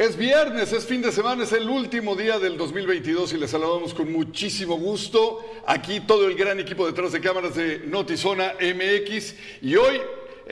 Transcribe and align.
Es 0.00 0.16
viernes, 0.16 0.72
es 0.72 0.86
fin 0.86 1.02
de 1.02 1.12
semana, 1.12 1.44
es 1.44 1.52
el 1.52 1.68
último 1.68 2.16
día 2.16 2.38
del 2.38 2.56
2022 2.56 3.34
y 3.34 3.36
les 3.36 3.50
saludamos 3.50 3.92
con 3.92 4.10
muchísimo 4.10 4.78
gusto. 4.78 5.44
Aquí 5.66 6.00
todo 6.00 6.26
el 6.26 6.36
gran 6.36 6.58
equipo 6.58 6.86
detrás 6.86 7.12
de 7.12 7.20
cámaras 7.20 7.54
de 7.54 7.80
Notizona 7.80 8.54
MX 8.54 9.34
y 9.60 9.76
hoy 9.76 10.00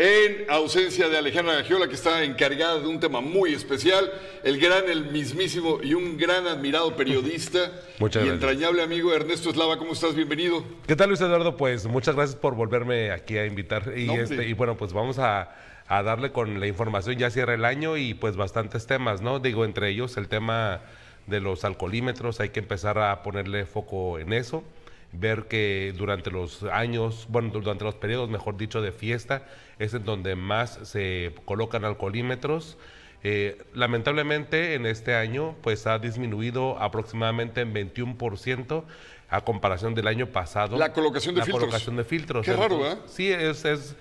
en 0.01 0.49
ausencia 0.49 1.09
de 1.09 1.19
Alejandra 1.19 1.55
Gagiola 1.55 1.89
que 1.89 1.97
está 1.97 2.23
encargada 2.23 2.79
de 2.79 2.87
un 2.87 3.01
tema 3.01 3.21
muy 3.21 3.53
especial, 3.53 4.09
el 4.45 4.61
gran, 4.61 4.89
el 4.89 5.11
mismísimo 5.11 5.81
y 5.83 5.93
un 5.95 6.17
gran 6.17 6.47
admirado 6.47 6.95
periodista 6.95 7.73
Muchas 7.99 8.23
y 8.23 8.29
gracias. 8.29 8.35
entrañable 8.35 8.83
amigo 8.83 9.13
Ernesto 9.13 9.51
Eslava, 9.51 9.77
¿cómo 9.77 9.95
estás? 9.95 10.15
Bienvenido. 10.15 10.63
¿Qué 10.87 10.95
tal 10.95 11.09
Luis 11.09 11.21
Eduardo? 11.21 11.57
Pues 11.57 11.87
muchas 11.87 12.15
gracias 12.15 12.39
por 12.39 12.55
volverme 12.55 13.11
aquí 13.11 13.39
a 13.39 13.47
invitar. 13.47 13.93
Y, 13.99 14.07
No, 14.07 14.15
este, 14.15 14.47
y 14.47 14.53
bueno, 14.53 14.77
pues 14.77 14.93
vamos 14.93 15.19
a, 15.19 15.57
a 15.89 16.03
darle 16.05 16.31
con 16.31 16.61
la 16.61 16.69
información, 16.69 17.17
ya 17.17 17.31
cierra 17.31 17.55
el 17.55 17.65
año 17.65 17.97
y 17.97 18.15
pues 18.15 18.37
bastantes 18.37 18.87
temas, 18.87 19.21
¿no? 19.21 19.41
Digo, 19.41 19.65
entre 19.65 19.91
ellos 19.91 20.17
el 20.17 20.29
tema 20.29 20.81
de 21.27 21.41
los 21.41 21.65
alcoholímetros, 21.65 22.39
hay 22.39 22.51
que 22.51 22.61
empezar 22.61 23.01
a 23.01 23.25
ponerle 23.25 23.67
foco 23.67 24.21
en 24.21 24.33
eso, 24.33 24.63
ver 25.13 25.49
que 25.49 25.95
durante 25.97 26.31
los 26.31 26.63
años, 26.65 27.27
bueno, 27.29 27.51
durante 27.51 27.85
los 27.85 27.95
periodos, 27.95 28.29
mejor 28.29 28.57
dicho, 28.57 28.83
de 28.83 28.93
fiesta, 28.93 29.47
es 29.79 29.95
en 29.95 30.05
donde 30.05 30.37
más 30.37 30.79
se 30.83 31.35
colocan 31.45 31.85
alcoholímetros. 31.85 32.77
Eh, 33.25 33.61
lamentablemente 33.75 34.75
en 34.75 34.87
este 34.87 35.17
año 35.17 35.57
pues 35.61 35.89
ha 35.89 35.99
disminuido 35.99 36.81
aproximadamente 36.81 37.63
en 37.63 37.75
21% 37.75 38.85
a 39.29 39.41
comparación 39.41 39.95
del 39.95 40.07
año 40.07 40.29
pasado. 40.29 40.79
La 40.79 40.93
colocación 40.93 41.35
de 41.35 41.41
la 41.41 41.45
filtros. 41.45 41.65
colocación 41.65 41.97
de 41.97 42.05
filtros. 42.05 42.47
Qué 42.47 42.53
raro, 42.55 42.79
¿verdad? 42.79 42.99
Sí, 43.07 43.29
es, 43.31 43.65
es 43.65 43.97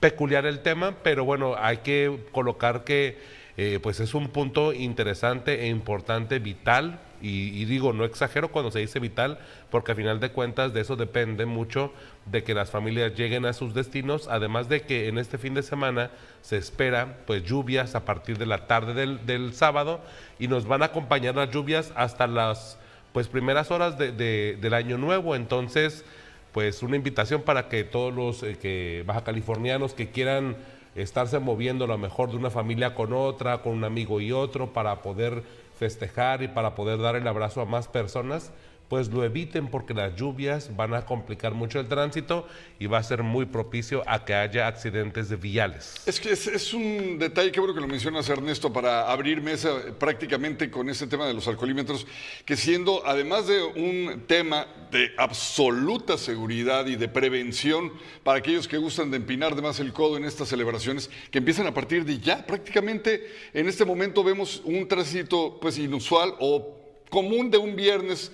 peculiar 0.00 0.46
el 0.46 0.60
tema, 0.60 0.96
pero 1.02 1.24
bueno, 1.24 1.54
hay 1.56 1.78
que 1.78 2.24
colocar 2.32 2.84
que 2.84 3.18
eh, 3.56 3.78
pues 3.82 4.00
es 4.00 4.14
un 4.14 4.28
punto 4.28 4.72
interesante 4.72 5.62
e 5.62 5.68
importante, 5.68 6.38
vital, 6.38 7.00
y, 7.22 7.64
digo, 7.64 7.92
no 7.92 8.04
exagero 8.04 8.50
cuando 8.52 8.70
se 8.70 8.78
dice 8.80 8.98
vital, 9.00 9.38
porque 9.70 9.92
a 9.92 9.94
final 9.94 10.20
de 10.20 10.30
cuentas 10.30 10.72
de 10.72 10.80
eso 10.80 10.96
depende 10.96 11.46
mucho 11.46 11.92
de 12.26 12.42
que 12.44 12.54
las 12.54 12.70
familias 12.70 13.14
lleguen 13.14 13.46
a 13.46 13.52
sus 13.52 13.74
destinos, 13.74 14.28
además 14.28 14.68
de 14.68 14.82
que 14.82 15.08
en 15.08 15.18
este 15.18 15.38
fin 15.38 15.54
de 15.54 15.62
semana 15.62 16.10
se 16.42 16.56
espera 16.56 17.18
pues 17.26 17.42
lluvias 17.44 17.94
a 17.94 18.04
partir 18.04 18.38
de 18.38 18.46
la 18.46 18.66
tarde 18.66 18.94
del, 18.94 19.24
del 19.26 19.52
sábado 19.54 20.00
y 20.38 20.48
nos 20.48 20.66
van 20.66 20.82
a 20.82 20.86
acompañar 20.86 21.34
las 21.36 21.50
lluvias 21.50 21.92
hasta 21.96 22.26
las 22.26 22.78
pues 23.12 23.28
primeras 23.28 23.70
horas 23.70 23.96
de- 23.98 24.12
de- 24.12 24.58
del 24.60 24.74
año 24.74 24.98
nuevo, 24.98 25.34
entonces 25.34 26.04
pues 26.52 26.82
una 26.82 26.96
invitación 26.96 27.42
para 27.42 27.68
que 27.68 27.84
todos 27.84 28.14
los 28.14 28.42
eh, 28.42 28.56
que 28.60 29.04
baja 29.06 29.24
californianos 29.24 29.92
que 29.94 30.10
quieran 30.10 30.56
estarse 30.94 31.38
moviendo 31.38 31.86
lo 31.86 31.98
mejor 31.98 32.30
de 32.30 32.36
una 32.36 32.48
familia 32.50 32.94
con 32.94 33.12
otra, 33.12 33.58
con 33.58 33.72
un 33.74 33.84
amigo 33.84 34.18
y 34.22 34.32
otro, 34.32 34.72
para 34.72 35.02
poder 35.02 35.42
festejar 35.76 36.42
y 36.42 36.48
para 36.48 36.74
poder 36.74 36.98
dar 36.98 37.16
el 37.16 37.28
abrazo 37.28 37.60
a 37.60 37.66
más 37.66 37.88
personas, 37.88 38.52
pues 38.88 39.08
lo 39.08 39.24
eviten 39.24 39.68
porque 39.68 39.94
las 39.94 40.14
lluvias 40.14 40.74
van 40.76 40.94
a 40.94 41.04
complicar 41.04 41.54
mucho 41.54 41.80
el 41.80 41.88
tránsito 41.88 42.46
y 42.78 42.86
va 42.86 42.98
a 42.98 43.02
ser 43.02 43.22
muy 43.22 43.46
propicio 43.46 44.02
a 44.06 44.24
que 44.24 44.34
haya 44.34 44.66
accidentes 44.66 45.28
de 45.28 45.36
viales. 45.36 45.94
Es 46.06 46.20
que 46.20 46.32
es, 46.32 46.74
un 46.74 47.18
detalle, 47.18 47.50
qué 47.50 47.60
bueno 47.60 47.74
que 47.74 47.80
lo 47.80 47.88
mencionas 47.88 48.28
Ernesto, 48.28 48.72
para 48.72 49.10
abrir 49.10 49.40
mesa 49.40 49.70
eh, 49.70 49.92
prácticamente 49.92 50.70
con 50.70 50.88
este 50.88 51.06
tema 51.06 51.26
de 51.26 51.34
los 51.34 51.48
alcoholímetros, 51.48 52.06
que 52.44 52.56
siendo 52.56 53.04
además 53.06 53.46
de 53.46 53.62
un 53.62 54.24
tema 54.26 54.66
de 54.90 55.10
absoluta 55.16 56.16
seguridad 56.16 56.86
y 56.86 56.96
de 56.96 57.08
prevención 57.08 57.92
para 58.22 58.38
aquellos 58.38 58.68
que 58.68 58.78
gustan 58.78 59.10
de 59.10 59.16
empinar 59.16 59.56
de 59.56 59.62
más 59.62 59.80
el 59.80 59.92
codo 59.92 60.16
en 60.16 60.24
estas 60.24 60.48
celebraciones, 60.48 61.10
que 61.30 61.38
empiezan 61.38 61.66
a 61.66 61.74
partir 61.74 62.04
de 62.04 62.18
ya, 62.18 62.46
prácticamente 62.46 63.26
en 63.52 63.68
este 63.68 63.84
momento 63.84 64.22
vemos 64.22 64.62
un 64.64 64.86
tránsito 64.86 65.58
pues 65.60 65.78
inusual 65.78 66.34
o 66.38 66.76
común 67.10 67.50
de 67.50 67.58
un 67.58 67.76
viernes 67.76 68.32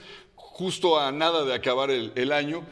justo 0.52 0.98
a 0.98 1.10
nada 1.12 1.44
de 1.44 1.54
acabar 1.54 1.90
el, 1.90 2.32
año. 2.32 2.64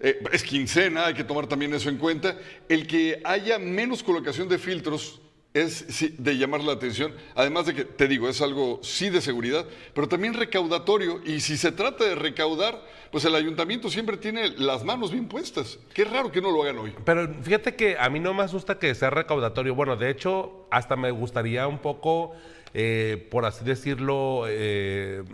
Eh, 0.00 0.22
es 0.32 0.42
quincena, 0.42 1.06
hay 1.06 1.14
que 1.14 1.24
tomar 1.24 1.46
también 1.46 1.72
eso 1.74 1.88
en 1.88 1.96
cuenta. 1.96 2.36
El 2.68 2.86
que 2.86 3.20
haya 3.24 3.58
menos 3.58 4.02
colocación 4.02 4.48
de 4.48 4.58
filtros 4.58 5.20
es 5.54 5.86
sí, 5.88 6.14
de 6.18 6.36
llamar 6.36 6.62
la 6.62 6.72
atención, 6.72 7.12
además 7.34 7.66
de 7.66 7.74
que, 7.74 7.84
te 7.84 8.06
digo, 8.06 8.28
es 8.28 8.42
algo 8.42 8.80
sí 8.82 9.08
de 9.08 9.20
seguridad, 9.20 9.66
pero 9.94 10.08
también 10.08 10.34
recaudatorio. 10.34 11.20
Y 11.24 11.40
si 11.40 11.56
se 11.56 11.72
trata 11.72 12.04
de 12.04 12.14
recaudar, 12.14 12.80
pues 13.10 13.24
el 13.24 13.34
ayuntamiento 13.34 13.88
siempre 13.88 14.16
tiene 14.16 14.50
las 14.58 14.84
manos 14.84 15.10
bien 15.10 15.26
puestas. 15.26 15.78
Qué 15.94 16.04
raro 16.04 16.30
que 16.30 16.40
no 16.40 16.50
lo 16.50 16.62
hagan 16.62 16.78
hoy. 16.78 16.94
Pero 17.04 17.34
fíjate 17.42 17.74
que 17.74 17.96
a 17.98 18.08
mí 18.10 18.20
no 18.20 18.34
me 18.34 18.42
asusta 18.42 18.78
que 18.78 18.94
sea 18.94 19.10
recaudatorio. 19.10 19.74
Bueno, 19.74 19.96
de 19.96 20.10
hecho, 20.10 20.66
hasta 20.70 20.96
me 20.96 21.10
gustaría 21.10 21.66
un 21.66 21.78
poco, 21.78 22.32
eh, 22.74 23.26
por 23.30 23.46
así 23.46 23.64
decirlo, 23.64 24.44
eh, 24.46 25.24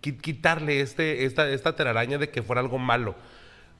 quitarle 0.00 0.80
este, 0.80 1.24
esta, 1.24 1.48
esta 1.50 1.74
telaraña 1.76 2.18
de 2.18 2.30
que 2.30 2.42
fuera 2.42 2.60
algo 2.60 2.78
malo. 2.78 3.14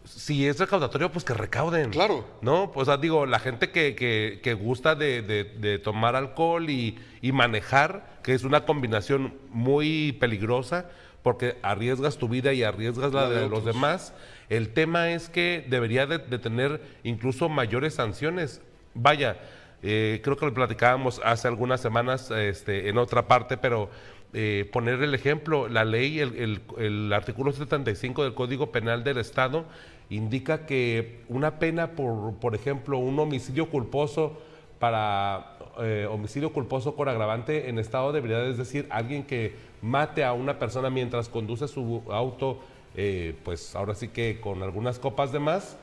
Si 0.04 0.46
es 0.46 0.58
recaudatorio, 0.58 1.12
pues 1.12 1.24
que 1.24 1.34
recauden. 1.34 1.90
Claro. 1.90 2.24
¿No? 2.40 2.70
Pues 2.72 2.88
o 2.88 2.90
sea, 2.92 2.96
digo, 3.00 3.26
la 3.26 3.38
gente 3.40 3.70
que, 3.70 3.94
que- 3.94 4.40
que 4.42 4.54
gusta 4.54 4.94
de, 4.94 5.20
de- 5.22 5.44
de 5.44 5.78
tomar 5.78 6.16
alcohol 6.16 6.70
y, 6.70 6.98
y 7.20 7.32
manejar, 7.32 8.18
que 8.22 8.32
es 8.32 8.44
una 8.44 8.64
combinación 8.64 9.34
muy 9.50 10.12
peligrosa, 10.12 10.86
porque 11.22 11.56
arriesgas 11.62 12.16
tu 12.16 12.28
vida 12.28 12.52
y 12.54 12.62
arriesgas 12.62 13.12
la, 13.12 13.22
La 13.22 13.28
de 13.28 13.40
de, 13.42 13.48
los 13.48 13.64
demás. 13.64 14.14
El 14.48 14.70
tema 14.70 15.10
es 15.10 15.28
que 15.28 15.66
debería 15.68 16.06
de, 16.06 16.18
de 16.18 16.38
tener 16.38 16.80
incluso 17.02 17.48
mayores 17.50 17.94
sanciones. 17.94 18.62
Vaya, 18.94 19.36
eh, 19.82 20.20
creo 20.24 20.36
que 20.38 20.46
lo 20.46 20.54
platicábamos 20.54 21.20
hace 21.22 21.48
algunas 21.48 21.80
semanas 21.82 22.30
este, 22.30 22.88
en 22.88 22.96
otra 22.96 23.28
parte, 23.28 23.58
pero 23.58 23.90
eh, 24.34 24.68
poner 24.72 25.02
el 25.02 25.14
ejemplo, 25.14 25.68
la 25.68 25.84
ley, 25.84 26.20
el, 26.20 26.36
el- 26.36 26.60
el 26.78 27.12
artículo 27.12 27.52
75 27.52 28.24
del 28.24 28.34
Código 28.34 28.70
Penal 28.72 29.02
del 29.04 29.18
Estado 29.18 29.64
indica 30.10 30.66
que 30.66 31.20
una 31.28 31.58
pena 31.58 31.92
por, 31.92 32.34
por 32.36 32.54
ejemplo, 32.54 32.98
un 32.98 33.18
homicidio 33.18 33.68
culposo 33.70 34.38
para 34.78 35.56
eh, 35.80 36.06
homicidio 36.10 36.52
culposo 36.52 36.94
con 36.94 37.08
agravante 37.08 37.68
en 37.68 37.78
estado 37.78 38.12
de 38.12 38.18
ebriedad, 38.20 38.46
es 38.48 38.58
decir, 38.58 38.86
alguien 38.90 39.24
que 39.24 39.54
mate 39.82 40.24
a 40.24 40.32
una 40.32 40.58
persona 40.58 40.90
mientras 40.90 41.28
conduce 41.28 41.66
su 41.68 42.02
auto, 42.10 42.58
eh, 42.96 43.34
pues 43.44 43.74
ahora 43.74 43.94
sí 43.94 44.08
que 44.08 44.40
con 44.40 44.62
algunas 44.62 44.98
copas 44.98 45.32
de 45.32 45.38
más, 45.40 45.76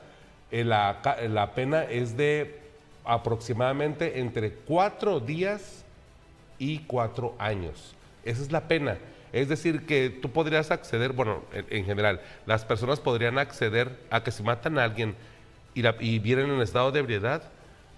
la, 0.50 1.00
la 1.28 1.54
pena 1.54 1.82
es 1.84 2.16
de 2.16 2.60
aproximadamente 3.04 4.20
entre 4.20 4.52
cuatro 4.52 5.18
días 5.20 5.84
y 6.58 6.78
cuatro 6.80 7.34
años. 7.38 7.95
Esa 8.26 8.42
es 8.42 8.52
la 8.52 8.68
pena. 8.68 8.98
Es 9.32 9.48
decir, 9.48 9.86
que 9.86 10.10
tú 10.10 10.30
podrías 10.30 10.70
acceder, 10.70 11.12
bueno, 11.12 11.42
en, 11.52 11.66
en 11.70 11.84
general, 11.84 12.20
las 12.46 12.64
personas 12.64 13.00
podrían 13.00 13.38
acceder 13.38 13.98
a 14.10 14.22
que 14.22 14.30
si 14.30 14.42
matan 14.42 14.78
a 14.78 14.84
alguien 14.84 15.14
y, 15.74 15.82
la- 15.82 15.96
y 16.00 16.18
vienen 16.18 16.50
en 16.50 16.60
estado 16.60 16.92
de 16.92 17.00
ebriedad 17.00 17.42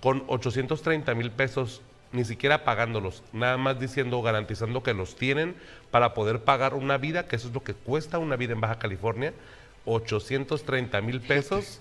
con 0.01 0.25
830 0.29 1.15
mil 1.15 1.31
pesos, 1.31 1.83
ni 2.13 2.25
siquiera 2.25 2.65
pagándolos, 2.65 3.23
nada 3.33 3.57
más 3.59 3.79
diciendo, 3.79 4.23
garantizando 4.23 4.83
que 4.83 4.95
los 4.95 5.17
tienen 5.17 5.55
para 5.91 6.15
poder 6.15 6.41
pagar 6.41 6.75
una 6.75 6.97
vida, 6.97 7.27
que 7.29 7.37
eso 7.37 7.49
es 7.49 7.55
lo 7.55 7.63
que 7.63 7.75
cuesta 7.75 8.19
una 8.19 8.37
vida 8.37 8.53
en 8.55 8.61
Baja 8.61 8.79
California, 8.79 9.33
830 9.85 11.01
mil 11.03 11.21
pesos 11.21 11.81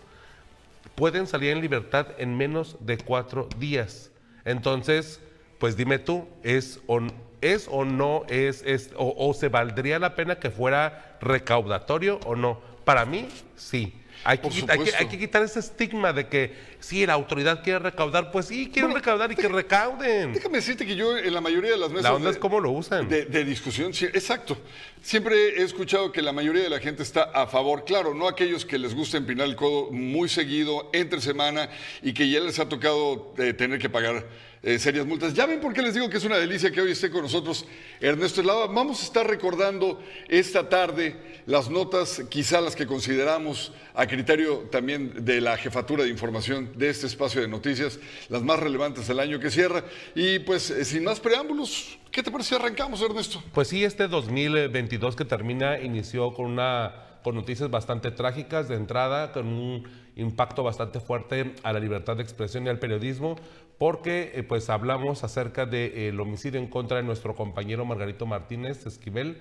pueden 0.96 1.28
salir 1.28 1.52
en 1.52 1.62
libertad 1.62 2.08
en 2.18 2.36
menos 2.38 2.76
de 2.80 2.98
cuatro 2.98 3.48
días. 3.60 4.12
Entonces, 4.46 5.20
pues 5.60 5.76
dime 5.78 6.00
tú, 6.00 6.28
¿es 6.44 6.80
o, 6.88 7.00
es 7.42 7.68
o 7.70 7.86
no 7.86 8.24
es, 8.30 8.64
es 8.66 8.92
o, 8.96 9.14
o 9.18 9.34
se 9.34 9.50
valdría 9.50 10.00
la 10.00 10.16
pena 10.16 10.40
que 10.40 10.50
fuera 10.50 11.18
recaudatorio 11.22 12.20
o 12.26 12.36
no? 12.36 12.60
Para 12.84 13.06
mí, 13.06 13.28
sí. 13.56 13.94
Hay 14.24 14.40
que, 14.40 14.48
hay, 14.68 14.80
que, 14.80 14.96
hay 14.96 15.08
que 15.08 15.20
quitar 15.20 15.44
ese 15.44 15.60
estigma 15.60 16.12
de 16.12 16.28
que 16.28 16.52
si 16.80 17.06
la 17.06 17.14
autoridad 17.14 17.64
quiere 17.64 17.80
recaudar, 17.80 18.32
pues 18.32 18.48
sí, 18.48 18.66
quieren 18.66 18.90
Bueno, 18.90 18.96
recaudar 18.96 19.32
y 19.32 19.36
que 19.36 19.48
recauden. 19.48 20.34
Déjame 20.34 20.58
decirte 20.58 20.88
que 20.88 20.96
yo 20.96 21.16
en 21.18 21.34
la 21.34 21.40
mayoría 21.40 21.72
de 21.72 21.78
las 21.78 21.90
mesas 21.92 22.06
La 22.06 22.14
onda 22.16 22.30
de- 22.30 22.34
es 22.34 22.38
cómo 22.40 22.60
lo 22.60 22.72
usan. 22.72 23.08
De, 23.08 23.26
de 23.26 23.46
discusión, 23.46 23.94
sí, 23.94 24.06
exacto. 24.06 24.58
Siempre 25.04 25.60
he 25.60 25.64
escuchado 25.64 26.12
que 26.12 26.24
la 26.24 26.34
mayoría 26.34 26.64
de 26.64 26.70
la 26.70 26.80
gente 26.80 27.04
está 27.04 27.24
a 27.26 27.46
favor, 27.46 27.86
claro, 27.86 28.16
no 28.16 28.28
aquellos 28.28 28.66
que 28.66 28.80
les 28.80 28.96
gusta 28.96 29.18
empinar 29.18 29.46
el 29.48 29.56
codo 29.56 29.92
muy 29.92 30.28
seguido, 30.30 30.90
entre 30.94 31.22
semana, 31.22 31.70
y 32.02 32.12
que 32.14 32.28
ya 32.30 32.40
les 32.40 32.58
ha 32.60 32.68
tocado 32.68 33.34
eh, 33.38 33.54
tener 33.54 33.78
que 33.80 33.90
pagar 33.90 34.26
eh, 34.68 34.80
serias 34.80 35.06
multas. 35.06 35.34
Ya 35.34 35.46
ven 35.46 35.62
por 35.62 35.74
qué 35.74 35.82
les 35.82 35.94
digo 35.94 36.10
que 36.10 36.18
es 36.18 36.26
una 36.26 36.36
delicia 36.36 36.70
que 36.70 36.82
hoy 36.82 36.92
esté 36.92 37.10
con 37.10 37.22
nosotros 37.22 37.66
Ernesto 38.02 38.42
Eslava. 38.42 38.68
Vamos 38.68 39.00
a 39.00 39.06
estar 39.06 39.26
recordando 39.26 40.04
esta 40.28 40.68
tarde 40.68 41.16
las 41.46 41.70
notas, 41.70 42.22
quizá 42.30 42.60
las 42.60 42.76
que 42.76 42.86
consideramos 42.86 43.72
a 43.94 44.06
criterio 44.08 44.68
también 44.70 45.24
de 45.24 45.40
la 45.40 45.56
jefatura 45.56 46.04
de 46.04 46.10
información 46.10 46.74
de 46.76 46.90
este 46.90 47.08
espacio 47.08 47.40
de 47.40 47.48
noticias, 47.48 47.98
las 48.28 48.42
más 48.42 48.60
relevantes 48.60 49.08
del 49.08 49.22
año 49.22 49.40
que 49.40 49.52
cierra. 49.52 49.86
Y 50.16 50.40
pues, 50.40 50.70
eh, 50.70 50.84
sin 50.84 51.06
más 51.06 51.22
preámbulos, 51.22 51.98
¿qué 52.12 52.22
te 52.22 52.30
parece 52.30 52.56
arrancamos, 52.56 53.02
Ernesto? 53.02 53.42
Pues 53.54 53.70
sí, 53.70 53.86
este 53.86 54.10
2022 54.10 55.16
que 55.16 55.24
termina 55.24 55.80
inició 55.80 56.34
con 56.34 56.46
una 56.46 57.06
con 57.24 57.36
noticias 57.36 57.70
bastante 57.70 58.12
trágicas 58.12 58.70
de 58.70 58.76
entrada, 58.76 59.34
con 59.34 59.48
un 59.48 59.84
impacto 60.16 60.64
bastante 60.64 61.02
fuerte 61.02 61.54
a 61.62 61.74
la 61.74 61.80
libertad 61.80 62.16
de 62.16 62.24
expresión 62.24 62.66
y 62.66 62.70
al 62.70 62.80
periodismo, 62.80 63.36
porque 63.78 64.32
eh, 64.34 64.44
pues 64.44 64.70
hablamos 64.70 65.24
acerca 65.24 65.66
del 65.66 66.20
homicidio 66.20 66.60
en 66.60 66.68
contra 66.68 66.98
de 66.98 67.04
nuestro 67.04 67.36
compañero 67.36 67.86
Margarito 67.86 68.26
Martínez 68.26 68.86
Esquivel, 68.86 69.38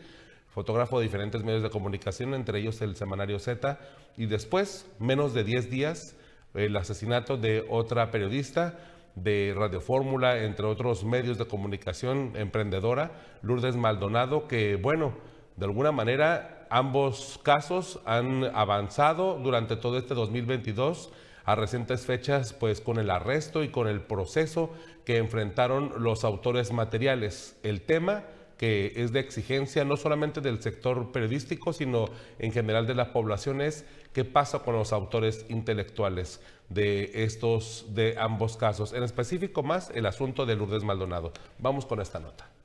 fotógrafo 0.48 0.98
de 0.98 1.04
diferentes 1.04 1.42
medios 1.42 1.62
de 1.62 1.70
comunicación, 1.70 2.34
entre 2.34 2.58
ellos 2.58 2.80
el 2.82 2.96
semanario 2.96 3.38
Z, 3.38 3.78
y 4.16 4.26
después, 4.26 4.90
menos 4.98 5.34
de 5.34 5.44
10 5.44 5.70
días, 5.70 6.16
el 6.54 6.76
asesinato 6.76 7.36
de 7.36 7.64
otra 7.68 8.10
periodista 8.10 8.78
de 9.14 9.54
Radio 9.56 9.80
Fórmula, 9.80 10.42
entre 10.44 10.66
otros 10.66 11.04
medios 11.04 11.38
de 11.38 11.46
comunicación 11.46 12.32
emprendedora, 12.34 13.12
Lourdes 13.42 13.76
Maldonado, 13.76 14.46
que 14.48 14.76
bueno, 14.76 15.14
de 15.56 15.64
alguna 15.64 15.92
manera 15.92 16.66
ambos 16.70 17.40
casos 17.42 18.00
han 18.04 18.44
avanzado 18.54 19.38
durante 19.38 19.76
todo 19.76 19.98
este 19.98 20.14
2022 20.14 21.10
a 21.46 21.54
recientes 21.54 22.04
fechas, 22.04 22.52
pues 22.52 22.80
con 22.80 22.98
el 22.98 23.08
arresto 23.08 23.62
y 23.62 23.68
con 23.68 23.86
el 23.86 24.00
proceso 24.00 24.70
que 25.04 25.16
enfrentaron 25.16 25.92
los 26.02 26.24
autores 26.24 26.72
materiales. 26.72 27.56
El 27.62 27.80
tema 27.80 28.24
que 28.58 28.92
es 28.96 29.12
de 29.12 29.20
exigencia 29.20 29.84
no 29.84 29.96
solamente 29.96 30.40
del 30.40 30.62
sector 30.62 31.12
periodístico, 31.12 31.72
sino 31.72 32.06
en 32.38 32.52
general 32.52 32.86
de 32.86 32.94
la 32.94 33.12
población 33.12 33.60
es 33.60 33.84
qué 34.12 34.24
pasa 34.24 34.60
con 34.60 34.74
los 34.74 34.92
autores 34.92 35.46
intelectuales 35.48 36.40
de 36.68 37.10
estos, 37.24 37.86
de 37.90 38.16
ambos 38.18 38.56
casos. 38.56 38.92
En 38.92 39.02
específico 39.02 39.62
más 39.62 39.90
el 39.94 40.06
asunto 40.06 40.46
de 40.46 40.56
Lourdes 40.56 40.84
Maldonado. 40.84 41.32
Vamos 41.58 41.86
con 41.86 42.00
esta 42.00 42.18
nota. 42.18 42.55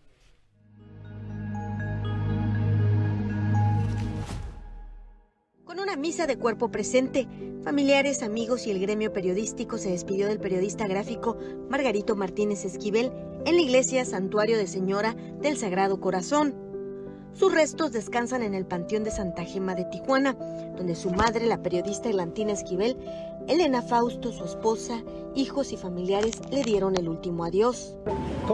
Con 5.72 5.80
una 5.80 5.96
misa 5.96 6.28
de 6.28 6.38
cuerpo 6.38 6.70
presente, 6.70 7.30
familiares, 7.64 8.24
amigos 8.24 8.68
y 8.68 8.72
el 8.72 8.80
gremio 8.82 9.14
periodístico 9.14 9.78
se 9.78 9.92
despidió 9.92 10.28
del 10.28 10.38
periodista 10.38 10.86
gráfico 10.86 11.38
Margarito 11.70 12.18
Martínez 12.18 12.66
Esquivel 12.66 13.10
en 13.46 13.56
la 13.56 13.62
iglesia 13.62 14.04
Santuario 14.04 14.58
de 14.58 14.68
Señora 14.68 15.16
del 15.42 15.56
Sagrado 15.56 16.02
Corazón. 16.02 16.54
Sus 17.32 17.54
restos 17.54 17.94
descansan 17.94 18.44
en 18.44 18.54
el 18.54 18.66
Panteón 18.66 19.06
de 19.06 19.12
Santa 19.12 19.46
Gema 19.46 19.74
de 19.74 19.86
Tijuana, 19.86 20.34
donde 20.76 20.94
su 20.94 21.10
madre, 21.12 21.46
la 21.46 21.64
periodista 21.64 22.10
Elantina 22.10 22.52
Esquivel, 22.52 22.98
Elena 23.48 23.82
Fausto, 23.82 24.32
su 24.32 24.46
esposa, 24.46 25.04
hijos 25.36 25.72
y 25.72 25.78
familiares 25.78 26.42
le 26.52 26.64
dieron 26.64 26.96
el 26.98 27.08
último 27.10 27.44
adiós. 27.44 27.96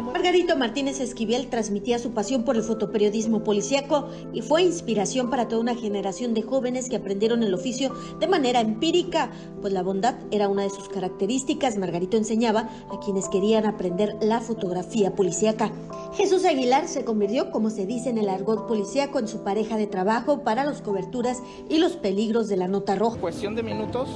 Margarito 0.02 0.56
Martínez 0.56 1.00
Esquivel 1.00 1.50
transmitía 1.50 1.98
su 1.98 2.12
pasión 2.12 2.44
por 2.44 2.56
el 2.56 2.62
fotoperiodismo 2.62 3.44
policíaco 3.44 4.08
y 4.32 4.42
fue 4.42 4.62
inspiración 4.62 5.30
para 5.30 5.48
toda 5.48 5.62
una 5.62 5.76
generación 5.76 6.34
de 6.36 6.44
jóvenes 6.44 6.88
que 6.88 6.98
aprendieron 6.98 7.42
el 7.42 7.54
oficio 7.54 7.92
de 8.20 8.28
manera 8.28 8.60
empírica, 8.60 9.32
pues 9.62 9.74
la 9.74 9.82
bondad 9.82 10.16
era 10.30 10.50
una 10.50 10.64
de 10.64 10.70
sus 10.70 10.88
características. 10.90 11.78
Margarito 11.78 12.16
enseñaba 12.16 12.70
a 12.92 13.00
quienes 13.04 13.28
querían 13.30 13.66
aprender 13.66 14.16
la 14.22 14.40
fotografía 14.40 15.16
policíaca. 15.16 15.72
Jesús 16.14 16.46
Aguilar 16.46 16.88
se 16.88 17.04
convirtió, 17.04 17.50
como 17.52 17.70
se 17.72 17.88
dice 17.88 18.10
en 18.10 18.20
el 18.20 18.30
argot 18.30 18.68
policíaco, 18.68 19.18
en 19.20 19.28
su 19.28 19.44
pareja 19.44 19.78
de 19.78 19.88
trabajo 19.88 20.44
para 20.44 20.64
las 20.64 20.82
coberturas 20.82 21.42
y 21.70 21.80
los 21.80 21.94
peligros 21.94 22.48
de 22.50 22.58
la 22.58 22.68
nota 22.68 22.96
roja. 22.96 23.20
Cuestión 23.20 23.56
de 23.56 23.64
minutos 23.64 24.10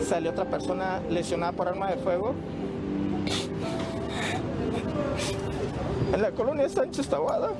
salió 0.00 0.30
otra 0.30 0.44
persona 0.44 1.00
lesionada 1.10 1.52
por 1.52 1.68
arma 1.68 1.90
de 1.90 1.96
fuego. 1.96 2.34
En 6.12 6.22
la 6.22 6.30
colonia 6.30 6.68
Sánchez 6.68 7.08
Tahuada, 7.08 7.50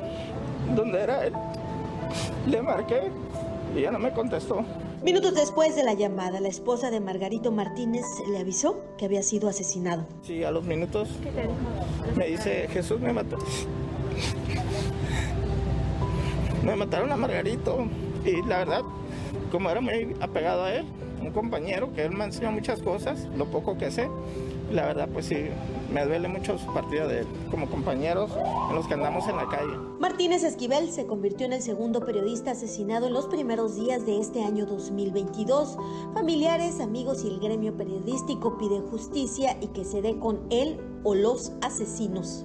donde 0.75 1.01
era 1.01 1.27
él. 1.27 1.33
Le 2.47 2.63
marqué 2.63 3.11
y 3.77 3.83
ya 3.83 3.91
no 3.91 3.99
me 3.99 4.13
contestó. 4.13 4.65
Minutos 5.03 5.35
después 5.35 5.77
de 5.77 5.85
la 5.85 5.95
llamada, 5.95 6.41
la 6.41 6.49
esposa 6.49 6.91
de 6.91 7.01
Margarito 7.01 7.53
Martínez 7.53 8.05
le 8.31 8.39
avisó 8.39 8.81
que 8.97 9.05
había 9.05 9.23
sido 9.23 9.49
asesinado. 9.49 10.07
Sí, 10.23 10.43
a 10.43 10.51
los 10.51 10.65
minutos 10.65 11.09
me 12.17 12.27
dice, 12.29 12.69
Jesús 12.69 13.01
me 13.01 13.13
mató. 13.13 13.37
Me 16.65 16.75
mataron 16.75 17.13
a 17.13 17.17
Margarito 17.17 17.87
y 18.25 18.43
la 18.49 18.59
verdad, 18.59 18.83
como 19.53 19.71
era 19.71 19.81
muy 19.81 20.17
apegado 20.21 20.65
a 20.65 20.75
él, 20.75 20.87
un 21.27 21.33
compañero 21.33 21.93
que 21.93 22.05
él 22.05 22.13
me 22.13 22.25
enseñó 22.25 22.53
muchas 22.53 22.81
cosas, 22.81 23.27
lo 23.37 23.47
poco 23.47 23.77
que 23.77 23.91
sé. 23.91 24.09
La 24.73 24.85
verdad, 24.87 25.09
pues 25.13 25.27
sí, 25.27 25.37
me 25.93 26.05
duele 26.05 26.27
mucho 26.27 26.59
su 26.59 26.73
partida 26.73 27.07
de 27.07 27.21
él, 27.21 27.27
como 27.51 27.69
compañeros 27.69 28.33
en 28.69 28.75
los 28.75 28.87
que 28.89 28.95
andamos 28.95 29.29
en 29.29 29.37
la 29.37 29.49
calle. 29.49 29.73
Martínez 30.01 30.43
Esquivel 30.43 30.91
se 30.91 31.07
convirtió 31.07 31.47
en 31.47 31.53
el 31.53 31.63
segundo 31.63 32.05
periodista 32.05 32.51
asesinado 32.51 33.07
en 33.07 33.13
los 33.13 33.27
primeros 33.27 33.77
días 33.77 34.05
de 34.07 34.19
este 34.19 34.43
año 34.43 34.67
2022. 34.67 35.79
Familiares, 36.15 36.81
amigos 36.81 37.25
y 37.25 37.29
el 37.29 37.39
gremio 37.39 37.77
periodístico 37.77 38.59
piden 38.59 38.87
justicia 38.87 39.57
y 39.61 39.69
que 39.69 39.85
se 39.85 40.03
dé 40.03 40.19
con 40.19 40.41
él 40.51 40.81
o 41.05 41.15
los 41.15 41.53
asesinos. 41.63 42.45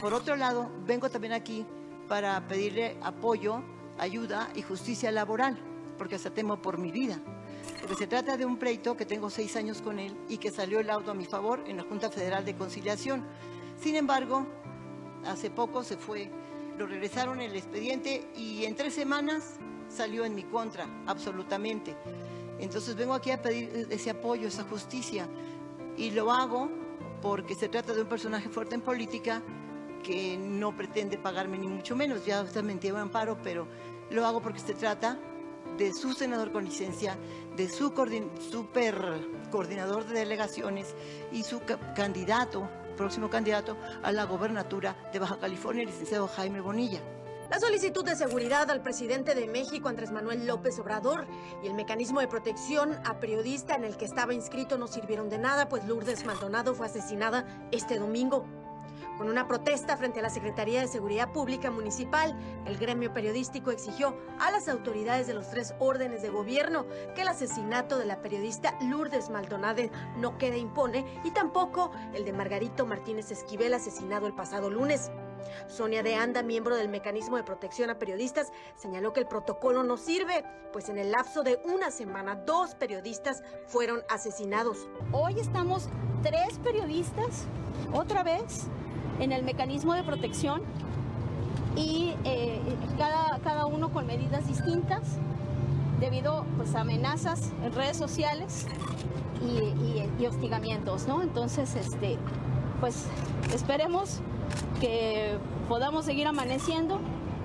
Por 0.00 0.14
otro 0.14 0.34
lado, 0.34 0.70
vengo 0.86 1.10
también 1.10 1.34
aquí 1.34 1.66
para 2.08 2.40
pedirle 2.48 2.96
apoyo, 3.02 3.62
ayuda 3.98 4.48
y 4.54 4.62
justicia 4.62 5.12
laboral, 5.12 5.58
porque 5.98 6.14
hasta 6.14 6.30
temo 6.30 6.62
por 6.62 6.78
mi 6.78 6.90
vida. 6.90 7.20
Porque 7.82 7.96
se 7.96 8.06
trata 8.06 8.38
de 8.38 8.46
un 8.46 8.56
pleito 8.56 8.96
que 8.96 9.04
tengo 9.04 9.28
seis 9.28 9.56
años 9.56 9.82
con 9.82 9.98
él 9.98 10.16
y 10.26 10.38
que 10.38 10.50
salió 10.50 10.80
el 10.80 10.88
auto 10.88 11.10
a 11.10 11.14
mi 11.14 11.26
favor 11.26 11.62
en 11.66 11.76
la 11.76 11.82
Junta 11.82 12.08
Federal 12.08 12.46
de 12.46 12.56
Conciliación. 12.56 13.26
Sin 13.78 13.94
embargo, 13.94 14.46
hace 15.26 15.50
poco 15.50 15.84
se 15.84 15.98
fue, 15.98 16.30
lo 16.78 16.86
regresaron 16.86 17.42
el 17.42 17.54
expediente 17.54 18.26
y 18.34 18.64
en 18.64 18.76
tres 18.76 18.94
semanas 18.94 19.56
salió 19.90 20.24
en 20.24 20.34
mi 20.34 20.44
contra, 20.44 20.86
absolutamente. 21.06 21.94
Entonces 22.58 22.96
vengo 22.96 23.12
aquí 23.12 23.32
a 23.32 23.42
pedir 23.42 23.86
ese 23.90 24.08
apoyo, 24.08 24.48
esa 24.48 24.64
justicia. 24.64 25.28
Y 25.98 26.10
lo 26.12 26.32
hago 26.32 26.70
porque 27.20 27.54
se 27.54 27.68
trata 27.68 27.92
de 27.92 28.00
un 28.00 28.08
personaje 28.08 28.48
fuerte 28.48 28.74
en 28.74 28.80
política 28.80 29.42
que 30.02 30.36
no 30.36 30.76
pretende 30.76 31.18
pagarme 31.18 31.58
ni 31.58 31.68
mucho 31.68 31.96
menos, 31.96 32.24
ya 32.24 32.42
usted 32.42 32.62
me 32.62 32.72
entiende 32.72 33.00
amparo, 33.00 33.38
pero 33.42 33.66
lo 34.10 34.26
hago 34.26 34.40
porque 34.40 34.60
se 34.60 34.74
trata 34.74 35.18
de 35.76 35.92
su 35.92 36.12
senador 36.12 36.52
con 36.52 36.64
licencia, 36.64 37.16
de 37.56 37.68
su 37.68 37.92
super 38.50 38.94
coordinador 39.50 40.06
de 40.06 40.18
delegaciones 40.20 40.94
y 41.32 41.42
su 41.42 41.60
candidato, 41.94 42.68
próximo 42.96 43.30
candidato 43.30 43.76
a 44.02 44.12
la 44.12 44.24
gobernatura 44.24 44.96
de 45.12 45.18
Baja 45.18 45.38
California, 45.38 45.82
el 45.82 45.88
licenciado 45.88 46.28
Jaime 46.28 46.60
Bonilla. 46.60 47.00
La 47.50 47.58
solicitud 47.58 48.04
de 48.04 48.14
seguridad 48.14 48.70
al 48.70 48.80
presidente 48.80 49.34
de 49.34 49.48
México, 49.48 49.88
Andrés 49.88 50.12
Manuel 50.12 50.46
López 50.46 50.78
Obrador, 50.78 51.26
y 51.64 51.66
el 51.66 51.74
mecanismo 51.74 52.20
de 52.20 52.28
protección 52.28 52.96
a 53.04 53.18
periodista 53.18 53.74
en 53.74 53.82
el 53.82 53.96
que 53.96 54.04
estaba 54.04 54.34
inscrito 54.34 54.78
no 54.78 54.86
sirvieron 54.86 55.28
de 55.28 55.38
nada, 55.38 55.68
pues 55.68 55.84
Lourdes 55.84 56.24
Maldonado 56.24 56.76
fue 56.76 56.86
asesinada 56.86 57.68
este 57.72 57.98
domingo. 57.98 58.46
Con 59.20 59.28
una 59.28 59.46
protesta 59.46 59.98
frente 59.98 60.20
a 60.20 60.22
la 60.22 60.30
Secretaría 60.30 60.80
de 60.80 60.88
Seguridad 60.88 61.30
Pública 61.30 61.70
Municipal, 61.70 62.34
el 62.64 62.78
gremio 62.78 63.12
periodístico 63.12 63.70
exigió 63.70 64.16
a 64.38 64.50
las 64.50 64.66
autoridades 64.66 65.26
de 65.26 65.34
los 65.34 65.50
tres 65.50 65.74
órdenes 65.78 66.22
de 66.22 66.30
gobierno 66.30 66.86
que 67.14 67.20
el 67.20 67.28
asesinato 67.28 67.98
de 67.98 68.06
la 68.06 68.22
periodista 68.22 68.78
Lourdes 68.80 69.28
Maldonado 69.28 69.82
no 70.16 70.38
quede 70.38 70.56
impone 70.56 71.04
y 71.22 71.32
tampoco 71.32 71.90
el 72.14 72.24
de 72.24 72.32
Margarito 72.32 72.86
Martínez 72.86 73.30
Esquivel 73.30 73.74
asesinado 73.74 74.26
el 74.26 74.32
pasado 74.32 74.70
lunes. 74.70 75.10
Sonia 75.66 76.02
de 76.02 76.14
Anda, 76.14 76.42
miembro 76.42 76.74
del 76.74 76.88
Mecanismo 76.88 77.36
de 77.36 77.44
Protección 77.44 77.90
a 77.90 77.98
Periodistas, 77.98 78.50
señaló 78.74 79.12
que 79.12 79.20
el 79.20 79.26
protocolo 79.26 79.82
no 79.82 79.98
sirve, 79.98 80.46
pues 80.72 80.88
en 80.88 80.96
el 80.96 81.10
lapso 81.10 81.42
de 81.42 81.60
una 81.66 81.90
semana 81.90 82.36
dos 82.36 82.74
periodistas 82.74 83.42
fueron 83.66 84.02
asesinados. 84.08 84.88
Hoy 85.12 85.38
estamos 85.38 85.90
tres 86.22 86.58
periodistas, 86.64 87.44
otra 87.92 88.22
vez, 88.22 88.66
en 89.20 89.32
el 89.32 89.44
mecanismo 89.44 89.94
de 89.94 90.02
protección 90.02 90.62
y 91.76 92.14
eh, 92.24 92.60
cada, 92.98 93.38
cada 93.44 93.66
uno 93.66 93.92
con 93.92 94.06
medidas 94.06 94.46
distintas 94.48 95.18
debido 96.00 96.44
pues, 96.56 96.74
a 96.74 96.80
amenazas 96.80 97.52
en 97.62 97.72
redes 97.72 97.96
sociales 97.96 98.66
y, 99.42 100.22
y, 100.22 100.26
hostigamientos, 100.26 101.06
¿no? 101.06 101.22
Entonces, 101.22 101.74
este, 101.74 102.18
pues 102.80 103.06
esperemos 103.54 104.20
que 104.80 105.38
podamos 105.68 106.04
seguir 106.04 106.26
amaneciendo 106.26 106.98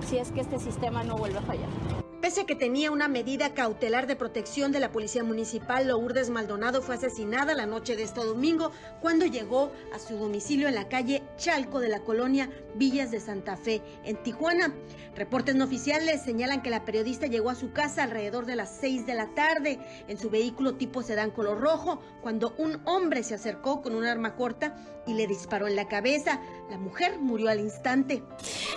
si 0.05 0.17
es 0.17 0.32
que 0.32 0.41
este 0.41 0.60
sistema 0.60 1.03
no 1.03 1.15
vuelve 1.15 1.38
a 1.38 1.41
fallar. 1.41 1.95
Pese 2.25 2.41
a 2.41 2.46
que 2.48 2.55
tenía 2.55 2.89
una 2.89 3.08
medida 3.08 3.53
cautelar 3.53 4.08
de 4.08 4.15
protección 4.15 4.72
de 4.72 4.79
la 4.79 4.91
Policía 4.91 5.24
Municipal, 5.24 5.88
Lourdes 5.88 6.32
Maldonado 6.32 6.82
fue 6.82 6.96
asesinada 6.96 7.53
la 7.53 7.67
noche 7.67 7.96
de 7.96 8.01
este 8.01 8.20
domingo 8.22 8.72
cuando 9.00 9.27
llegó 9.27 9.72
a 9.94 10.00
su 10.00 10.17
domicilio 10.17 10.67
en 10.67 10.74
la 10.74 10.89
calle 10.89 11.22
Chalco 11.38 11.79
de 11.79 11.89
la 11.89 12.00
colonia 12.00 12.50
Villas 12.74 13.12
de 13.12 13.20
Santa 13.20 13.58
Fe, 13.58 13.84
en 14.05 14.17
Tijuana. 14.24 14.74
Reportes 15.15 15.53
no 15.53 15.65
oficiales 15.65 16.24
señalan 16.24 16.63
que 16.63 16.72
la 16.72 16.84
periodista 16.84 17.27
llegó 17.27 17.51
a 17.51 17.55
su 17.55 17.74
casa 17.74 18.01
alrededor 18.01 18.48
de 18.48 18.55
las 18.55 18.75
6 18.82 19.05
de 19.05 19.13
la 19.13 19.27
tarde 19.36 19.77
en 20.08 20.17
su 20.17 20.32
vehículo 20.32 20.77
tipo 20.77 21.03
sedán 21.03 21.29
color 21.29 21.62
rojo 21.62 22.01
cuando 22.24 22.55
un 22.58 22.82
hombre 22.86 23.22
se 23.22 23.36
acercó 23.36 23.84
con 23.84 23.94
un 23.94 24.03
arma 24.03 24.36
corta 24.36 24.75
y 25.05 25.13
le 25.13 25.27
disparó 25.27 25.67
en 25.67 25.75
la 25.75 25.88
cabeza. 25.88 26.41
La 26.72 26.79
mujer 26.79 27.20
murió 27.20 27.50
al 27.50 27.60
instante. 27.60 28.24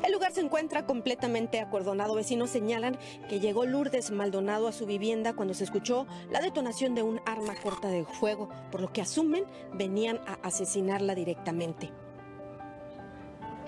El 0.05 0.13
lugar 0.13 0.33
se 0.33 0.43
encuentra 0.43 0.85
completamente 0.85 1.59
acordonado. 1.59 2.15
Vecinos 2.15 2.51
señalan 2.51 2.99
que 3.29 3.38
que 3.39 3.47
llegó 3.47 3.67
Lourdes 3.67 4.11
Maldonado 4.11 4.67
a 4.67 4.73
su 4.73 4.85
vivienda 4.85 5.33
cuando 5.33 5.55
se 5.55 5.63
escuchó 5.63 6.09
la 6.31 6.41
detonación 6.41 6.97
de 6.97 7.05
un 7.05 7.21
arma 7.25 7.55
corta 7.55 7.89
de 7.89 8.05
fuego, 8.05 8.49
por 8.73 8.81
lo 8.81 8.93
que 8.93 9.01
asumen 9.01 9.45
venían 9.75 10.19
a 10.27 10.39
asesinarla 10.43 11.15
directamente. 11.15 11.93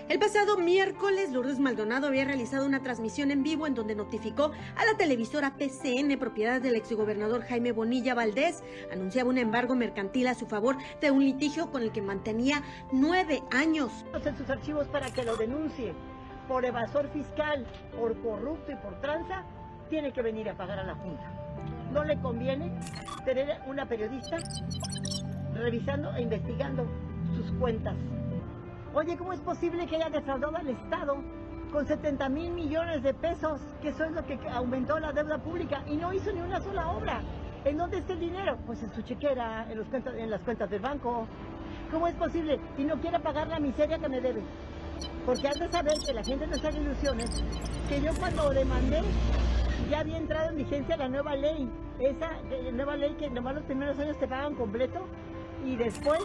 El 0.09 0.19
pasado 0.19 0.59
miércoles, 0.59 1.31
Lourdes 1.31 1.61
Maldonado 1.61 2.09
había 2.09 2.25
realizado 2.25 2.67
una 2.67 2.83
transmisión 2.83 3.31
en 3.31 3.45
vivo 3.45 3.69
en 3.69 3.75
donde 3.75 3.95
notificó 3.95 4.51
a 4.75 4.85
la 4.85 4.97
televisora 4.97 5.55
PCN, 5.57 6.19
propiedad 6.19 6.61
del 6.61 6.75
exgobernador 6.75 7.43
Jaime 7.43 7.71
Bonilla 7.71 8.15
Valdés, 8.15 8.65
anunciaba 8.91 9.31
un 9.31 9.39
embargo 9.39 9.77
mercantil 9.77 10.27
a 10.27 10.35
su 10.35 10.47
favor 10.47 10.79
de 11.01 11.13
un 11.13 11.25
litigio 11.25 11.71
con 11.71 11.83
el 11.83 11.93
que 11.93 12.03
mantenía 12.03 12.65
nueve 12.91 13.45
años. 13.53 14.05
En 14.13 14.37
sus 14.37 14.51
archivos 14.51 14.89
para 14.89 15.13
que 15.13 15.23
lo 15.23 15.37
denuncie 15.37 15.95
por 16.49 16.65
evasor 16.65 17.09
fiscal, 17.13 17.65
por 17.97 18.21
corrupto 18.21 18.73
y 18.73 18.75
por 18.75 19.01
tranza, 19.01 19.45
tiene 19.91 20.13
que 20.13 20.23
venir 20.23 20.49
a 20.49 20.55
pagar 20.55 20.79
a 20.79 20.85
la 20.85 20.95
Junta. 20.95 21.25
No 21.93 22.05
le 22.05 22.17
conviene 22.21 22.73
tener 23.25 23.61
una 23.67 23.85
periodista 23.85 24.37
revisando 25.53 26.15
e 26.15 26.23
investigando 26.23 26.87
sus 27.35 27.51
cuentas. 27.59 27.97
Oye, 28.95 29.17
¿cómo 29.17 29.33
es 29.33 29.41
posible 29.41 29.87
que 29.87 29.97
haya 29.97 30.09
defraudado 30.09 30.57
al 30.57 30.69
Estado 30.69 31.17
con 31.73 31.87
70 31.87 32.29
mil 32.29 32.53
millones 32.53 33.03
de 33.03 33.13
pesos, 33.15 33.61
que 33.83 33.89
eso 33.89 34.05
es 34.05 34.13
lo 34.13 34.25
que 34.25 34.39
aumentó 34.53 34.99
la 34.99 35.13
deuda 35.13 35.39
pública, 35.39 35.83
y 35.87 35.97
no 35.97 36.13
hizo 36.13 36.33
ni 36.33 36.41
una 36.41 36.61
sola 36.61 36.89
obra? 36.89 37.21
¿En 37.65 37.77
dónde 37.77 37.99
está 37.99 38.15
el 38.15 38.21
dinero? 38.21 38.57
Pues 38.67 38.83
en 38.83 38.93
su 38.95 39.03
chequera, 39.03 39.67
en, 39.71 39.79
los 39.79 39.89
cuentas, 39.89 40.15
en 40.17 40.31
las 40.31 40.41
cuentas 40.43 40.71
del 40.71 40.81
banco. 40.81 41.27
¿Cómo 41.91 42.07
es 42.07 42.15
posible? 42.15 42.59
Y 42.79 42.85
no 42.85 43.01
quiere 43.01 43.19
pagar 43.19 43.49
la 43.49 43.59
miseria 43.59 43.99
que 43.99 44.09
me 44.09 44.21
debe. 44.21 44.41
Porque 45.27 45.49
has 45.49 45.59
de 45.59 45.69
saber 45.71 45.95
que 46.05 46.13
la 46.13 46.23
gente 46.23 46.47
no 46.47 46.57
en 46.57 46.77
ilusiones, 46.77 47.45
que 47.89 48.01
yo 48.01 48.13
cuando 48.19 48.51
demandé 48.51 49.03
ya 49.91 50.01
había 50.01 50.19
entrado 50.19 50.51
en 50.51 50.57
vigencia 50.57 50.97
la 50.97 51.09
nueva 51.09 51.35
ley, 51.35 51.69
esa 51.99 52.31
nueva 52.73 52.97
ley 52.97 53.15
que 53.19 53.29
nomás 53.29 53.57
los 53.57 53.65
primeros 53.65 53.99
años 53.99 54.19
te 54.19 54.29
pagan 54.29 54.55
completo 54.55 55.07
y 55.67 55.77
después 55.77 56.21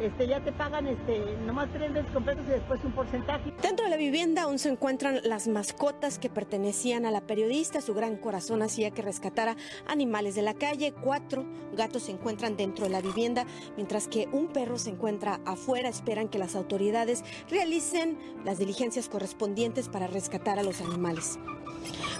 este, 0.00 0.26
ya 0.26 0.40
te 0.40 0.52
pagan 0.52 0.86
este, 0.86 1.36
nomás 1.44 1.68
tres 1.72 1.92
veces 1.92 2.10
completos 2.12 2.44
y 2.46 2.50
después 2.50 2.80
un 2.84 2.92
porcentaje. 2.92 3.52
Dentro 3.60 3.84
de 3.84 3.90
la 3.90 3.96
vivienda 3.96 4.42
aún 4.42 4.58
se 4.58 4.70
encuentran 4.70 5.20
las 5.24 5.48
mascotas 5.48 6.18
que 6.18 6.30
pertenecían 6.30 7.04
a 7.04 7.10
la 7.10 7.20
periodista. 7.20 7.80
Su 7.80 7.94
gran 7.94 8.16
corazón 8.16 8.62
hacía 8.62 8.90
que 8.90 9.02
rescatara 9.02 9.56
animales 9.86 10.34
de 10.34 10.42
la 10.42 10.54
calle. 10.54 10.92
Cuatro 10.92 11.44
gatos 11.74 12.04
se 12.04 12.12
encuentran 12.12 12.56
dentro 12.56 12.84
de 12.84 12.90
la 12.90 13.00
vivienda, 13.00 13.44
mientras 13.76 14.08
que 14.08 14.28
un 14.32 14.48
perro 14.48 14.78
se 14.78 14.90
encuentra 14.90 15.40
afuera. 15.44 15.88
Esperan 15.88 16.28
que 16.28 16.38
las 16.38 16.56
autoridades 16.56 17.22
realicen 17.50 18.18
las 18.44 18.58
diligencias 18.58 19.08
correspondientes 19.08 19.88
para 19.88 20.06
rescatar 20.06 20.58
a 20.58 20.62
los 20.62 20.80
animales. 20.80 21.38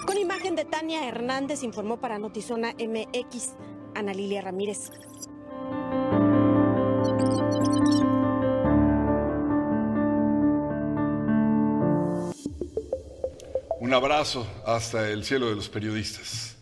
Con 0.05 0.17
imagen 0.17 0.55
de 0.55 0.65
Tania 0.65 1.07
Hernández, 1.07 1.63
informó 1.63 1.99
para 1.99 2.19
Notizona 2.19 2.73
MX 2.73 3.55
Ana 3.95 4.13
Lilia 4.13 4.41
Ramírez. 4.41 4.89
Un 13.79 13.93
abrazo 13.93 14.47
hasta 14.65 15.09
el 15.09 15.23
cielo 15.23 15.49
de 15.49 15.55
los 15.55 15.69
periodistas. 15.69 16.55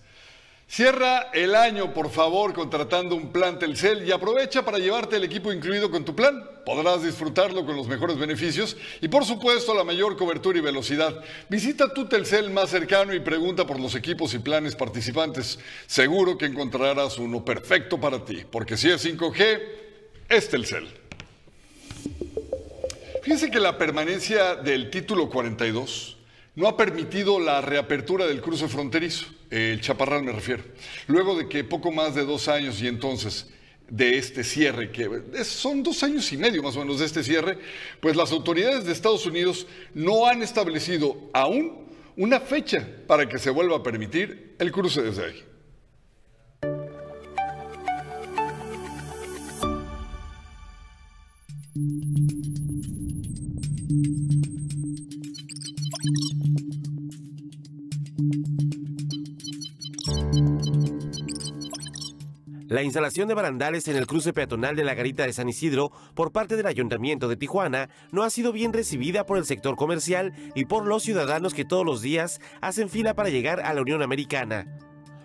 Cierra 0.72 1.28
el 1.34 1.54
año, 1.54 1.94
por 1.94 2.10
favor, 2.10 2.54
contratando 2.54 3.14
un 3.14 3.34
plan 3.34 3.60
Telcel 3.60 4.08
y 4.08 4.14
aprovecha 4.14 4.64
para 4.64 4.80
llevarte 4.80 5.18
el 5.18 5.26
equipo 5.26 5.52
incluido 5.52 5.92
con 5.92 6.06
tu 6.06 6.16
plan. 6.16 6.50
Podrás 6.66 7.04
disfrutarlo 7.04 7.66
con 7.66 7.76
los 7.76 7.90
mejores 7.90 8.18
beneficios 8.18 8.78
y, 9.02 9.10
por 9.10 9.26
supuesto, 9.26 9.74
la 9.74 9.84
mayor 9.84 10.16
cobertura 10.16 10.60
y 10.60 10.62
velocidad. 10.62 11.22
Visita 11.50 11.94
tu 11.94 12.08
Telcel 12.08 12.52
más 12.52 12.70
cercano 12.70 13.14
y 13.14 13.20
pregunta 13.20 13.68
por 13.68 13.82
los 13.82 13.96
equipos 13.96 14.34
y 14.34 14.40
planes 14.40 14.78
participantes. 14.78 15.60
Seguro 15.88 16.38
que 16.38 16.46
encontrarás 16.46 17.18
uno 17.18 17.44
perfecto 17.44 18.00
para 18.00 18.24
ti, 18.24 18.46
porque 18.50 18.78
si 18.78 18.90
es 18.90 19.06
5G, 19.06 19.62
es 20.30 20.48
Telcel. 20.48 20.88
Fíjense 23.24 23.52
que 23.52 23.60
la 23.60 23.78
permanencia 23.78 24.56
del 24.56 24.90
título 24.90 25.30
42 25.30 26.16
no 26.56 26.70
ha 26.70 26.78
permitido 26.78 27.42
la 27.42 27.60
reapertura 27.60 28.26
del 28.26 28.42
cruce 28.42 28.70
fronterizo, 28.70 29.26
el 29.52 29.82
Chaparral 29.82 30.24
me 30.24 30.32
refiero, 30.32 30.64
luego 31.08 31.38
de 31.38 31.48
que 31.48 31.64
poco 31.64 31.92
más 31.92 32.16
de 32.16 32.26
dos 32.26 32.48
años 32.48 32.82
y 32.82 32.88
entonces 32.88 33.48
de 33.90 34.18
este 34.18 34.46
cierre, 34.46 34.90
que 34.90 35.10
son 35.44 35.84
dos 35.84 36.02
años 36.04 36.32
y 36.32 36.38
medio 36.38 36.64
más 36.64 36.78
o 36.78 36.80
menos 36.80 37.00
de 37.00 37.06
este 37.06 37.24
cierre, 37.24 37.58
pues 38.00 38.16
las 38.16 38.32
autoridades 38.32 38.86
de 38.86 38.94
Estados 38.94 39.26
Unidos 39.26 39.68
no 39.94 40.26
han 40.26 40.42
establecido 40.42 41.30
aún 41.34 41.88
una 42.16 42.40
fecha 42.40 42.88
para 43.06 43.28
que 43.28 43.38
se 43.38 43.50
vuelva 43.50 43.78
a 43.78 43.84
permitir 43.84 44.56
el 44.58 44.72
cruce 44.72 45.02
desde 45.02 45.26
ahí. 45.26 45.51
La 62.72 62.84
instalación 62.84 63.28
de 63.28 63.34
barandales 63.34 63.90
en 63.90 63.98
el 63.98 64.08
cruce 64.08 64.32
peatonal 64.32 64.78
de 64.78 64.86
la 64.86 64.94
Garita 64.94 65.26
de 65.26 65.34
San 65.34 65.50
Isidro 65.50 65.92
por 66.14 66.32
parte 66.32 66.56
del 66.56 66.68
Ayuntamiento 66.68 67.28
de 67.28 67.36
Tijuana 67.36 67.90
no 68.14 68.24
ha 68.24 68.30
sido 68.30 68.54
bien 68.54 68.72
recibida 68.72 69.26
por 69.26 69.38
el 69.38 69.44
sector 69.44 69.76
comercial 69.76 70.32
y 70.56 70.64
por 70.64 70.86
los 70.86 71.04
ciudadanos 71.04 71.54
que 71.54 71.66
todos 71.66 71.86
los 71.86 72.02
días 72.02 72.40
hacen 72.62 72.88
fila 72.88 73.14
para 73.14 73.28
llegar 73.28 73.60
a 73.60 73.74
la 73.74 73.82
Unión 73.82 74.02
Americana. 74.02 74.68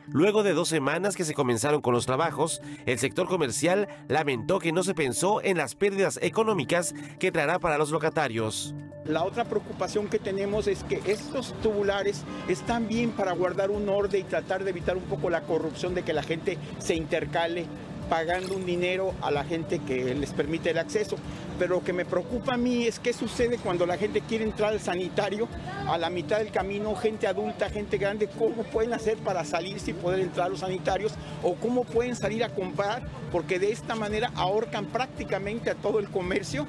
Luego 0.09 0.43
de 0.43 0.53
dos 0.53 0.69
semanas 0.69 1.17
que 1.17 1.25
se 1.25 1.35
comenzaron 1.35 1.81
con 1.81 1.93
los 1.93 2.07
trabajos, 2.07 2.61
el 2.87 2.99
sector 2.99 3.27
comercial 3.27 3.89
lamentó 4.09 4.59
que 4.59 4.73
no 4.73 4.83
se 4.83 4.95
pensó 4.95 5.43
en 5.43 5.57
las 5.57 5.75
pérdidas 5.75 6.19
económicas 6.23 6.95
que 7.19 7.33
traerá 7.33 7.59
para 7.59 7.79
los 7.79 7.91
locatarios. 7.91 8.75
La 9.05 9.25
otra 9.25 9.45
preocupación 9.45 10.09
que 10.09 10.19
tenemos 10.19 10.67
es 10.67 10.83
que 10.85 11.01
estos 11.07 11.55
tubulares 11.63 12.25
están 12.49 12.89
bien 12.89 13.11
para 13.11 13.33
guardar 13.33 13.71
un 13.71 13.89
orden 13.89 14.21
y 14.21 14.25
tratar 14.25 14.65
de 14.65 14.71
evitar 14.71 14.97
un 14.97 15.05
poco 15.05 15.31
la 15.31 15.43
corrupción 15.43 15.95
de 15.95 16.03
que 16.03 16.13
la 16.13 16.23
gente 16.23 16.59
se 16.79 16.95
intercale 16.95 17.67
pagando 18.09 18.55
un 18.55 18.67
dinero 18.67 19.15
a 19.23 19.31
la 19.31 19.45
gente 19.45 19.79
que 19.81 20.15
les 20.15 20.31
permite 20.33 20.71
el 20.71 20.79
acceso. 20.79 21.17
Pero 21.59 21.77
lo 21.77 21.85
que 21.85 21.93
me 21.93 22.05
preocupa 22.05 22.55
a 22.55 22.57
mí 22.57 22.87
es 22.87 22.99
qué 22.99 23.13
sucede 23.13 23.59
cuando 23.59 23.87
la 23.87 23.97
gente 23.97 24.21
quiere 24.21 24.45
entrar 24.45 24.73
al 24.73 24.81
sanitario, 24.81 25.49
a 25.89 25.97
la 25.99 26.11
mitad 26.11 26.39
del 26.39 26.51
camino, 26.51 26.95
gente 26.95 27.27
adulta, 27.27 27.71
gente 27.71 27.99
grande, 27.99 28.29
cómo 28.29 28.63
pueden 28.65 28.93
hacer 28.93 29.17
para 29.19 29.45
salir 29.45 29.81
sin 29.81 29.97
poder 29.97 30.21
entrar 30.21 30.47
a 30.47 30.51
los 30.51 30.61
sanitarios 30.61 31.13
o 31.43 31.55
cómo 31.55 31.85
pueden 31.85 32.17
salir 32.17 32.45
a 32.45 32.51
comprar, 32.51 33.03
porque 33.33 33.59
de 33.59 33.73
esta 33.73 33.95
manera 33.95 34.31
ahorcan 34.35 34.87
prácticamente 34.87 35.71
a 35.71 35.75
todo 35.75 35.99
el 35.99 36.09
comercio 36.11 36.67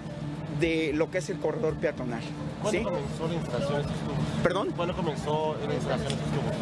de 0.60 0.92
lo 0.94 1.12
que 1.12 1.20
es 1.20 1.30
el 1.30 1.38
corredor 1.38 1.76
peatonal. 1.76 2.22
¿Cuándo 2.62 2.84
comenzó 2.84 3.28
la 3.28 3.34
instalación 3.34 3.74
de 3.74 3.82
estos 3.82 3.98
tubos? 3.98 4.18
¿Perdón? 4.44 4.74
¿Cuándo 4.76 4.96
comenzó 4.96 5.56
la 5.68 5.74
instalación 5.74 6.10
de 6.10 6.16
estos 6.16 6.32
tubos? 6.32 6.56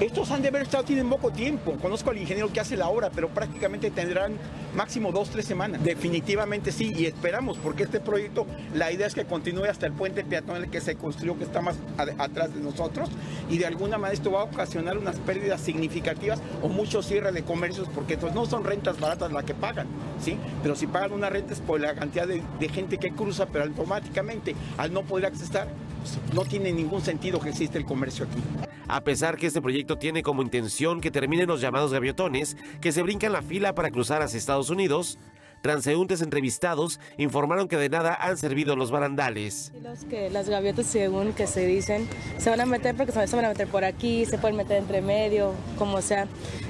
Estos 0.00 0.30
han 0.32 0.42
de 0.42 0.48
haber 0.48 0.62
estado, 0.62 0.82
tienen 0.82 1.08
poco 1.08 1.30
tiempo. 1.30 1.76
Conozco 1.80 2.10
al 2.10 2.18
ingeniero 2.18 2.52
que 2.52 2.58
hace 2.58 2.76
la 2.76 2.88
obra, 2.88 3.10
pero 3.10 3.28
prácticamente 3.28 3.92
tendrán 3.92 4.36
máximo 4.74 5.12
dos, 5.12 5.30
tres 5.30 5.44
semanas. 5.46 5.84
Definitivamente 5.84 6.72
sí, 6.72 6.92
y 6.96 7.06
esperamos, 7.06 7.58
porque 7.58 7.84
este 7.84 8.00
proyecto, 8.00 8.44
la 8.74 8.90
idea 8.90 9.06
es 9.06 9.14
que 9.14 9.24
continúe 9.24 9.66
hasta 9.66 9.86
el 9.86 9.92
puente 9.92 10.24
peatonal 10.24 10.68
que 10.68 10.80
se 10.80 10.96
construyó, 10.96 11.38
que 11.38 11.44
está 11.44 11.60
más 11.60 11.76
atrás 12.18 12.52
de 12.52 12.60
nosotros, 12.60 13.08
y 13.48 13.58
de 13.58 13.66
alguna 13.66 13.96
manera 13.96 14.14
esto 14.14 14.32
va 14.32 14.40
a 14.40 14.44
ocasionar 14.44 14.98
unas 14.98 15.16
pérdidas 15.20 15.60
significativas 15.60 16.40
o 16.60 16.68
mucho 16.68 17.00
cierre 17.00 17.30
de 17.30 17.44
comercios, 17.44 17.88
porque 17.94 18.14
entonces 18.14 18.34
no 18.34 18.46
son 18.46 18.64
rentas 18.64 18.98
baratas 18.98 19.30
las 19.30 19.44
que 19.44 19.54
pagan, 19.54 19.86
¿sí? 20.20 20.36
Pero 20.62 20.74
si 20.74 20.88
pagan 20.88 21.12
una 21.12 21.30
renta 21.30 21.52
es 21.52 21.60
por 21.60 21.80
la 21.80 21.94
cantidad 21.94 22.26
de, 22.26 22.42
de 22.58 22.68
gente 22.68 22.98
que 22.98 23.12
cruza, 23.12 23.46
pero 23.46 23.64
automáticamente, 23.64 24.56
al 24.76 24.92
no 24.92 25.02
poder 25.02 25.26
accesar, 25.34 25.68
pues, 26.00 26.18
no 26.34 26.44
tiene 26.44 26.72
ningún 26.72 27.02
sentido 27.02 27.40
que 27.40 27.50
exista 27.50 27.78
el 27.78 27.84
comercio 27.84 28.26
aquí. 28.26 28.40
A 28.88 29.02
pesar 29.02 29.36
que 29.36 29.46
este 29.46 29.62
proyecto 29.62 29.98
tiene 29.98 30.22
como 30.22 30.42
intención 30.42 31.00
que 31.00 31.10
terminen 31.10 31.48
los 31.48 31.60
llamados 31.60 31.92
gaviotones 31.92 32.56
que 32.80 32.92
se 32.92 33.02
brincan 33.02 33.32
la 33.32 33.42
fila 33.42 33.74
para 33.74 33.90
cruzar 33.90 34.22
hacia 34.22 34.38
Estados 34.38 34.68
Unidos, 34.68 35.18
transeúntes 35.62 36.20
entrevistados 36.20 37.00
informaron 37.16 37.68
que 37.68 37.78
de 37.78 37.88
nada 37.88 38.14
han 38.14 38.36
servido 38.36 38.76
los 38.76 38.90
barandales. 38.90 39.72
Los 39.82 40.04
que 40.04 40.28
las 40.28 40.50
gaviotas, 40.50 40.84
según 40.84 41.32
que 41.32 41.46
se 41.46 41.64
dicen, 41.66 42.06
se 42.36 42.50
van 42.50 42.60
a 42.60 42.66
meter 42.66 42.94
porque 42.94 43.12
se 43.12 43.34
van 43.34 43.46
a 43.46 43.48
meter 43.48 43.66
por 43.68 43.84
aquí, 43.84 44.26
se 44.26 44.36
pueden 44.36 44.58
meter 44.58 44.76
entre 44.76 45.00
medio, 45.00 45.54
como 45.78 46.02
sea. 46.02 46.28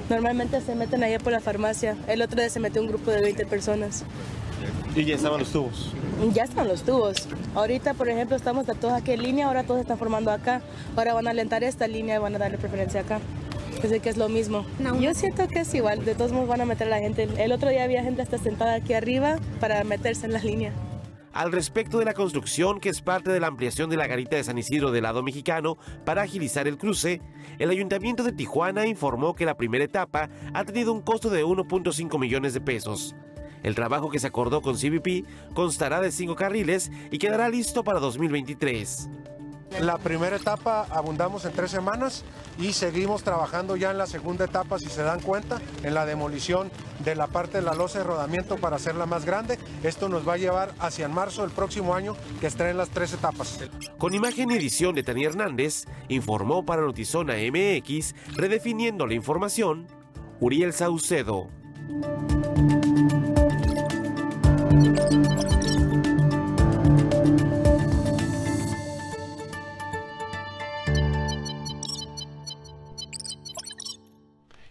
Normalmente 0.09 0.61
se 0.61 0.75
meten 0.75 1.03
allá 1.03 1.19
por 1.19 1.33
la 1.33 1.41
farmacia. 1.41 1.97
El 2.07 2.21
otro 2.21 2.39
día 2.39 2.49
se 2.49 2.61
metió 2.61 2.81
un 2.81 2.87
grupo 2.87 3.11
de 3.11 3.19
20 3.19 3.45
personas. 3.47 4.05
¿Y 4.95 5.03
ya 5.03 5.15
estaban 5.15 5.39
los 5.39 5.51
tubos? 5.51 5.93
Ya 6.33 6.43
están 6.43 6.69
los 6.69 6.83
tubos. 6.83 7.27
Ahorita, 7.53 7.93
por 7.95 8.07
ejemplo, 8.07 8.37
estamos 8.37 8.65
todos 8.65 8.93
aquí 8.93 9.11
en 9.11 9.23
línea, 9.23 9.47
ahora 9.47 9.63
todos 9.63 9.81
están 9.81 9.97
formando 9.97 10.31
acá. 10.31 10.61
Ahora 10.95 11.13
van 11.13 11.27
a 11.27 11.31
alentar 11.31 11.65
esta 11.65 11.85
línea 11.87 12.15
y 12.15 12.19
van 12.19 12.33
a 12.35 12.37
darle 12.37 12.57
preferencia 12.57 13.01
acá. 13.01 13.19
Así 13.83 13.99
que 13.99 14.09
es 14.09 14.15
lo 14.15 14.29
mismo. 14.29 14.65
Yo 15.01 15.13
siento 15.13 15.49
que 15.49 15.59
es 15.59 15.73
igual, 15.73 16.05
de 16.05 16.15
todos 16.15 16.31
modos 16.31 16.47
van 16.47 16.61
a 16.61 16.65
meter 16.65 16.87
a 16.87 16.91
la 16.91 16.99
gente. 16.99 17.27
El 17.37 17.51
otro 17.51 17.69
día 17.69 17.83
había 17.83 18.03
gente 18.03 18.21
hasta 18.21 18.37
sentada 18.37 18.75
aquí 18.75 18.93
arriba 18.93 19.37
para 19.59 19.83
meterse 19.83 20.27
en 20.27 20.33
la 20.33 20.39
línea. 20.39 20.71
Al 21.33 21.51
respecto 21.51 21.99
de 21.99 22.05
la 22.05 22.13
construcción, 22.13 22.79
que 22.79 22.87
es 22.87 23.01
parte 23.01 23.29
de 23.29 23.41
la 23.41 23.47
ampliación 23.47 23.89
de 23.89 23.97
la 23.97 24.07
garita 24.07 24.37
de 24.37 24.45
San 24.45 24.57
Isidro 24.57 24.91
del 24.91 25.03
lado 25.03 25.21
mexicano 25.21 25.77
para 26.05 26.21
agilizar 26.21 26.69
el 26.69 26.77
cruce, 26.77 27.21
el 27.59 27.69
Ayuntamiento 27.69 28.23
de 28.23 28.31
Tijuana 28.31 28.87
informó 28.87 29.35
que 29.35 29.45
la 29.45 29.57
primera 29.57 29.83
etapa 29.83 30.29
ha 30.53 30.63
tenido 30.63 30.93
un 30.93 31.01
costo 31.01 31.29
de 31.29 31.43
1.5 31.43 32.17
millones 32.17 32.53
de 32.53 32.61
pesos. 32.61 33.13
El 33.65 33.73
trabajo 33.73 34.11
que 34.11 34.19
se 34.19 34.27
acordó 34.27 34.61
con 34.61 34.75
CBP 34.75 35.25
constará 35.55 35.99
de 35.99 36.11
cinco 36.11 36.35
carriles 36.35 36.91
y 37.09 37.17
quedará 37.17 37.49
listo 37.49 37.83
para 37.83 37.99
2023. 37.99 39.09
La 39.81 39.97
primera 39.97 40.35
etapa 40.35 40.85
abundamos 40.91 41.45
en 41.45 41.51
tres 41.51 41.71
semanas 41.71 42.23
y 42.59 42.73
seguimos 42.73 43.23
trabajando 43.23 43.75
ya 43.75 43.89
en 43.89 43.97
la 43.97 44.05
segunda 44.05 44.45
etapa, 44.45 44.77
si 44.77 44.85
se 44.85 45.01
dan 45.01 45.19
cuenta, 45.19 45.59
en 45.81 45.95
la 45.95 46.05
demolición 46.05 46.69
de 47.03 47.15
la 47.15 47.25
parte 47.25 47.57
de 47.57 47.63
la 47.63 47.73
losa 47.73 47.97
de 47.97 48.03
rodamiento 48.03 48.57
para 48.57 48.75
hacerla 48.75 49.07
más 49.07 49.25
grande. 49.25 49.57
Esto 49.81 50.09
nos 50.09 50.27
va 50.27 50.33
a 50.33 50.37
llevar 50.37 50.71
hacia 50.77 51.07
marzo 51.07 51.41
del 51.41 51.49
próximo 51.49 51.95
año 51.95 52.15
que 52.39 52.45
en 52.69 52.77
las 52.77 52.89
tres 52.89 53.13
etapas. 53.13 53.59
Con 53.97 54.13
imagen 54.13 54.51
y 54.51 54.53
edición 54.53 54.93
de 54.93 55.01
Tania 55.01 55.29
Hernández, 55.29 55.85
informó 56.07 56.63
para 56.63 56.83
Notizona 56.83 57.33
MX, 57.33 58.13
redefiniendo 58.35 59.07
la 59.07 59.15
información, 59.15 59.87
Uriel 60.39 60.71
Saucedo. 60.71 61.49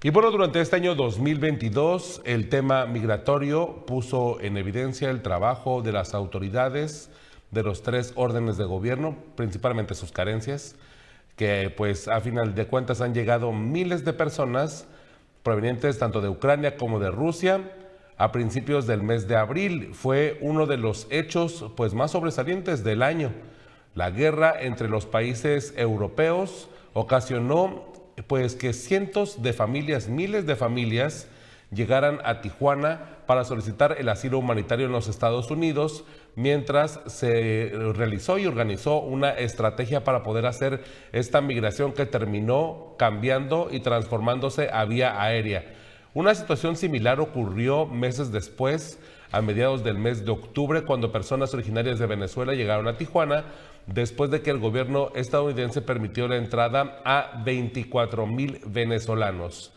Y 0.04 0.10
bueno, 0.10 0.30
durante 0.30 0.60
este 0.60 0.76
año 0.76 0.94
2022, 0.94 2.20
el 2.26 2.50
tema 2.50 2.84
migratorio 2.84 3.86
puso 3.86 4.38
en 4.42 4.58
evidencia 4.58 5.08
el 5.08 5.22
trabajo 5.22 5.80
de 5.80 5.92
las 5.92 6.12
autoridades 6.12 7.08
de 7.52 7.62
los 7.62 7.82
tres 7.82 8.12
órdenes 8.14 8.58
de 8.58 8.64
gobierno, 8.64 9.16
principalmente 9.34 9.94
sus 9.94 10.12
carencias, 10.12 10.76
que 11.36 11.72
pues 11.74 12.06
a 12.08 12.20
final 12.20 12.54
de 12.54 12.66
cuentas 12.66 13.00
han 13.00 13.14
llegado 13.14 13.50
miles 13.52 14.04
de 14.04 14.12
personas 14.12 14.86
provenientes 15.42 15.98
tanto 15.98 16.20
de 16.20 16.28
Ucrania 16.28 16.76
como 16.76 17.00
de 17.00 17.10
Rusia 17.10 17.62
a 18.16 18.32
principios 18.32 18.86
del 18.86 19.02
mes 19.02 19.26
de 19.28 19.36
abril. 19.36 19.94
Fue 19.94 20.38
uno 20.40 20.66
de 20.66 20.76
los 20.76 21.06
hechos 21.10 21.66
pues 21.76 21.94
más 21.94 22.12
sobresalientes 22.12 22.84
del 22.84 23.02
año. 23.02 23.32
La 23.94 24.10
guerra 24.10 24.54
entre 24.60 24.88
los 24.88 25.06
países 25.06 25.74
europeos 25.76 26.68
ocasionó 26.92 27.92
pues 28.26 28.54
que 28.54 28.72
cientos 28.72 29.42
de 29.42 29.52
familias, 29.52 30.08
miles 30.08 30.46
de 30.46 30.56
familias, 30.56 31.28
llegaran 31.72 32.20
a 32.24 32.40
Tijuana 32.40 33.18
para 33.26 33.44
solicitar 33.44 33.96
el 33.98 34.08
asilo 34.08 34.38
humanitario 34.38 34.86
en 34.86 34.92
los 34.92 35.08
Estados 35.08 35.50
Unidos, 35.50 36.04
mientras 36.36 37.00
se 37.06 37.72
realizó 37.94 38.38
y 38.38 38.46
organizó 38.46 39.00
una 39.00 39.30
estrategia 39.30 40.04
para 40.04 40.22
poder 40.22 40.46
hacer 40.46 40.84
esta 41.12 41.40
migración 41.40 41.92
que 41.92 42.06
terminó 42.06 42.94
cambiando 42.98 43.68
y 43.70 43.80
transformándose 43.80 44.70
a 44.72 44.84
vía 44.84 45.20
aérea. 45.20 45.64
Una 46.14 46.32
situación 46.36 46.76
similar 46.76 47.18
ocurrió 47.18 47.86
meses 47.86 48.30
después, 48.30 49.00
a 49.32 49.42
mediados 49.42 49.82
del 49.82 49.98
mes 49.98 50.24
de 50.24 50.30
octubre, 50.30 50.82
cuando 50.82 51.10
personas 51.10 51.52
originarias 51.54 51.98
de 51.98 52.06
Venezuela 52.06 52.54
llegaron 52.54 52.86
a 52.86 52.96
Tijuana 52.96 53.46
después 53.88 54.30
de 54.30 54.40
que 54.40 54.50
el 54.50 54.60
gobierno 54.60 55.10
estadounidense 55.16 55.82
permitió 55.82 56.28
la 56.28 56.36
entrada 56.36 57.02
a 57.04 57.42
24 57.44 58.28
mil 58.28 58.60
venezolanos. 58.64 59.72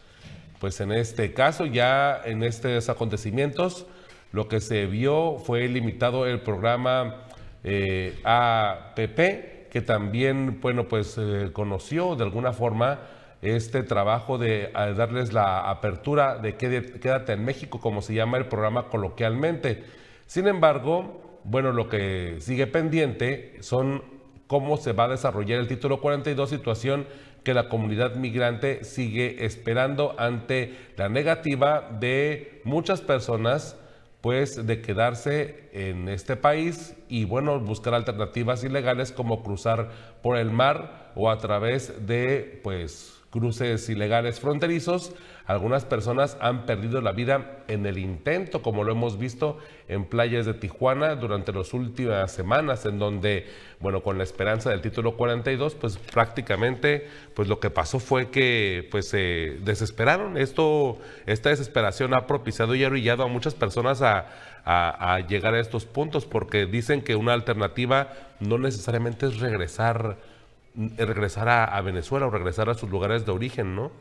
Pues 0.59 0.79
en 0.79 0.91
este 0.91 1.33
caso, 1.33 1.65
ya 1.65 2.21
en 2.23 2.43
estos 2.43 2.87
acontecimientos, 2.87 3.87
lo 4.31 4.47
que 4.47 4.61
se 4.61 4.85
vio 4.85 5.39
fue 5.39 5.67
limitado 5.67 6.27
el 6.27 6.41
programa 6.41 7.23
eh, 7.63 8.19
APP, 8.23 9.69
que 9.71 9.81
también, 9.81 10.61
bueno, 10.61 10.87
pues 10.87 11.17
eh, 11.17 11.49
conoció 11.51 12.15
de 12.15 12.25
alguna 12.25 12.53
forma 12.53 12.99
este 13.41 13.83
trabajo 13.83 14.37
de 14.37 14.71
darles 14.73 15.33
la 15.33 15.69
apertura 15.69 16.37
de 16.37 16.55
Quédate 16.55 17.33
en 17.33 17.45
México, 17.45 17.79
como 17.79 18.01
se 18.01 18.13
llama 18.13 18.37
el 18.37 18.47
programa 18.47 18.89
coloquialmente. 18.89 19.83
Sin 20.25 20.47
embargo, 20.47 21.39
bueno, 21.43 21.71
lo 21.71 21.87
que 21.87 22.37
sigue 22.39 22.67
pendiente 22.67 23.57
son 23.61 24.03
cómo 24.47 24.77
se 24.77 24.93
va 24.93 25.05
a 25.05 25.09
desarrollar 25.09 25.59
el 25.59 25.67
título 25.67 26.01
42, 26.01 26.49
situación 26.49 27.05
que 27.43 27.53
la 27.53 27.69
comunidad 27.69 28.15
migrante 28.15 28.83
sigue 28.83 29.45
esperando 29.45 30.15
ante 30.17 30.75
la 30.97 31.07
negativa 31.07 31.89
de 31.99 32.61
muchas 32.65 33.01
personas 33.01 33.77
pues 34.19 34.65
de 34.65 34.81
quedarse 34.81 35.69
en 35.71 36.09
este 36.09 36.35
país 36.35 36.95
y 37.07 37.23
bueno, 37.23 37.59
buscar 37.59 37.93
alternativas 37.93 38.63
ilegales 38.63 39.11
como 39.11 39.43
cruzar 39.43 39.89
por 40.21 40.37
el 40.37 40.51
mar 40.51 41.11
o 41.15 41.29
a 41.29 41.37
través 41.37 42.05
de 42.05 42.59
pues 42.63 43.16
cruces 43.29 43.89
ilegales 43.89 44.39
fronterizos. 44.39 45.13
Algunas 45.45 45.85
personas 45.85 46.37
han 46.41 46.65
perdido 46.65 46.99
la 46.99 47.13
vida 47.13 47.63
en 47.67 47.85
el 47.85 47.97
intento, 47.97 48.61
como 48.61 48.83
lo 48.83 48.91
hemos 48.91 49.17
visto 49.17 49.57
en 49.87 50.03
playas 50.03 50.45
de 50.45 50.53
Tijuana 50.53 51.15
durante 51.15 51.53
las 51.53 51.73
últimas 51.73 52.31
semanas, 52.33 52.85
en 52.85 52.99
donde, 52.99 53.47
bueno, 53.79 54.03
con 54.03 54.17
la 54.17 54.25
esperanza 54.25 54.69
del 54.69 54.81
título 54.81 55.15
42, 55.15 55.75
pues 55.75 55.97
prácticamente, 55.97 57.07
pues 57.33 57.47
lo 57.47 57.61
que 57.61 57.69
pasó 57.69 57.99
fue 57.99 58.29
que, 58.29 58.87
pues 58.91 59.07
se 59.07 59.57
desesperaron. 59.61 60.37
Esto, 60.37 60.97
esta 61.25 61.49
desesperación 61.49 62.13
ha 62.13 62.27
propiciado 62.27 62.75
y 62.75 62.83
arrullado 62.83 63.23
a 63.23 63.27
muchas 63.27 63.55
personas 63.55 64.01
a, 64.01 64.27
a 64.65 65.19
llegar 65.21 65.53
a 65.53 65.61
estos 65.61 65.85
puntos, 65.85 66.25
porque 66.25 66.65
dicen 66.65 67.01
que 67.01 67.15
una 67.15 67.31
alternativa 67.31 68.09
no 68.41 68.57
necesariamente 68.57 69.27
es 69.27 69.39
regresar 69.39 70.17
regresar 70.97 71.49
a, 71.49 71.81
Venezuela 71.81 72.27
o 72.27 72.29
regresar 72.29 72.69
a 72.69 72.75
sus 72.75 72.89
lugares 72.89 73.25
de 73.25 73.31
origen, 73.31 73.75
¿no? 73.75 73.91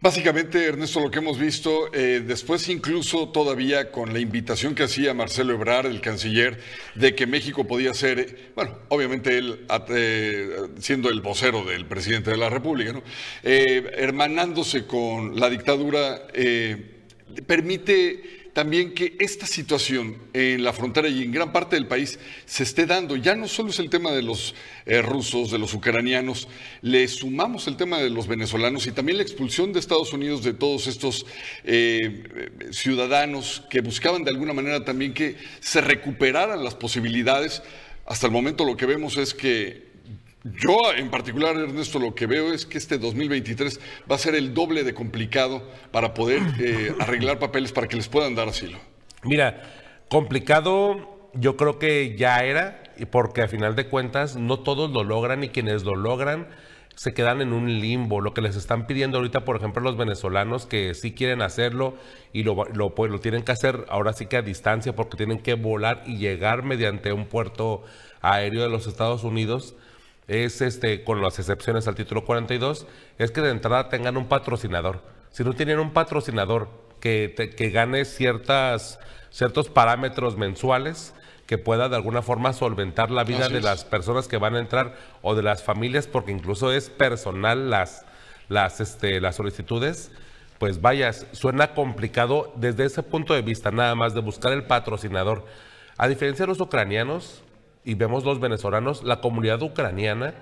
Básicamente, 0.00 0.66
Ernesto, 0.66 1.00
lo 1.00 1.10
que 1.10 1.18
hemos 1.18 1.38
visto, 1.38 1.92
eh, 1.94 2.22
después 2.26 2.68
incluso 2.68 3.28
todavía 3.28 3.90
con 3.90 4.12
la 4.12 4.18
invitación 4.18 4.74
que 4.74 4.84
hacía 4.84 5.14
Marcelo 5.14 5.54
Ebrard, 5.54 5.86
el 5.86 6.00
canciller, 6.00 6.58
de 6.94 7.14
que 7.14 7.26
México 7.26 7.66
podía 7.66 7.94
ser, 7.94 8.52
bueno, 8.54 8.78
obviamente 8.88 9.38
él 9.38 9.66
eh, 9.90 10.56
siendo 10.78 11.08
el 11.08 11.20
vocero 11.20 11.64
del 11.64 11.86
presidente 11.86 12.30
de 12.30 12.36
la 12.36 12.50
República, 12.50 12.92
¿no? 12.92 13.02
Eh, 13.42 13.92
hermanándose 13.96 14.86
con 14.86 15.38
la 15.38 15.48
dictadura, 15.48 16.26
permite 17.46 18.43
también 18.54 18.94
que 18.94 19.16
esta 19.18 19.46
situación 19.46 20.16
en 20.32 20.62
la 20.62 20.72
frontera 20.72 21.08
y 21.08 21.24
en 21.24 21.32
gran 21.32 21.52
parte 21.52 21.74
del 21.74 21.88
país 21.88 22.20
se 22.46 22.62
esté 22.62 22.86
dando. 22.86 23.16
Ya 23.16 23.34
no 23.34 23.48
solo 23.48 23.70
es 23.70 23.80
el 23.80 23.90
tema 23.90 24.12
de 24.12 24.22
los 24.22 24.54
eh, 24.86 25.02
rusos, 25.02 25.50
de 25.50 25.58
los 25.58 25.74
ucranianos, 25.74 26.48
le 26.80 27.06
sumamos 27.08 27.66
el 27.66 27.76
tema 27.76 27.98
de 27.98 28.10
los 28.10 28.28
venezolanos 28.28 28.86
y 28.86 28.92
también 28.92 29.18
la 29.18 29.24
expulsión 29.24 29.72
de 29.72 29.80
Estados 29.80 30.12
Unidos 30.12 30.44
de 30.44 30.54
todos 30.54 30.86
estos 30.86 31.26
eh, 31.64 32.48
ciudadanos 32.70 33.64
que 33.68 33.80
buscaban 33.80 34.22
de 34.22 34.30
alguna 34.30 34.54
manera 34.54 34.84
también 34.84 35.12
que 35.12 35.36
se 35.58 35.80
recuperaran 35.80 36.62
las 36.62 36.76
posibilidades. 36.76 37.60
Hasta 38.06 38.26
el 38.26 38.32
momento 38.32 38.64
lo 38.64 38.76
que 38.76 38.86
vemos 38.86 39.16
es 39.16 39.34
que 39.34 39.93
yo 40.44 40.92
en 40.94 41.10
particular, 41.10 41.56
Ernesto, 41.56 41.98
lo 41.98 42.14
que 42.14 42.26
veo 42.26 42.52
es 42.52 42.66
que 42.66 42.76
este 42.76 42.98
2023 42.98 43.80
va 44.10 44.16
a 44.16 44.18
ser 44.18 44.34
el 44.34 44.52
doble 44.52 44.84
de 44.84 44.92
complicado 44.92 45.62
para 45.90 46.12
poder 46.12 46.42
eh, 46.60 46.94
arreglar 47.00 47.38
papeles 47.38 47.72
para 47.72 47.88
que 47.88 47.96
les 47.96 48.08
puedan 48.08 48.34
dar 48.34 48.48
asilo. 48.48 48.78
Mira, 49.22 49.62
complicado 50.08 51.30
yo 51.32 51.56
creo 51.56 51.78
que 51.78 52.14
ya 52.16 52.44
era, 52.44 52.82
porque 53.10 53.42
a 53.42 53.48
final 53.48 53.74
de 53.74 53.88
cuentas 53.88 54.36
no 54.36 54.60
todos 54.60 54.90
lo 54.90 55.02
logran 55.02 55.42
y 55.42 55.48
quienes 55.48 55.84
lo 55.84 55.96
logran 55.96 56.46
se 56.94 57.12
quedan 57.12 57.40
en 57.40 57.52
un 57.52 57.80
limbo. 57.80 58.20
Lo 58.20 58.34
que 58.34 58.40
les 58.40 58.54
están 58.54 58.86
pidiendo 58.86 59.18
ahorita, 59.18 59.44
por 59.44 59.56
ejemplo, 59.56 59.82
los 59.82 59.96
venezolanos 59.96 60.66
que 60.66 60.94
sí 60.94 61.12
quieren 61.12 61.42
hacerlo 61.42 61.96
y 62.32 62.44
lo, 62.44 62.64
lo, 62.66 62.94
pues, 62.94 63.10
lo 63.10 63.18
tienen 63.18 63.42
que 63.42 63.52
hacer 63.52 63.86
ahora 63.88 64.12
sí 64.12 64.26
que 64.26 64.36
a 64.36 64.42
distancia 64.42 64.94
porque 64.94 65.16
tienen 65.16 65.40
que 65.40 65.54
volar 65.54 66.02
y 66.06 66.18
llegar 66.18 66.62
mediante 66.62 67.12
un 67.12 67.26
puerto 67.26 67.82
aéreo 68.20 68.62
de 68.62 68.68
los 68.68 68.86
Estados 68.86 69.24
Unidos 69.24 69.74
es 70.28 70.60
este, 70.60 71.04
con 71.04 71.20
las 71.20 71.38
excepciones 71.38 71.86
al 71.88 71.94
título 71.94 72.24
42, 72.24 72.86
es 73.18 73.30
que 73.30 73.40
de 73.40 73.50
entrada 73.50 73.88
tengan 73.88 74.16
un 74.16 74.26
patrocinador. 74.26 75.02
Si 75.30 75.44
no 75.44 75.52
tienen 75.52 75.78
un 75.78 75.92
patrocinador 75.92 76.68
que, 77.00 77.54
que 77.56 77.70
gane 77.70 78.04
ciertas, 78.04 78.98
ciertos 79.30 79.68
parámetros 79.68 80.36
mensuales, 80.36 81.14
que 81.46 81.58
pueda 81.58 81.88
de 81.88 81.96
alguna 81.96 82.22
forma 82.22 82.52
solventar 82.52 83.10
la 83.10 83.24
vida 83.24 83.48
de 83.48 83.60
las 83.60 83.84
personas 83.84 84.28
que 84.28 84.38
van 84.38 84.54
a 84.54 84.60
entrar 84.60 84.96
o 85.22 85.34
de 85.34 85.42
las 85.42 85.62
familias, 85.62 86.06
porque 86.06 86.32
incluso 86.32 86.72
es 86.72 86.88
personal 86.88 87.68
las, 87.68 88.06
las, 88.48 88.80
este, 88.80 89.20
las 89.20 89.36
solicitudes, 89.36 90.10
pues 90.58 90.80
vaya, 90.80 91.12
suena 91.12 91.74
complicado 91.74 92.52
desde 92.56 92.86
ese 92.86 93.02
punto 93.02 93.34
de 93.34 93.42
vista, 93.42 93.70
nada 93.70 93.94
más 93.94 94.14
de 94.14 94.20
buscar 94.20 94.52
el 94.52 94.64
patrocinador. 94.64 95.44
A 95.98 96.08
diferencia 96.08 96.44
de 96.44 96.48
los 96.48 96.60
ucranianos, 96.60 97.42
y 97.84 97.94
vemos 97.94 98.24
los 98.24 98.40
venezolanos, 98.40 99.02
la 99.04 99.20
comunidad 99.20 99.62
ucraniana 99.62 100.34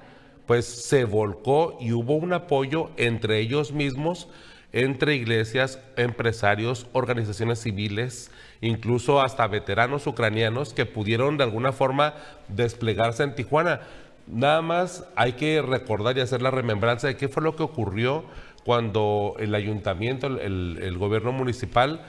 pues 0.46 0.66
se 0.66 1.04
volcó 1.04 1.78
y 1.80 1.92
hubo 1.92 2.14
un 2.14 2.32
apoyo 2.32 2.90
entre 2.96 3.38
ellos 3.38 3.72
mismos 3.72 4.28
entre 4.72 5.14
iglesias, 5.14 5.78
empresarios, 5.96 6.86
organizaciones 6.92 7.60
civiles, 7.60 8.30
incluso 8.60 9.20
hasta 9.20 9.46
veteranos 9.46 10.06
ucranianos 10.06 10.72
que 10.72 10.86
pudieron 10.86 11.36
de 11.36 11.44
alguna 11.44 11.72
forma 11.72 12.14
desplegarse 12.48 13.22
en 13.22 13.34
Tijuana. 13.34 13.80
Nada 14.26 14.62
más 14.62 15.04
hay 15.14 15.32
que 15.32 15.60
recordar 15.60 16.16
y 16.16 16.20
hacer 16.20 16.40
la 16.40 16.50
remembranza 16.50 17.06
de 17.06 17.16
qué 17.16 17.28
fue 17.28 17.42
lo 17.42 17.54
que 17.54 17.62
ocurrió 17.62 18.24
cuando 18.64 19.34
el 19.38 19.54
ayuntamiento, 19.54 20.26
el, 20.26 20.96
gobierno 20.96 21.32
municipal, 21.32 22.06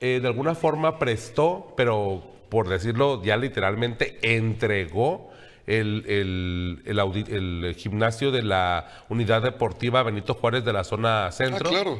eh, 0.00 0.20
de 0.20 0.28
alguna 0.28 0.54
forma 0.54 0.98
prestó, 0.98 1.72
pero 1.76 2.33
por 2.54 2.68
decirlo 2.68 3.20
ya 3.20 3.36
literalmente, 3.36 4.16
entregó 4.22 5.32
el, 5.66 6.04
el, 6.06 6.82
el, 6.86 7.74
gimnasio 7.76 8.30
de 8.30 8.44
la 8.44 8.86
unidad 9.08 9.42
deportiva 9.42 10.04
Benito 10.04 10.34
Juárez 10.34 10.64
de 10.64 10.72
la 10.72 10.84
zona 10.84 11.32
centro. 11.32 11.66
Ah, 11.66 11.72
claro. 11.72 11.98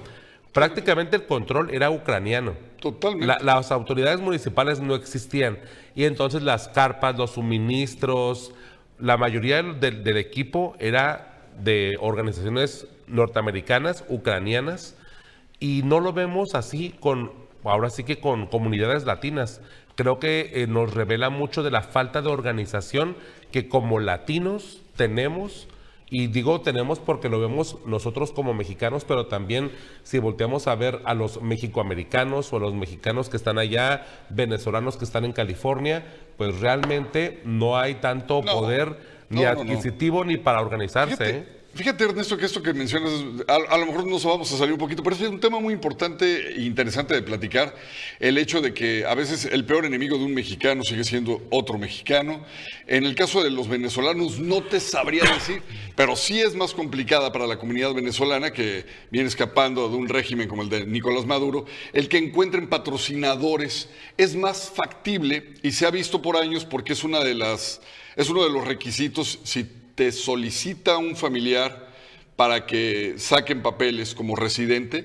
Prácticamente 0.52 1.16
el 1.16 1.26
control 1.26 1.74
era 1.74 1.90
ucraniano. 1.90 2.54
Totalmente. 2.78 3.42
las 3.42 3.72
autoridades 3.72 4.20
municipales 4.20 4.78
no 4.78 4.94
existían. 4.94 5.58
Y 5.96 6.04
entonces 6.04 6.44
las 6.44 6.68
carpas, 6.68 7.18
los 7.18 7.32
suministros, 7.32 8.54
la 9.00 9.16
mayoría 9.16 9.60
del, 9.60 10.04
del 10.04 10.16
equipo 10.18 10.76
era 10.78 11.48
de 11.58 11.96
organizaciones 11.98 12.86
norteamericanas, 13.08 14.04
ucranianas, 14.08 14.96
y 15.58 15.82
no 15.84 15.98
lo 15.98 16.12
vemos 16.12 16.54
así 16.54 16.94
con, 17.00 17.32
ahora 17.64 17.90
sí 17.90 18.04
que 18.04 18.20
con 18.20 18.46
comunidades 18.46 19.04
latinas. 19.04 19.60
Creo 19.94 20.18
que 20.18 20.50
eh, 20.54 20.66
nos 20.66 20.94
revela 20.94 21.30
mucho 21.30 21.62
de 21.62 21.70
la 21.70 21.82
falta 21.82 22.20
de 22.20 22.28
organización 22.28 23.16
que 23.52 23.68
como 23.68 24.00
latinos 24.00 24.82
tenemos, 24.96 25.68
y 26.10 26.26
digo 26.26 26.60
tenemos 26.60 26.98
porque 26.98 27.28
lo 27.28 27.40
vemos 27.40 27.78
nosotros 27.86 28.32
como 28.32 28.54
mexicanos, 28.54 29.04
pero 29.04 29.26
también 29.26 29.70
si 30.02 30.18
volteamos 30.18 30.66
a 30.66 30.74
ver 30.74 31.00
a 31.04 31.14
los 31.14 31.40
mexicoamericanos 31.40 32.52
o 32.52 32.56
a 32.56 32.60
los 32.60 32.74
mexicanos 32.74 33.28
que 33.28 33.36
están 33.36 33.58
allá, 33.58 34.06
venezolanos 34.30 34.96
que 34.96 35.04
están 35.04 35.24
en 35.24 35.32
California, 35.32 36.04
pues 36.36 36.60
realmente 36.60 37.40
no 37.44 37.76
hay 37.76 37.94
tanto 37.96 38.42
poder 38.42 38.98
ni 39.28 39.44
adquisitivo 39.44 40.24
ni 40.24 40.36
para 40.36 40.60
organizarse. 40.60 41.30
¿eh? 41.30 41.63
Fíjate, 41.74 42.04
Ernesto, 42.04 42.36
que 42.36 42.46
esto 42.46 42.62
que 42.62 42.72
mencionas, 42.72 43.10
a, 43.48 43.76
lo 43.78 43.86
mejor 43.86 44.06
nos 44.06 44.24
vamos 44.24 44.52
a 44.52 44.56
salir 44.56 44.74
un 44.74 44.78
poquito, 44.78 45.02
pero 45.02 45.16
es 45.16 45.22
un 45.22 45.40
tema 45.40 45.58
muy 45.58 45.74
importante 45.74 46.54
e 46.54 46.62
interesante 46.62 47.14
de 47.14 47.22
platicar. 47.22 47.74
El 48.20 48.38
hecho 48.38 48.60
de 48.60 48.72
que 48.72 49.04
a 49.04 49.14
veces 49.16 49.44
el 49.46 49.64
peor 49.64 49.84
enemigo 49.84 50.16
de 50.16 50.22
un 50.22 50.32
mexicano 50.32 50.84
sigue 50.84 51.02
siendo 51.02 51.42
otro 51.50 51.76
mexicano. 51.76 52.44
En 52.86 53.04
el 53.04 53.16
caso 53.16 53.42
de 53.42 53.50
los 53.50 53.66
venezolanos, 53.66 54.38
no 54.38 54.62
te 54.62 54.78
sabría 54.78 55.24
decir, 55.24 55.62
pero 55.96 56.14
sí 56.14 56.40
es 56.40 56.54
más 56.54 56.74
complicada 56.74 57.32
para 57.32 57.48
la 57.48 57.58
comunidad 57.58 57.92
venezolana 57.92 58.52
que 58.52 58.86
viene 59.10 59.26
escapando 59.26 59.88
de 59.88 59.96
un 59.96 60.08
régimen 60.08 60.46
como 60.46 60.62
el 60.62 60.68
de 60.68 60.86
Nicolás 60.86 61.26
Maduro. 61.26 61.66
El 61.92 62.08
que 62.08 62.18
encuentren 62.18 62.68
patrocinadores 62.68 63.88
es 64.16 64.36
más 64.36 64.70
factible 64.70 65.54
y 65.64 65.72
se 65.72 65.86
ha 65.86 65.90
visto 65.90 66.22
por 66.22 66.36
años 66.36 66.64
porque 66.64 66.92
es 66.92 67.02
una 67.02 67.18
de 67.18 67.34
las, 67.34 67.80
es 68.14 68.30
uno 68.30 68.44
de 68.44 68.50
los 68.50 68.64
requisitos 68.64 69.40
si 69.42 69.66
te 69.94 70.12
solicita 70.12 70.96
un 70.96 71.16
familiar 71.16 71.88
para 72.36 72.66
que 72.66 73.14
saquen 73.16 73.62
papeles 73.62 74.14
como 74.14 74.36
residente, 74.36 75.04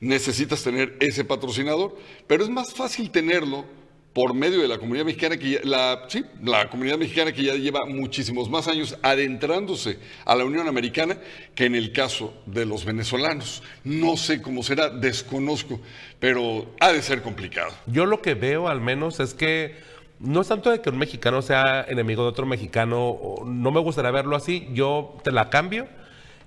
necesitas 0.00 0.62
tener 0.62 0.96
ese 1.00 1.24
patrocinador, 1.24 1.96
pero 2.26 2.44
es 2.44 2.50
más 2.50 2.72
fácil 2.74 3.10
tenerlo 3.10 3.64
por 4.12 4.34
medio 4.34 4.60
de 4.60 4.68
la 4.68 4.78
comunidad 4.78 5.04
mexicana 5.04 5.36
que 5.36 5.50
ya, 5.50 5.60
la, 5.62 6.08
la 6.42 6.68
comunidad 6.68 6.98
mexicana 6.98 7.32
que 7.32 7.44
ya 7.44 7.54
lleva 7.54 7.86
muchísimos 7.86 8.50
más 8.50 8.66
años 8.66 8.96
adentrándose 9.02 9.98
a 10.24 10.34
la 10.34 10.44
Unión 10.44 10.66
Americana 10.66 11.18
que 11.54 11.66
en 11.66 11.74
el 11.74 11.92
caso 11.92 12.34
de 12.46 12.66
los 12.66 12.84
venezolanos. 12.84 13.62
No 13.84 14.16
sé 14.16 14.42
cómo 14.42 14.62
será, 14.62 14.90
desconozco, 14.90 15.80
pero 16.18 16.74
ha 16.80 16.92
de 16.92 17.02
ser 17.02 17.22
complicado. 17.22 17.72
Yo 17.86 18.06
lo 18.06 18.20
que 18.20 18.34
veo 18.34 18.66
al 18.68 18.80
menos 18.80 19.20
es 19.20 19.34
que 19.34 19.76
no 20.20 20.40
es 20.40 20.48
tanto 20.48 20.70
de 20.70 20.80
que 20.80 20.90
un 20.90 20.98
mexicano 20.98 21.42
sea 21.42 21.84
enemigo 21.88 22.22
de 22.22 22.28
otro 22.30 22.46
mexicano, 22.46 23.18
no 23.44 23.70
me 23.70 23.80
gustaría 23.80 24.10
verlo 24.10 24.36
así, 24.36 24.68
yo 24.72 25.16
te 25.22 25.30
la 25.30 25.50
cambio 25.50 25.86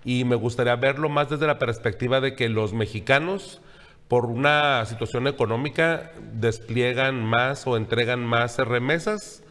y 0.04 0.26
me 0.26 0.36
gustaría 0.36 0.76
verlo 0.76 1.10
más 1.10 1.30
desde 1.30 1.48
la 1.48 1.60
perspectiva 1.60 2.22
de 2.22 2.36
que 2.36 2.50
los 2.50 2.74
mexicanos, 2.74 3.62
por 4.08 4.26
una 4.26 4.86
situación 4.86 5.28
económica, 5.28 6.12
despliegan 6.34 7.24
más 7.24 7.66
o 7.68 7.78
entregan 7.78 8.26
más 8.26 8.58
remesas 8.58 9.44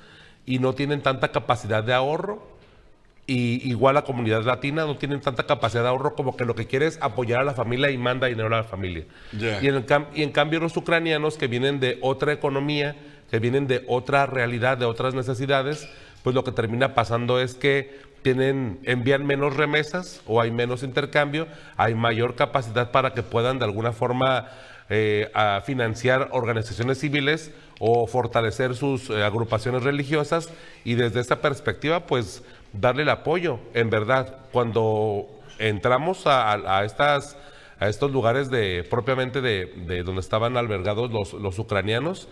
y 0.45 0.59
no 0.59 0.75
tienen 0.75 1.03
tanta 1.03 1.33
capacidad 1.33 1.83
de 1.83 1.95
ahorro. 1.95 2.51
Y 3.27 3.71
igual 3.71 3.95
la 3.95 4.03
comunidad 4.03 4.43
latina 4.43 4.87
no 4.87 4.97
tienen 4.97 5.21
tanta 5.21 5.45
capacidad 5.45 5.85
de 5.85 5.89
ahorro 5.89 6.17
como 6.17 6.37
que 6.37 6.45
lo 6.45 6.57
que 6.57 6.67
quiere 6.67 6.87
es 6.87 6.99
apoyar 7.01 7.41
a 7.41 7.45
la 7.45 7.55
familia 7.55 7.89
y 7.91 7.97
manda 7.97 8.27
dinero 8.27 8.49
a 8.49 8.59
la 8.59 8.65
familia. 8.65 9.05
Y, 9.33 9.69
en 9.69 9.87
y 10.15 10.25
en 10.25 10.33
cambio 10.33 10.59
los 10.59 10.77
ucranianos 10.77 11.37
que 11.37 11.47
vienen 11.47 11.79
de 11.79 11.99
otra 12.03 12.33
economía, 12.33 12.97
que 13.31 13.39
vienen 13.39 13.67
de 13.67 13.85
otra 13.87 14.27
realidad, 14.27 14.79
de 14.79 14.87
otras 14.87 15.15
necesidades, 15.15 15.89
pues 16.23 16.35
lo 16.35 16.45
que 16.45 16.53
termina 16.53 16.95
pasando 16.95 17.41
es 17.41 17.55
que 17.55 17.99
tienen, 18.23 18.81
envían 18.85 19.27
menos 19.27 19.57
remesas 19.57 20.21
o 20.27 20.41
hay 20.41 20.51
menos 20.51 20.83
intercambio, 20.83 21.47
hay 21.77 21.95
mayor 21.95 22.35
capacidad 22.35 22.91
para 22.91 23.15
que 23.15 23.23
puedan 23.23 23.59
de 23.59 23.65
alguna 23.65 23.93
forma 23.93 24.49
eh, 24.91 25.31
financiar 25.65 26.29
organizaciones 26.33 26.99
civiles 26.99 27.53
o 27.79 28.07
fortalecer 28.07 28.75
sus 28.75 29.09
eh, 29.09 29.23
agrupaciones 29.23 29.85
religiosas 29.85 30.51
y 30.85 30.95
desde 30.95 31.21
esa 31.21 31.41
perspectiva 31.41 32.01
pues 32.01 32.43
darle 32.73 33.03
el 33.03 33.09
apoyo. 33.09 33.61
En 33.73 33.89
verdad, 33.89 34.39
cuando 34.53 35.29
entramos 35.59 36.23
a, 36.27 36.85
estas 36.85 37.37
a 37.79 37.89
estos 37.89 38.11
lugares 38.11 38.51
de 38.51 38.85
propiamente 38.89 39.41
de, 39.41 40.03
donde 40.03 40.21
estaban 40.21 40.59
albergados 40.59 41.11
los 41.33 41.59
ucranianos, 41.59 42.29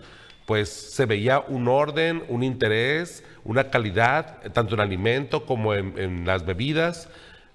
pues 0.49 0.69
se 0.69 1.05
veía 1.05 1.41
un 1.41 1.67
orden, 1.67 2.23
un 2.27 2.41
interés, 2.41 3.23
una 3.43 3.69
calidad, 3.69 4.41
tanto 4.51 4.73
en 4.73 4.81
alimento 4.81 5.45
como 5.45 5.75
en, 5.75 6.25
las 6.25 6.43
bebidas. 6.43 7.07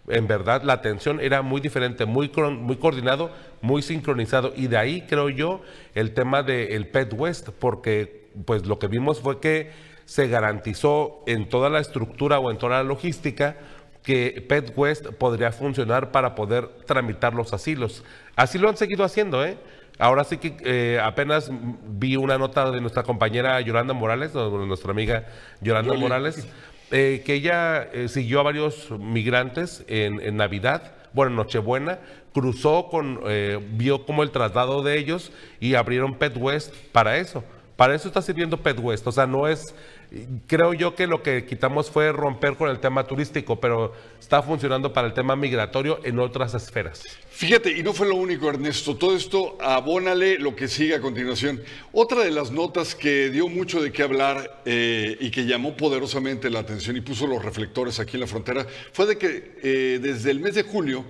En 0.07 0.29
verdad, 0.29 0.63
la 0.63 0.75
atención 0.75 1.19
era 1.19 1.43
muy 1.43 1.61
diferente, 1.61 2.05
muy, 2.05 2.29
coordinado, 2.29 3.33
muy 3.63 3.83
sincronizado. 3.83 4.53
Y 4.55 4.69
de 4.69 4.77
ahí 4.77 5.01
creo 5.09 5.29
yo 5.29 5.61
el 5.97 6.15
tema 6.15 6.45
del 6.45 6.87
Pet 6.87 7.13
West, 7.15 7.49
porque 7.59 8.29
pues 8.45 8.65
lo 8.65 8.79
que 8.79 8.87
vimos 8.87 9.21
fue 9.21 9.41
que 9.41 9.73
se 10.05 10.29
garantizó 10.29 11.25
en 11.27 11.49
toda 11.49 11.71
la 11.71 11.81
estructura 11.81 12.39
o 12.39 12.53
en 12.53 12.59
toda 12.59 12.77
la 12.77 12.85
logística 12.85 13.57
que 14.05 14.47
Pet 14.49 14.73
West 14.77 15.09
podría 15.19 15.51
funcionar 15.51 16.13
para 16.13 16.37
poder 16.37 16.69
tramitar 16.87 17.35
los 17.35 17.53
asilos. 17.53 18.05
Así 18.37 18.57
lo 18.57 18.69
han 18.69 18.77
seguido 18.77 19.03
haciendo, 19.03 19.45
¿eh? 19.45 19.59
Ahora 19.99 20.25
sí 20.25 20.39
que 20.39 20.57
eh, 20.65 21.01
apenas 21.01 21.51
vi 21.53 22.17
una 22.17 22.37
nota 22.37 22.71
de 22.71 22.81
nuestra 22.81 23.05
compañera 23.05 23.61
Yolanda 23.61 23.95
Morales, 23.95 24.35
nuestra 24.35 24.91
amiga 24.91 25.27
Yolanda 25.61 25.95
Morales, 25.95 26.49
eh, 26.91 27.23
que 27.25 27.35
ella 27.35 27.85
eh, 27.93 28.09
siguió 28.09 28.41
a 28.41 28.43
varios 28.43 28.91
migrantes 28.91 29.85
en, 29.87 30.37
Navidad, 30.37 30.95
bueno, 31.13 31.31
en 31.31 31.37
Nochebuena, 31.37 32.01
cruzó 32.33 32.89
con, 32.89 33.21
vio 33.77 34.05
como 34.05 34.25
el 34.25 34.33
traslado 34.33 34.83
de 34.83 34.99
ellos 34.99 35.31
y 35.61 35.77
abrieron 35.77 36.15
Pet 36.15 36.37
West 36.37 36.75
para 36.91 37.17
eso. 37.19 37.45
Para 37.77 37.95
eso 37.95 38.09
está 38.09 38.21
sirviendo 38.23 38.57
Pet 38.57 38.79
West, 38.81 39.07
o 39.07 39.13
sea, 39.13 39.27
no 39.27 39.47
es 39.47 39.75
Creo 40.47 40.75
yo 40.75 40.95
que 40.95 41.07
lo 41.07 41.23
que 41.23 41.45
quitamos 41.45 41.91
fue 41.91 42.13
romper 42.13 42.57
con 42.57 42.69
el 42.69 42.79
tema 42.79 43.07
turístico, 43.07 43.59
pero 43.59 43.93
está 44.21 44.43
funcionando 44.43 44.93
para 44.93 45.09
el 45.09 45.15
tema 45.15 45.35
migratorio 45.35 45.99
en 46.05 46.19
otras 46.19 46.55
esferas. 46.55 47.03
Fíjate, 47.31 47.77
y 47.77 47.83
no 47.83 47.93
fue 47.93 48.07
lo 48.07 48.15
único, 48.15 48.49
Ernesto. 48.49 48.97
Todo 48.97 49.17
esto 49.17 49.59
abónale 49.61 50.39
lo 50.39 50.55
que 50.55 50.69
sigue 50.69 50.95
a 50.95 51.01
continuación. 51.01 51.61
Otra 51.93 52.23
de 52.23 52.31
las 52.31 52.53
notas 52.53 52.95
que 52.95 53.31
dio 53.31 53.49
mucho 53.49 53.83
de 53.83 53.91
qué 53.91 54.03
hablar 54.03 54.63
eh, 54.65 55.17
y 55.19 55.31
que 55.31 55.47
llamó 55.47 55.77
poderosamente 55.77 56.49
la 56.49 56.61
atención 56.61 56.97
y 56.97 57.01
puso 57.01 57.27
los 57.27 57.45
reflectores 57.45 57.99
aquí 57.99 58.17
en 58.17 58.21
la 58.21 58.27
frontera 58.27 58.67
fue 58.93 59.07
de 59.07 59.19
que 59.19 59.59
eh, 59.63 59.99
desde 60.01 60.31
el 60.31 60.39
mes 60.39 60.55
de 60.55 60.63
julio, 60.63 61.05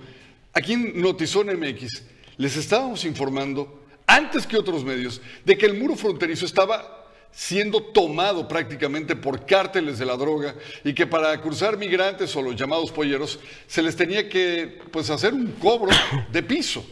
aquí 0.53 0.73
en 0.73 0.99
Notizón 0.99 1.47
MX, 1.47 2.03
les 2.37 2.57
estábamos 2.57 3.05
informando, 3.05 3.83
antes 4.07 4.47
que 4.47 4.57
otros 4.57 4.83
medios, 4.83 5.21
de 5.45 5.57
que 5.57 5.67
el 5.67 5.75
muro 5.75 5.95
fronterizo 5.95 6.45
estaba 6.45 7.04
siendo 7.35 7.83
tomado 7.83 8.47
prácticamente 8.47 9.13
por 9.13 9.45
cárteles 9.45 9.99
de 9.99 10.05
la 10.05 10.15
droga 10.15 10.55
y 10.85 10.93
que 10.93 11.05
para 11.05 11.39
cruzar 11.41 11.77
migrantes 11.77 12.33
o 12.37 12.41
los 12.41 12.55
llamados 12.55 12.91
polleros 12.91 13.39
se 13.67 13.81
les 13.81 13.95
tenía 13.97 14.29
que 14.29 14.79
pues, 14.89 15.09
hacer 15.09 15.33
un 15.33 15.51
cobro 15.59 15.91
de 16.31 16.41
piso, 16.41 16.85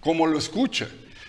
como 0.00 0.26
lo 0.26 0.38
escucha. 0.38 0.88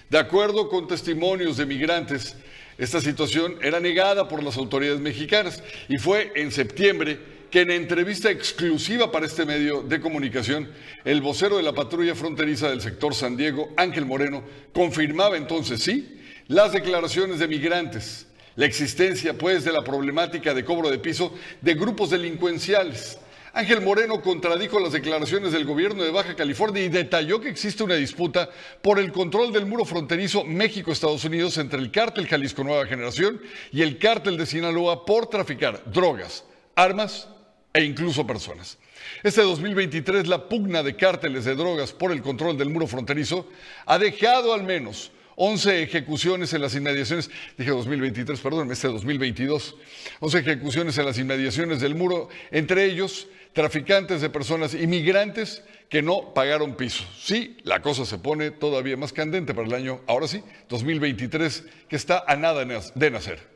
De 0.10 0.20
acuerdo 0.20 0.68
con 0.68 0.88
testimonios 0.88 1.56
de 1.56 1.66
migrantes, 1.66 2.36
esta 2.78 3.00
situación 3.00 3.56
era 3.62 3.80
negada 3.80 4.28
por 4.28 4.44
las 4.44 4.58
autoridades 4.58 5.00
mexicanas 5.00 5.64
y 5.88 5.98
fue 5.98 6.34
en 6.36 6.52
septiembre 6.52 7.18
que 7.50 7.62
en 7.62 7.72
entrevista 7.72 8.30
exclusiva 8.30 9.10
para 9.10 9.26
este 9.26 9.46
medio 9.46 9.84
de 9.84 10.02
comunicación, 10.02 10.70
el 11.06 11.22
vocero 11.22 11.56
de 11.56 11.64
la 11.64 11.72
patrulla 11.72 12.14
fronteriza 12.14 12.70
del 12.70 12.82
sector 12.82 13.16
San 13.16 13.38
Diego, 13.38 13.70
Ángel 13.78 14.06
Moreno, 14.06 14.44
confirmaba 14.74 15.38
entonces 15.38 15.82
sí 15.82 16.20
las 16.48 16.74
declaraciones 16.74 17.40
de 17.40 17.48
migrantes 17.48 18.28
la 18.56 18.66
existencia, 18.66 19.38
pues, 19.38 19.64
de 19.64 19.72
la 19.72 19.84
problemática 19.84 20.54
de 20.54 20.66
cobro 20.66 20.90
de 20.90 21.00
piso 21.00 21.34
de 21.62 21.74
grupos 21.74 22.10
delincuenciales, 22.10 23.18
Ángel 23.56 23.82
Moreno 23.82 24.20
contradijo 24.20 24.80
las 24.80 24.94
declaraciones 24.94 25.52
del 25.52 25.66
gobierno 25.66 26.04
de 26.04 26.10
Baja 26.10 26.36
California 26.36 26.84
y 26.84 26.90
detalló 26.90 27.40
que 27.40 27.50
existe 27.50 27.84
una 27.84 27.94
disputa 27.94 28.50
por 28.82 28.98
el 28.98 29.12
control 29.12 29.54
del 29.54 29.68
muro 29.68 29.86
fronterizo 29.86 30.44
México-Estados 30.44 31.24
Unidos 31.24 31.60
entre 31.60 31.78
el 31.78 31.92
cártel 31.92 32.28
Jalisco 32.28 32.64
Nueva 32.64 32.88
Generación 32.88 33.40
y 33.72 33.84
el 33.84 34.00
cártel 34.00 34.38
de 34.38 34.48
Sinaloa 34.48 35.06
por 35.06 35.28
traficar 35.28 35.84
drogas, 35.86 36.46
armas 36.76 37.30
e 37.74 37.84
incluso 37.84 38.26
personas. 38.26 38.80
Este 39.22 39.44
2023 39.44 40.26
la 40.26 40.50
pugna 40.50 40.82
de 40.82 40.96
cárteles 40.96 41.46
de 41.46 41.54
drogas 41.54 41.92
por 41.92 42.12
el 42.12 42.24
control 42.24 42.58
del 42.58 42.72
muro 42.72 42.88
fronterizo 42.88 43.48
ha 43.86 44.00
dejado 44.00 44.56
al 44.56 44.64
menos 44.64 45.12
11 45.36 45.84
ejecuciones 45.84 46.54
en 46.54 46.62
las 46.62 46.76
inmediaciones, 46.76 47.30
dije 47.58 47.72
2023, 47.72 48.40
perdón, 48.40 48.72
este 48.72 48.88
2022, 48.88 49.76
11 50.20 50.40
ejecuciones 50.40 50.98
en 50.98 51.06
las 51.06 51.18
inmediaciones 51.18 51.80
del 51.80 51.96
muro, 51.96 52.30
entre 52.52 52.86
ellos 52.86 53.28
traficantes 53.54 54.22
de 54.22 54.30
personas 54.30 54.74
inmigrantes 54.74 55.64
que 55.90 56.02
no 56.02 56.34
pagaron 56.34 56.76
piso. 56.76 57.04
Sí, 57.16 57.58
la 57.64 57.82
cosa 57.82 58.06
se 58.06 58.18
pone 58.18 58.52
todavía 58.52 58.98
más 58.98 59.14
candente 59.14 59.54
para 59.54 59.68
el 59.68 59.74
año, 59.74 60.02
ahora 60.08 60.28
sí, 60.28 60.44
2023, 60.70 61.66
que 61.88 61.96
está 61.96 62.24
a 62.28 62.36
nada 62.36 62.66
de 62.66 63.12
nacer. 63.12 63.48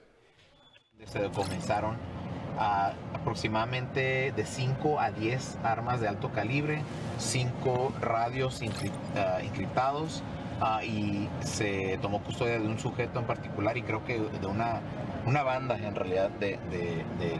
Se 1.05 1.23
comenzaron 1.31 1.97
aproximadamente 2.57 4.31
de 4.35 4.45
5 4.45 4.99
a 4.99 5.11
10 5.11 5.57
armas 5.63 6.01
de 6.01 6.07
alto 6.07 6.31
calibre, 6.31 6.81
5 7.19 7.93
radios 8.01 8.61
ah, 9.15 9.39
encriptados, 9.41 10.23
Ah, 10.59 10.83
y 10.83 11.29
se 11.41 11.99
tomó 12.01 12.19
custodia 12.23 12.57
de 12.59 12.65
un 12.65 12.79
sujeto 12.79 13.19
en 13.19 13.25
particular 13.25 13.77
y 13.77 13.83
creo 13.83 14.03
que 14.03 14.19
de 14.19 14.47
una, 14.47 14.81
una 15.27 15.43
banda 15.43 15.77
en 15.77 15.93
realidad 15.93 16.31
de, 16.31 16.57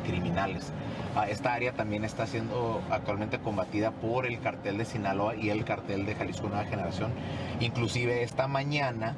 criminales. 0.05 0.71
Ah, 1.15 1.27
esta 1.27 1.53
área 1.53 1.73
también 1.73 2.03
está 2.03 2.27
siendo 2.27 2.79
actualmente 2.91 3.39
combatida 3.39 3.89
por 3.89 4.27
el 4.27 4.39
cartel 4.39 4.77
de 4.77 4.85
Sinaloa 4.85 5.35
y 5.35 5.49
el 5.49 5.65
cartel 5.65 6.05
de 6.05 6.13
Jalisco 6.13 6.47
Nueva 6.47 6.65
Generación. 6.65 7.11
Inclusive 7.59 8.21
esta 8.21 8.47
mañana 8.47 9.15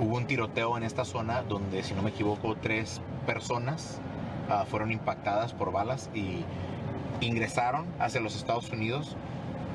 hubo 0.00 0.16
un 0.16 0.26
tiroteo 0.26 0.76
en 0.76 0.82
esta 0.82 1.04
zona 1.04 1.42
donde, 1.42 1.84
si 1.84 1.94
no 1.94 2.02
me 2.02 2.10
equivoco, 2.10 2.56
tres 2.56 3.00
personas 3.24 4.00
ah, 4.50 4.64
fueron 4.68 4.90
impactadas 4.90 5.52
por 5.52 5.70
balas 5.70 6.10
y 6.12 6.44
ingresaron 7.20 7.86
hacia 8.00 8.20
los 8.20 8.34
Estados 8.34 8.68
Unidos 8.70 9.16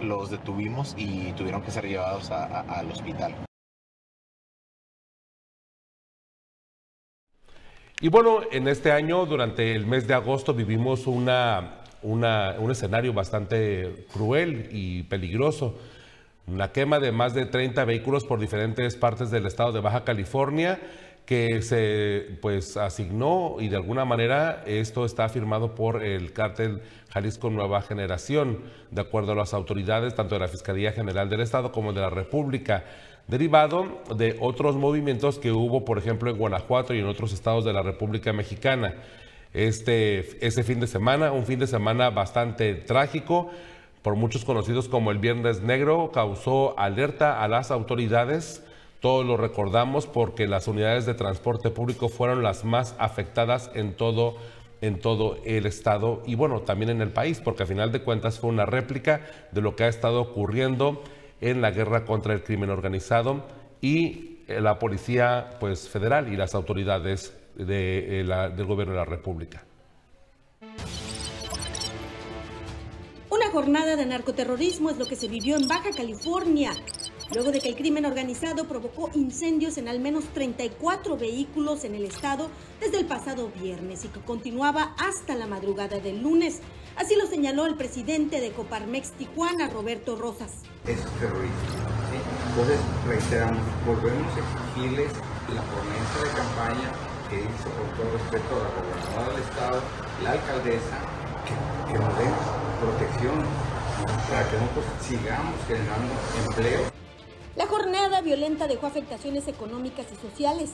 los 0.02 0.30
detuvimos 0.30 0.96
y 0.98 1.32
tuvieron 1.34 1.62
que 1.62 1.72
ser 1.72 1.88
llevados 1.88 2.32
al 2.32 2.90
hospital. 2.92 3.36
Y 8.00 8.10
bueno, 8.10 8.40
en 8.52 8.68
este 8.68 8.92
año, 8.92 9.26
durante 9.28 9.76
el 9.76 9.86
mes 9.86 10.08
de 10.08 10.16
agosto, 10.16 10.56
vivimos 10.56 11.06
una, 11.06 11.82
un 12.02 12.72
escenario 12.72 13.14
bastante 13.14 14.08
cruel 14.12 14.70
y 14.72 15.04
peligroso. 15.04 15.78
Una 16.48 16.72
quema 16.72 17.00
de 17.00 17.12
más 17.12 17.36
de 17.36 17.46
30 17.46 17.86
vehículos 17.86 18.26
por 18.26 18.40
diferentes 18.40 18.96
partes 18.96 19.30
del 19.30 19.46
estado 19.46 19.72
de 19.72 19.82
Baja 19.82 20.04
California 20.04 20.80
que 21.26 21.62
se 21.62 22.38
pues 22.42 22.78
asignó 22.78 23.58
y 23.60 23.70
de 23.70 23.78
alguna 23.78 24.06
manera 24.06 24.64
esto 24.66 25.06
está 25.06 25.30
firmado 25.30 25.76
por 25.76 26.04
el 26.04 26.34
cártel 26.34 26.82
Jalisco 27.10 27.50
Nueva 27.50 27.82
Generación, 27.82 28.60
de 28.90 29.02
acuerdo 29.02 29.34
a 29.34 29.36
las 29.36 29.54
autoridades 29.54 30.16
tanto 30.16 30.36
de 30.36 30.40
la 30.40 30.48
Fiscalía 30.48 30.92
General 30.92 31.30
del 31.30 31.42
Estado 31.42 31.72
como 31.72 31.94
de 31.94 32.02
la 32.02 32.10
República, 32.10 32.84
derivado 33.28 34.02
de 34.16 34.38
otros 34.40 34.76
movimientos 34.76 35.40
que 35.40 35.52
hubo, 35.52 35.86
por 35.86 35.98
ejemplo, 35.98 36.30
en 36.30 36.38
Guanajuato 36.38 36.94
y 36.94 37.00
en 37.00 37.06
otros 37.06 37.34
estados 37.34 37.64
de 37.66 37.74
la 37.74 37.82
República 37.82 38.34
Mexicana. 38.34 38.96
Este, 39.54 40.46
ese 40.46 40.64
fin 40.64 40.80
de 40.80 40.88
semana, 40.88 41.32
un 41.32 41.46
fin 41.46 41.60
de 41.60 41.68
semana 41.68 42.10
bastante 42.10 42.74
trágico, 42.74 43.52
por 44.02 44.16
muchos 44.16 44.46
conocidos 44.46 44.88
como 44.90 45.12
el 45.12 45.20
Viernes 45.20 45.62
Negro, 45.62 46.12
causó 46.12 46.78
alerta 46.80 47.44
a 47.44 47.48
las 47.48 47.70
autoridades 47.70 48.64
todos 49.02 49.26
lo 49.26 49.36
recordamos 49.36 50.06
porque 50.06 50.48
las 50.48 50.68
unidades 50.68 51.08
de 51.08 51.16
transporte 51.16 51.72
público 51.72 52.08
fueron 52.08 52.44
las 52.44 52.64
más 52.64 52.96
afectadas 53.00 53.72
en 53.74 53.96
todo, 53.96 54.36
en 54.80 55.00
todo 55.00 55.38
el 55.44 55.66
estado 55.66 56.22
y 56.26 56.36
bueno, 56.36 56.62
también 56.62 56.92
en 56.92 57.02
el 57.02 57.10
país, 57.10 57.42
porque 57.44 57.64
a 57.64 57.66
final 57.66 57.92
de 57.92 58.04
cuentas 58.04 58.40
fue 58.40 58.52
una 58.52 58.68
réplica 58.68 59.22
de 59.52 59.62
lo 59.62 59.76
que 59.76 59.86
ha 59.86 59.88
estado 59.88 60.22
ocurriendo 60.22 61.04
en 61.42 61.62
la 61.62 61.72
guerra 61.72 62.06
contra 62.06 62.34
el 62.34 62.44
crimen 62.44 62.70
organizado 62.70 63.44
y 63.82 64.44
eh, 64.48 64.62
la 64.62 64.78
policía 64.78 65.58
pues, 65.60 65.90
federal 65.90 66.32
y 66.32 66.38
las 66.38 66.54
autoridades 66.54 67.36
de, 67.56 68.22
eh, 68.22 68.52
del 68.56 68.66
gobierno 68.68 68.94
de 68.94 69.00
la 69.00 69.06
República. 69.06 69.66
Una 73.32 73.50
jornada 73.50 73.96
de 73.96 74.06
narcoterrorismo 74.06 74.92
es 74.92 75.00
lo 75.00 75.08
que 75.08 75.16
se 75.16 75.28
vivió 75.28 75.56
en 75.56 75.68
Baja 75.68 75.90
California 75.96 76.74
luego 77.34 77.52
de 77.52 77.62
que 77.62 77.70
el 77.70 77.76
crimen 77.76 78.06
organizado 78.06 78.66
provocó 78.66 79.10
incendios 79.14 79.78
en 79.78 79.88
al 79.88 80.00
menos 80.00 80.26
34 80.34 81.18
vehículos 81.18 81.84
en 81.84 81.96
el 81.96 82.06
estado 82.06 82.50
desde 82.80 83.00
el 83.00 83.06
pasado 83.06 83.52
viernes 83.62 84.06
y 84.06 84.10
que 84.10 84.20
continuaba 84.20 84.96
hasta 84.98 85.36
la 85.36 85.48
madrugada 85.48 86.00
del 86.00 86.22
lunes. 86.22 86.60
Así 86.96 87.16
lo 87.16 87.26
señaló 87.26 87.66
el 87.66 87.76
presidente 87.76 88.42
de 88.42 88.52
Coparmex 88.52 89.12
Tijuana, 89.12 89.70
Roberto 89.70 90.16
Rosas. 90.16 90.52
Es 90.86 91.00
terrorismo. 91.20 91.56
Entonces, 92.50 92.80
reiteramos, 93.08 93.64
volvemos 93.86 94.28
a 94.36 94.40
exigirles 94.40 95.12
la 95.56 95.64
promesa 95.64 96.18
de 96.24 96.30
campaña 96.36 96.92
que 97.30 97.38
hizo 97.40 97.70
con 97.72 97.88
todo 97.96 98.12
respeto 98.18 98.56
a 98.56 98.64
la 98.64 98.70
gobernadora 98.76 99.34
del 99.34 99.44
estado, 99.44 99.82
la 100.22 100.32
alcaldesa, 100.32 100.98
que, 101.48 101.94
que 101.94 101.98
nos 101.98 102.18
den 102.18 102.34
protección 102.82 103.40
para 104.30 104.50
que 104.50 104.58
nosotros 104.58 104.86
sigamos 105.08 105.56
generando 105.68 106.14
empleo. 106.46 107.01
La 107.56 107.68
jornada 107.68 108.22
violenta 108.22 108.68
dejó 108.68 108.88
afectaciones 108.88 109.48
económicas 109.48 110.06
y 110.12 110.16
sociales. 110.16 110.72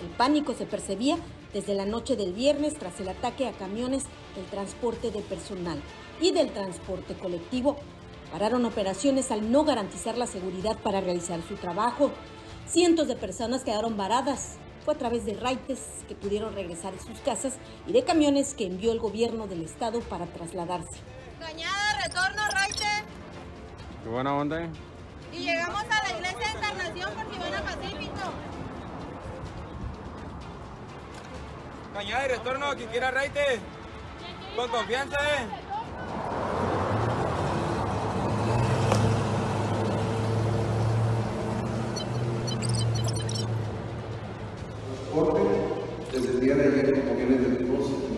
El 0.00 0.08
pánico 0.10 0.54
se 0.54 0.64
percibía 0.64 1.16
desde 1.52 1.74
la 1.74 1.86
noche 1.86 2.14
del 2.14 2.32
viernes 2.32 2.74
tras 2.74 3.00
el 3.00 3.08
ataque 3.08 3.48
a 3.48 3.52
camiones 3.52 4.04
del 4.36 4.46
transporte 4.46 5.10
de 5.10 5.20
personal 5.22 5.80
y 6.20 6.30
del 6.30 6.52
transporte 6.52 7.14
colectivo. 7.14 7.76
Pararon 8.30 8.64
operaciones 8.64 9.32
al 9.32 9.50
no 9.50 9.64
garantizar 9.64 10.16
la 10.16 10.28
seguridad 10.28 10.78
para 10.78 11.00
realizar 11.00 11.40
su 11.42 11.56
trabajo. 11.56 12.12
Cientos 12.68 13.08
de 13.08 13.16
personas 13.16 13.64
quedaron 13.64 13.96
varadas. 13.96 14.58
Fue 14.84 14.94
a 14.94 14.98
través 14.98 15.26
de 15.26 15.34
raites 15.34 15.80
que 16.06 16.14
pudieron 16.14 16.54
regresar 16.54 16.94
a 16.94 17.04
sus 17.04 17.18
casas 17.18 17.54
y 17.88 17.92
de 17.92 18.04
camiones 18.04 18.54
que 18.54 18.66
envió 18.66 18.92
el 18.92 19.00
gobierno 19.00 19.48
del 19.48 19.62
estado 19.62 19.98
para 20.00 20.26
trasladarse. 20.26 21.00
Cañada, 21.40 22.00
retorno, 22.04 22.42
raite. 22.52 22.86
Qué 24.04 24.08
buena 24.08 24.34
onda. 24.34 24.70
Y 25.32 25.38
llegamos 25.38 25.82
a 25.82 26.08
la 26.08 26.16
iglesia 26.16 26.38
de 26.38 26.58
Encarnación 26.58 27.14
por 27.14 27.32
Gibana 27.32 27.62
Pacífico. 27.62 28.32
Cañada 31.94 32.22
de 32.22 32.28
retorno, 32.28 32.74
quien 32.76 32.88
quiera 32.90 33.10
raite. 33.10 33.60
Con 34.56 34.68
confianza, 34.68 35.16
eh. 35.16 35.70
Desde 46.12 46.30
el 46.30 46.40
día 46.40 46.54
de 46.56 46.64
ayer, 46.64 47.04
como 47.04 47.14
viene 47.16 47.36
del 47.36 47.68
12. 47.68 48.09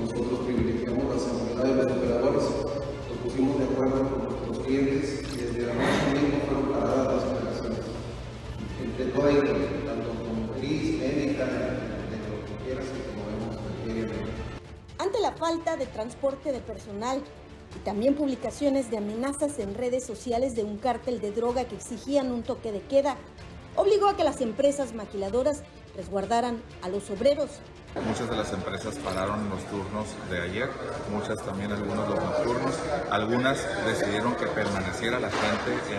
De 15.82 15.86
transporte 15.86 16.52
de 16.52 16.60
personal 16.60 17.20
y 17.74 17.78
también 17.80 18.14
publicaciones 18.14 18.90
de 18.90 18.98
amenazas 18.98 19.58
en 19.58 19.74
redes 19.74 20.04
sociales 20.04 20.54
de 20.54 20.62
un 20.62 20.78
cártel 20.78 21.20
de 21.20 21.32
droga 21.32 21.64
que 21.64 21.74
exigían 21.74 22.30
un 22.30 22.42
toque 22.44 22.70
de 22.70 22.82
queda, 22.82 23.16
obligó 23.74 24.06
a 24.08 24.16
que 24.16 24.22
las 24.22 24.40
empresas 24.40 24.94
maquiladoras 24.94 25.62
resguardaran 25.96 26.62
a 26.82 26.88
los 26.88 27.10
obreros 27.10 27.50
Muchas 28.00 28.30
de 28.30 28.36
las 28.36 28.50
empresas 28.54 28.94
pararon 29.04 29.50
los 29.50 29.62
turnos 29.66 30.06
de 30.30 30.40
ayer, 30.40 30.70
muchas 31.10 31.44
también 31.44 31.70
algunos 31.72 32.08
los 32.08 32.18
nocturnos, 32.18 32.74
algunas 33.10 33.58
decidieron 33.84 34.34
que 34.34 34.46
permaneciera 34.46 35.20
la 35.20 35.28
gente 35.28 35.96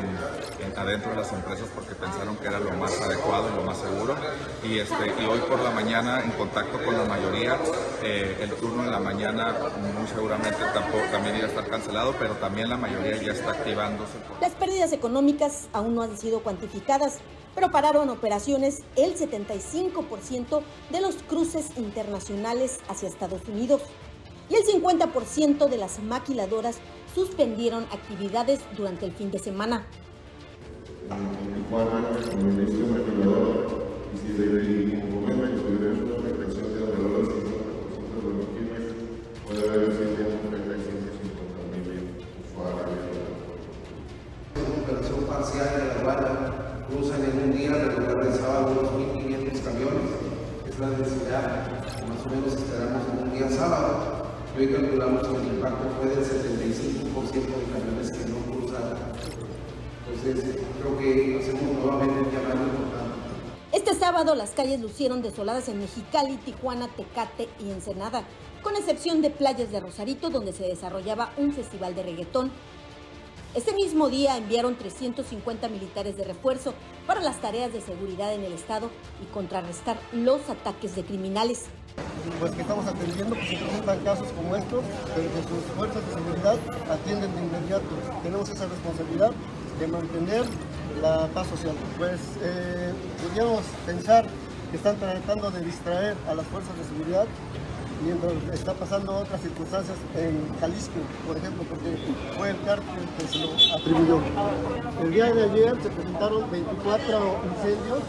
en, 0.66 0.74
adentro 0.76 1.12
de 1.12 1.18
las 1.18 1.32
empresas 1.32 1.68
porque 1.76 1.94
pensaron 1.94 2.36
que 2.38 2.48
era 2.48 2.60
lo 2.60 2.72
más 2.72 3.00
adecuado 3.00 3.48
y 3.54 3.56
lo 3.56 3.64
más 3.64 3.78
seguro. 3.78 4.16
Y, 4.64 4.80
este, 4.80 5.14
y 5.22 5.26
hoy 5.26 5.40
por 5.48 5.60
la 5.60 5.70
mañana, 5.70 6.22
en 6.24 6.32
contacto 6.32 6.84
con 6.84 6.98
la 6.98 7.06
mayoría, 7.06 7.58
eh, 8.02 8.38
el 8.42 8.52
turno 8.56 8.84
en 8.84 8.92
la 8.92 9.00
mañana 9.00 9.56
muy 9.96 10.08
seguramente 10.08 10.58
tampoco, 10.74 11.04
también 11.12 11.38
iba 11.38 11.46
a 11.46 11.50
estar 11.50 11.68
cancelado, 11.68 12.16
pero 12.18 12.34
también 12.36 12.70
la 12.70 12.78
mayoría 12.78 13.22
ya 13.22 13.34
está 13.34 13.52
activándose. 13.52 14.14
Las 14.42 14.54
pérdidas 14.54 14.94
económicas 14.94 15.68
aún 15.74 15.94
no 15.94 16.02
han 16.02 16.18
sido 16.18 16.42
cuantificadas, 16.42 17.20
pero 17.56 17.72
pararon 17.72 18.10
operaciones 18.10 18.84
el 18.96 19.16
75% 19.16 20.62
de 20.90 21.02
los 21.02 21.16
cruces 21.24 21.70
internacionales 21.84 22.80
hacia 22.88 23.10
Estados 23.10 23.41
Unidos. 23.48 23.82
y 24.50 24.56
el 24.56 24.63
50% 24.63 25.69
de 25.69 25.78
las 25.78 26.04
maquiladoras 26.04 26.78
suspendieron 27.15 27.86
actividades 27.86 28.60
durante 28.76 29.06
el 29.06 29.13
fin 29.13 29.32
de 29.32 29.39
semana. 29.39 29.86
operación 44.84 45.24
parcial 45.26 45.69
de 45.76 45.86
la 45.86 45.93
aduana 45.93 46.86
cruzan 46.88 47.24
en 47.24 47.43
un 47.43 47.58
día 47.58 47.72
regularizaba 47.72 48.67
unos 48.67 48.91
1.500 48.91 48.93
camiones. 48.93 49.12
La 50.80 50.90
densidad 50.90 51.68
más 52.08 52.26
o 52.26 52.30
menos 52.30 52.54
esperamos 52.54 53.04
en 53.08 53.28
un 53.28 53.32
día 53.32 53.48
sábado. 53.48 54.26
Hoy 54.58 54.68
calculamos 54.74 55.28
que 55.28 55.36
el 55.36 55.48
impacto 55.56 55.88
fue 56.00 56.10
del 56.10 56.26
75% 56.26 57.32
de 57.32 57.66
camiones 57.72 58.12
que 58.12 58.26
no 58.26 58.38
cruzaron. 58.52 58.98
Entonces, 60.08 60.58
creo 60.80 60.98
que 60.98 61.40
hacemos 61.40 61.62
nuevamente 61.78 62.20
un 62.20 62.32
llamado 62.32 62.66
importante. 62.66 63.14
Este 63.72 63.94
sábado 63.94 64.34
las 64.34 64.52
calles 64.52 64.82
lucieron 64.82 65.22
desoladas 65.22 65.70
en 65.70 65.78
Mexicali, 65.78 66.38
Tijuana, 66.38 66.88
Tecate 66.88 67.50
y 67.60 67.70
Ensenada, 67.70 68.24
con 68.64 68.76
excepción 68.76 69.22
de 69.22 69.30
playas 69.30 69.72
de 69.72 69.80
Rosarito 69.80 70.32
donde 70.32 70.54
se 70.54 70.64
desarrollaba 70.64 71.34
un 71.38 71.54
festival 71.54 71.94
de 71.94 72.02
reggaetón. 72.02 72.52
Este 73.56 73.72
mismo 73.76 74.10
día 74.10 74.36
enviaron 74.36 74.76
350 74.76 75.70
militares 75.70 76.18
de 76.18 76.24
refuerzo 76.24 76.74
para 77.06 77.22
las 77.22 77.39
tareas 77.39 77.72
de 77.72 77.82
seguridad 77.82 78.34
en 78.34 78.44
el 78.44 78.52
estado 78.52 78.89
y 79.22 79.32
contrarrestar 79.32 80.00
los 80.12 80.50
ataques 80.50 80.96
de 80.96 81.04
criminales. 81.04 81.66
Pues 82.39 82.52
que 82.54 82.62
estamos 82.62 82.88
atendiendo, 82.88 83.36
pues 83.36 83.50
se 83.50 83.58
presentan 83.58 84.00
casos 84.00 84.28
como 84.30 84.56
estos, 84.56 84.84
pero 85.16 85.28
que 85.30 85.42
sus 85.44 85.76
fuerzas 85.78 86.02
de 86.08 86.13
seguridad 86.16 86.58
atienden 86.89 87.36
de 87.36 87.42
inmediato. 87.44 87.86
Tenemos 88.24 88.50
esa 88.50 88.66
responsabilidad 88.66 89.32
de 89.80 89.88
mantener 89.88 90.46
la 91.04 91.28
paz 91.28 91.46
social. 91.46 91.76
Pues 92.00 92.22
eh, 92.42 92.92
podríamos 93.22 93.62
pensar 93.86 94.26
que 94.72 94.78
están 94.78 94.98
tratando 94.98 95.52
de 95.52 95.62
distraer 95.62 96.18
a 96.28 96.34
las 96.34 96.48
fuerzas 96.48 96.76
de 96.76 96.86
seguridad 96.86 97.28
mientras 98.04 98.34
está 98.54 98.74
pasando 98.74 99.18
otras 99.18 99.42
circunstancias 99.42 99.98
en 100.16 100.60
Jalisco, 100.60 101.00
por 101.26 101.38
ejemplo, 101.38 101.63
porque 101.70 101.98
fue 102.38 102.50
el 102.52 102.62
cártel 102.62 103.04
que 103.18 103.28
se 103.28 103.39
lo 103.39 103.76
atribuyó. 103.76 104.20
El 105.02 105.13
día 105.13 105.34
de 105.34 105.44
ayer 105.44 105.82
se 105.82 105.89
presentaron 105.89 106.52
24 106.52 107.39
incendios, 107.56 108.00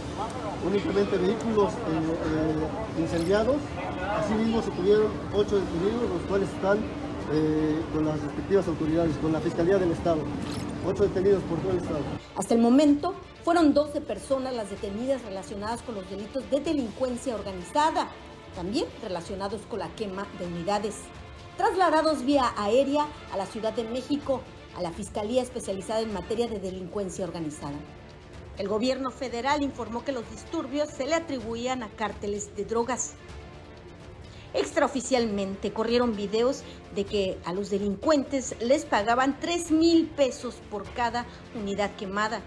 únicamente 0.66 1.16
vehículos 1.18 1.72
eh, 1.72 1.76
eh, 1.76 3.00
incendiados. 3.00 3.56
Asimismo 4.18 4.62
se 4.62 4.70
tuvieron 4.70 5.06
8 5.32 5.56
detenidos, 5.56 6.10
los 6.10 6.22
cuales 6.28 6.48
están 6.50 6.78
eh, 7.32 7.80
con 7.92 8.04
las 8.04 8.20
respectivas 8.20 8.68
autoridades, 8.68 9.16
con 9.18 9.32
la 9.32 9.40
Fiscalía 9.40 9.78
del 9.78 9.92
Estado. 9.92 10.18
8 10.86 11.02
detenidos 11.04 11.42
por 11.44 11.58
todo 11.60 11.72
el 11.72 11.78
Estado. 11.78 12.00
Hasta 12.36 12.54
el 12.54 12.60
momento 12.60 13.14
fueron 13.44 13.74
12 13.74 14.00
personas 14.00 14.54
las 14.54 14.70
detenidas 14.70 15.22
relacionadas 15.22 15.82
con 15.82 15.94
los 15.94 16.08
delitos 16.10 16.48
de 16.50 16.60
delincuencia 16.60 17.34
organizada, 17.34 18.08
también 18.54 18.86
relacionados 19.02 19.62
con 19.62 19.78
la 19.78 19.88
quema 19.94 20.26
de 20.38 20.46
unidades. 20.46 20.96
Trasladados 21.56 22.24
vía 22.24 22.52
aérea 22.56 23.06
a 23.32 23.36
la 23.36 23.46
Ciudad 23.46 23.72
de 23.72 23.84
México, 23.84 24.42
a 24.76 24.82
la 24.82 24.90
Fiscalía 24.90 25.42
especializada 25.42 26.00
en 26.00 26.12
materia 26.12 26.48
de 26.48 26.58
delincuencia 26.58 27.24
organizada. 27.24 27.76
El 28.58 28.68
gobierno 28.68 29.10
federal 29.10 29.62
informó 29.62 30.04
que 30.04 30.12
los 30.12 30.28
disturbios 30.30 30.88
se 30.88 31.06
le 31.06 31.14
atribuían 31.14 31.82
a 31.82 31.88
cárteles 31.88 32.54
de 32.56 32.64
drogas. 32.64 33.14
Extraoficialmente 34.52 35.72
corrieron 35.72 36.14
videos 36.14 36.62
de 36.94 37.04
que 37.04 37.38
a 37.44 37.52
los 37.52 37.70
delincuentes 37.70 38.54
les 38.60 38.84
pagaban 38.84 39.40
3 39.40 39.72
mil 39.72 40.06
pesos 40.06 40.56
por 40.70 40.88
cada 40.92 41.26
unidad 41.56 41.90
quemada 41.96 42.40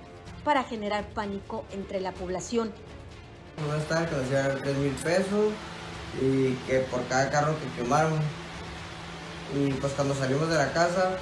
para 0.46 0.64
generar 0.64 1.10
pánico 1.10 1.66
entre 1.72 2.00
la 2.00 2.14
población. 2.14 2.72
No 3.68 3.76
estaban 3.76 4.06
que 4.06 4.16
nos 4.16 4.30
dieran 4.30 4.62
3 4.64 4.78
mil 4.78 4.92
pesos 4.94 5.52
y 6.22 6.54
que 6.68 6.80
por 6.92 7.06
cada 7.08 7.30
carro 7.30 7.56
que 7.60 7.82
quemaron. 7.82 8.14
Y 9.56 9.72
pues 9.74 9.94
cuando 9.94 10.14
salimos 10.14 10.50
de 10.50 10.58
la 10.58 10.72
casa, 10.74 11.18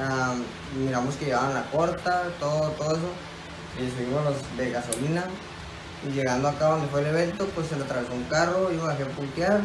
ah, 0.00 0.34
miramos 0.76 1.14
que 1.16 1.26
llevaban 1.26 1.54
la 1.54 1.64
corta, 1.70 2.24
todo, 2.40 2.70
todo 2.72 2.96
eso, 2.96 3.10
y 3.78 3.90
subimos 3.90 4.24
los 4.24 4.56
de 4.56 4.70
gasolina. 4.70 5.24
Y 6.06 6.12
llegando 6.12 6.48
acá 6.48 6.66
donde 6.66 6.88
fue 6.88 7.00
el 7.00 7.08
evento, 7.08 7.46
pues 7.54 7.68
se 7.68 7.76
le 7.76 7.84
atravesó 7.84 8.12
un 8.14 8.24
carro, 8.24 8.72
iba 8.72 8.92
a 8.92 8.96
puntear, 8.96 9.60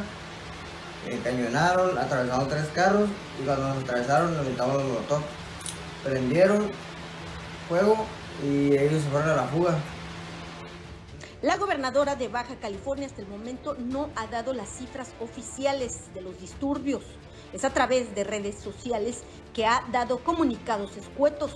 cañonaron, 1.23 1.97
atravesaron 1.97 2.49
tres 2.49 2.67
carros, 2.73 3.09
y 3.39 3.45
cuando 3.45 3.69
nos 3.69 3.83
atravesaron, 3.83 4.35
nos 4.35 4.45
metamos 4.45 4.75
los 4.75 4.85
molotov. 4.85 5.21
Prendieron 6.03 6.71
fuego 7.69 8.05
y 8.43 8.75
ellos 8.75 9.03
se 9.03 9.09
fueron 9.09 9.29
a 9.29 9.35
la 9.35 9.43
fuga. 9.43 9.75
La 11.43 11.57
gobernadora 11.57 12.15
de 12.15 12.29
Baja 12.29 12.55
California 12.55 13.05
hasta 13.05 13.21
el 13.21 13.27
momento 13.27 13.75
no 13.77 14.09
ha 14.15 14.27
dado 14.27 14.53
las 14.53 14.69
cifras 14.69 15.11
oficiales 15.19 16.13
de 16.13 16.21
los 16.21 16.39
disturbios. 16.39 17.03
Es 17.51 17.65
a 17.65 17.69
través 17.69 18.15
de 18.15 18.23
redes 18.23 18.55
sociales 18.55 19.23
que 19.53 19.65
ha 19.65 19.83
dado 19.91 20.19
comunicados 20.19 20.95
escuetos. 20.95 21.51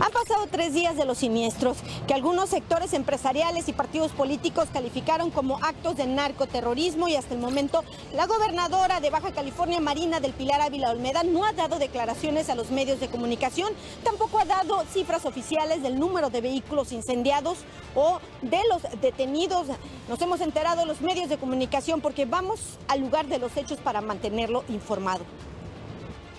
Han 0.00 0.12
pasado 0.12 0.46
tres 0.50 0.72
días 0.72 0.96
de 0.96 1.04
los 1.04 1.18
siniestros 1.18 1.76
que 2.06 2.14
algunos 2.14 2.48
sectores 2.48 2.94
empresariales 2.94 3.68
y 3.68 3.74
partidos 3.74 4.12
políticos 4.12 4.68
calificaron 4.72 5.30
como 5.30 5.58
actos 5.62 5.94
de 5.96 6.06
narcoterrorismo 6.06 7.06
y 7.08 7.16
hasta 7.16 7.34
el 7.34 7.40
momento 7.40 7.84
la 8.14 8.26
gobernadora 8.26 9.00
de 9.00 9.10
Baja 9.10 9.32
California, 9.32 9.78
Marina 9.78 10.18
del 10.18 10.32
Pilar 10.32 10.62
Ávila 10.62 10.90
Olmeda, 10.90 11.22
no 11.22 11.44
ha 11.44 11.52
dado 11.52 11.78
declaraciones 11.78 12.48
a 12.48 12.54
los 12.54 12.70
medios 12.70 12.98
de 12.98 13.08
comunicación, 13.08 13.74
tampoco 14.02 14.38
ha 14.38 14.46
dado 14.46 14.82
cifras 14.90 15.26
oficiales 15.26 15.82
del 15.82 15.98
número 15.98 16.30
de 16.30 16.40
vehículos 16.40 16.92
incendiados 16.92 17.58
o 17.94 18.20
de 18.40 18.60
los 18.70 18.80
detenidos. 19.02 19.66
Nos 20.08 20.22
hemos 20.22 20.40
enterado 20.40 20.86
los 20.86 21.02
medios 21.02 21.28
de 21.28 21.36
comunicación 21.36 22.00
porque 22.00 22.24
vamos 22.24 22.78
al 22.88 23.00
lugar 23.00 23.26
de 23.26 23.38
los 23.38 23.54
hechos 23.58 23.78
para 23.78 24.00
mantenerlo 24.00 24.64
informado. 24.70 25.26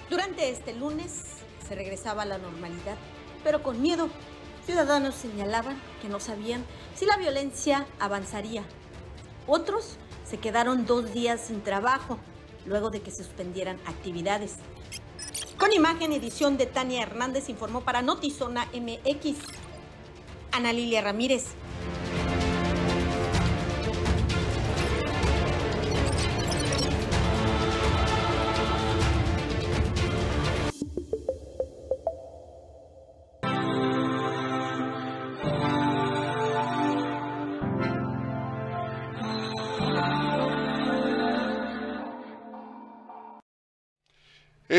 Durante 0.10 0.50
este 0.50 0.74
lunes 0.74 1.12
se 1.68 1.76
regresaba 1.76 2.24
a 2.24 2.26
la 2.26 2.40
normalidad 2.40 2.98
pero 3.44 3.64
con 3.64 3.82
miedo. 3.82 4.10
Ciudadanos 4.66 5.16
señalaban 5.16 5.82
que 6.02 6.10
no 6.10 6.20
sabían 6.20 6.64
si 6.96 7.06
la 7.06 7.18
violencia 7.18 7.88
avanzaría. 8.00 8.64
Otros 9.48 9.98
se 10.24 10.38
quedaron 10.38 10.86
dos 10.86 11.14
días 11.14 11.42
sin 11.42 11.62
trabajo 11.62 12.18
luego 12.66 12.90
de 12.90 13.02
que 13.02 13.12
suspendieran 13.12 13.80
actividades. 13.86 14.56
Con 15.58 15.74
imagen 15.74 16.12
edición 16.12 16.58
de 16.58 16.66
Tania 16.66 17.04
Hernández 17.04 17.50
informó 17.50 17.82
para 17.82 18.02
Notizona 18.02 18.68
MX. 18.74 19.38
Ana 20.52 20.74
Lilia 20.74 21.02
Ramírez. 21.02 21.46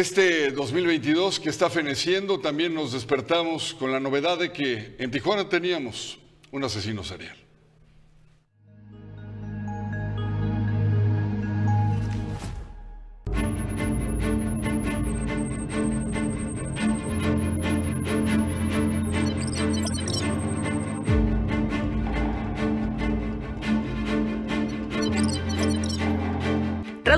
Este 0.02 0.50
2022 0.50 1.38
que 1.38 1.48
está 1.48 1.70
feneciendo, 1.70 2.40
también 2.40 2.74
nos 2.74 2.90
despertamos 2.90 3.72
con 3.72 3.92
la 3.92 4.00
novedad 4.00 4.36
de 4.36 4.50
que 4.50 4.96
en 4.98 5.12
Tijuana 5.12 5.48
teníamos 5.48 6.18
un 6.50 6.64
asesino 6.64 7.04
serial. 7.04 7.41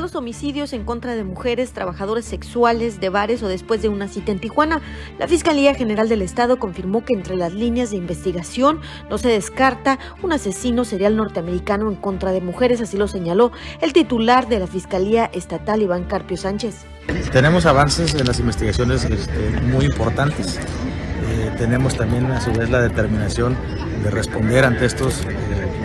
Los 0.00 0.16
homicidios 0.16 0.72
en 0.74 0.84
contra 0.84 1.14
de 1.14 1.24
mujeres, 1.24 1.72
trabajadores 1.72 2.24
sexuales 2.26 3.00
de 3.00 3.08
bares 3.08 3.42
o 3.42 3.48
después 3.48 3.80
de 3.80 3.88
una 3.88 4.06
cita 4.06 4.32
en 4.32 4.38
Tijuana, 4.40 4.82
la 5.18 5.28
Fiscalía 5.28 5.74
General 5.74 6.08
del 6.08 6.20
Estado 6.20 6.58
confirmó 6.58 7.04
que 7.04 7.14
entre 7.14 7.36
las 7.36 7.54
líneas 7.54 7.90
de 7.90 7.96
investigación 7.96 8.80
no 9.08 9.18
se 9.18 9.28
descarta 9.28 9.98
un 10.20 10.32
asesino 10.32 10.84
serial 10.84 11.16
norteamericano 11.16 11.88
en 11.88 11.96
contra 11.96 12.32
de 12.32 12.42
mujeres, 12.42 12.82
así 12.82 12.98
lo 12.98 13.08
señaló 13.08 13.50
el 13.80 13.94
titular 13.94 14.46
de 14.48 14.58
la 14.58 14.66
Fiscalía 14.66 15.30
Estatal, 15.32 15.80
Iván 15.80 16.04
Carpio 16.04 16.36
Sánchez. 16.36 16.84
Tenemos 17.32 17.64
avances 17.64 18.14
en 18.14 18.26
las 18.26 18.38
investigaciones 18.40 19.04
este, 19.04 19.60
muy 19.62 19.86
importantes. 19.86 20.58
Eh, 20.58 21.54
tenemos 21.56 21.96
también 21.96 22.26
a 22.26 22.40
su 22.40 22.52
vez 22.52 22.68
la 22.68 22.82
determinación 22.82 23.56
de 24.02 24.10
responder 24.10 24.64
ante 24.64 24.84
estos 24.84 25.22
eh, 25.22 25.28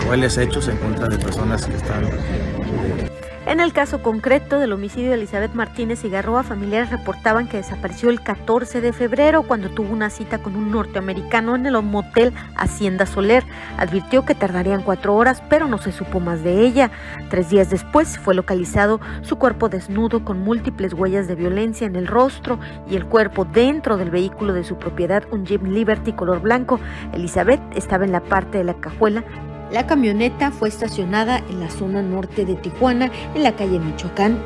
crueles 0.01 0.37
hechos 0.37 0.67
en 0.67 0.77
contra 0.77 1.07
de 1.07 1.17
personas 1.17 1.65
que 1.65 1.77
están 1.77 2.03
eh, 2.05 3.08
En 3.49 3.59
el 3.59 3.73
caso 3.73 4.03
concreto 4.03 4.59
del 4.59 4.73
homicidio 4.73 5.09
de 5.09 5.15
Elizabeth 5.15 5.55
Martínez 5.55 6.03
Garroa, 6.03 6.43
familiares 6.43 6.91
reportaban 6.91 7.47
que 7.47 7.57
desapareció 7.57 8.11
el 8.11 8.21
14 8.21 8.79
de 8.79 8.93
febrero 8.93 9.41
cuando 9.41 9.71
tuvo 9.71 9.91
una 9.91 10.11
cita 10.11 10.37
con 10.37 10.55
un 10.55 10.69
norteamericano 10.69 11.55
en 11.55 11.65
el 11.65 11.81
motel 11.81 12.31
Hacienda 12.55 13.07
Soler. 13.07 13.43
Advirtió 13.79 14.23
que 14.23 14.35
tardarían 14.35 14.83
cuatro 14.83 15.15
horas, 15.15 15.41
pero 15.49 15.67
no 15.67 15.79
se 15.79 15.91
supo 15.91 16.19
más 16.19 16.43
de 16.43 16.63
ella. 16.63 16.91
Tres 17.31 17.49
días 17.49 17.71
después 17.71 18.19
fue 18.19 18.35
localizado 18.35 19.01
su 19.23 19.37
cuerpo 19.39 19.67
desnudo 19.67 20.23
con 20.23 20.41
múltiples 20.41 20.93
huellas 20.93 21.27
de 21.27 21.33
violencia 21.33 21.87
en 21.87 21.95
el 21.95 22.05
rostro 22.05 22.59
y 22.87 22.97
el 22.97 23.07
cuerpo 23.07 23.45
dentro 23.45 23.97
del 23.97 24.11
vehículo 24.11 24.53
de 24.53 24.63
su 24.63 24.77
propiedad, 24.77 25.23
un 25.31 25.47
Jeep 25.47 25.63
Liberty 25.63 26.13
color 26.13 26.39
blanco. 26.39 26.79
Elizabeth 27.13 27.61
estaba 27.75 28.05
en 28.05 28.11
la 28.11 28.21
parte 28.21 28.59
de 28.59 28.63
la 28.63 28.75
cajuela 28.75 29.23
la 29.71 29.85
camioneta 29.85 30.51
fue 30.51 30.69
estacionada 30.69 31.43
en 31.49 31.59
la 31.59 31.69
zona 31.69 32.01
norte 32.01 32.45
de 32.45 32.55
Tijuana, 32.55 33.11
en 33.35 33.43
la 33.43 33.55
calle 33.55 33.79
Michoacán. 33.79 34.39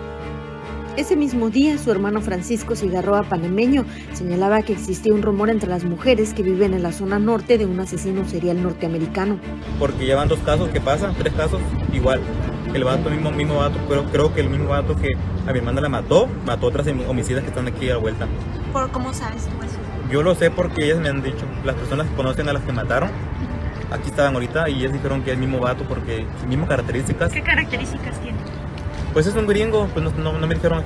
Ese 0.95 1.15
mismo 1.15 1.49
día, 1.49 1.77
su 1.79 1.91
hermano 1.91 2.21
Francisco 2.21 2.75
Cigarroa 2.75 3.23
Panameño 3.23 3.83
señalaba 4.13 4.61
que 4.61 4.73
existía 4.73 5.11
un 5.13 5.23
rumor 5.23 5.49
entre 5.49 5.67
las 5.67 5.85
mujeres 5.85 6.35
que 6.35 6.43
viven 6.43 6.75
en 6.75 6.83
la 6.83 6.91
zona 6.91 7.17
norte 7.17 7.57
de 7.57 7.65
un 7.65 7.79
asesino 7.79 8.25
serial 8.25 8.61
norteamericano. 8.61 9.39
Porque 9.79 10.05
llevan 10.05 10.27
dos 10.27 10.39
casos 10.39 10.69
que 10.69 10.79
pasan, 10.79 11.15
tres 11.15 11.33
casos 11.33 11.61
igual. 11.93 12.21
El 12.75 12.83
vato, 12.83 13.09
mismo, 13.09 13.31
mismo 13.31 13.55
vato, 13.55 13.79
pero 13.89 14.03
creo 14.11 14.33
que 14.35 14.41
el 14.41 14.49
mismo 14.49 14.69
vato 14.69 14.95
que 14.95 15.13
a 15.47 15.51
mi 15.51 15.59
hermana 15.59 15.81
la 15.81 15.89
mató, 15.89 16.27
mató 16.45 16.67
otras 16.67 16.85
homicidas 17.07 17.43
que 17.43 17.49
están 17.49 17.67
aquí 17.67 17.89
a 17.89 17.93
la 17.93 17.99
vuelta. 17.99 18.27
¿Por 18.71 18.91
cómo 18.91 19.13
sabes 19.13 19.45
tú 19.45 19.65
eso? 19.65 19.77
Yo 20.11 20.21
lo 20.21 20.35
sé 20.35 20.51
porque 20.51 20.85
ellas 20.85 20.99
me 20.99 21.09
han 21.09 21.23
dicho, 21.23 21.45
las 21.65 21.75
personas 21.75 22.07
que 22.07 22.15
conocen 22.15 22.49
a 22.49 22.53
las 22.53 22.61
que 22.63 22.71
mataron, 22.71 23.09
aquí 23.93 24.09
estaban 24.09 24.33
ahorita 24.33 24.69
y 24.69 24.79
ellos 24.79 24.93
dijeron 24.93 25.21
que 25.21 25.31
es 25.31 25.35
el 25.35 25.39
mismo 25.39 25.59
vato 25.59 25.85
porque 25.85 26.25
mismas 26.47 26.67
características. 26.67 27.31
¿Qué 27.31 27.41
características 27.41 28.19
tiene? 28.19 28.37
Pues 29.13 29.27
es 29.27 29.35
un 29.35 29.45
gringo, 29.45 29.87
pues 29.93 30.03
no, 30.17 30.33
no, 30.33 30.47
me 30.47 30.55
dijeron 30.55 30.83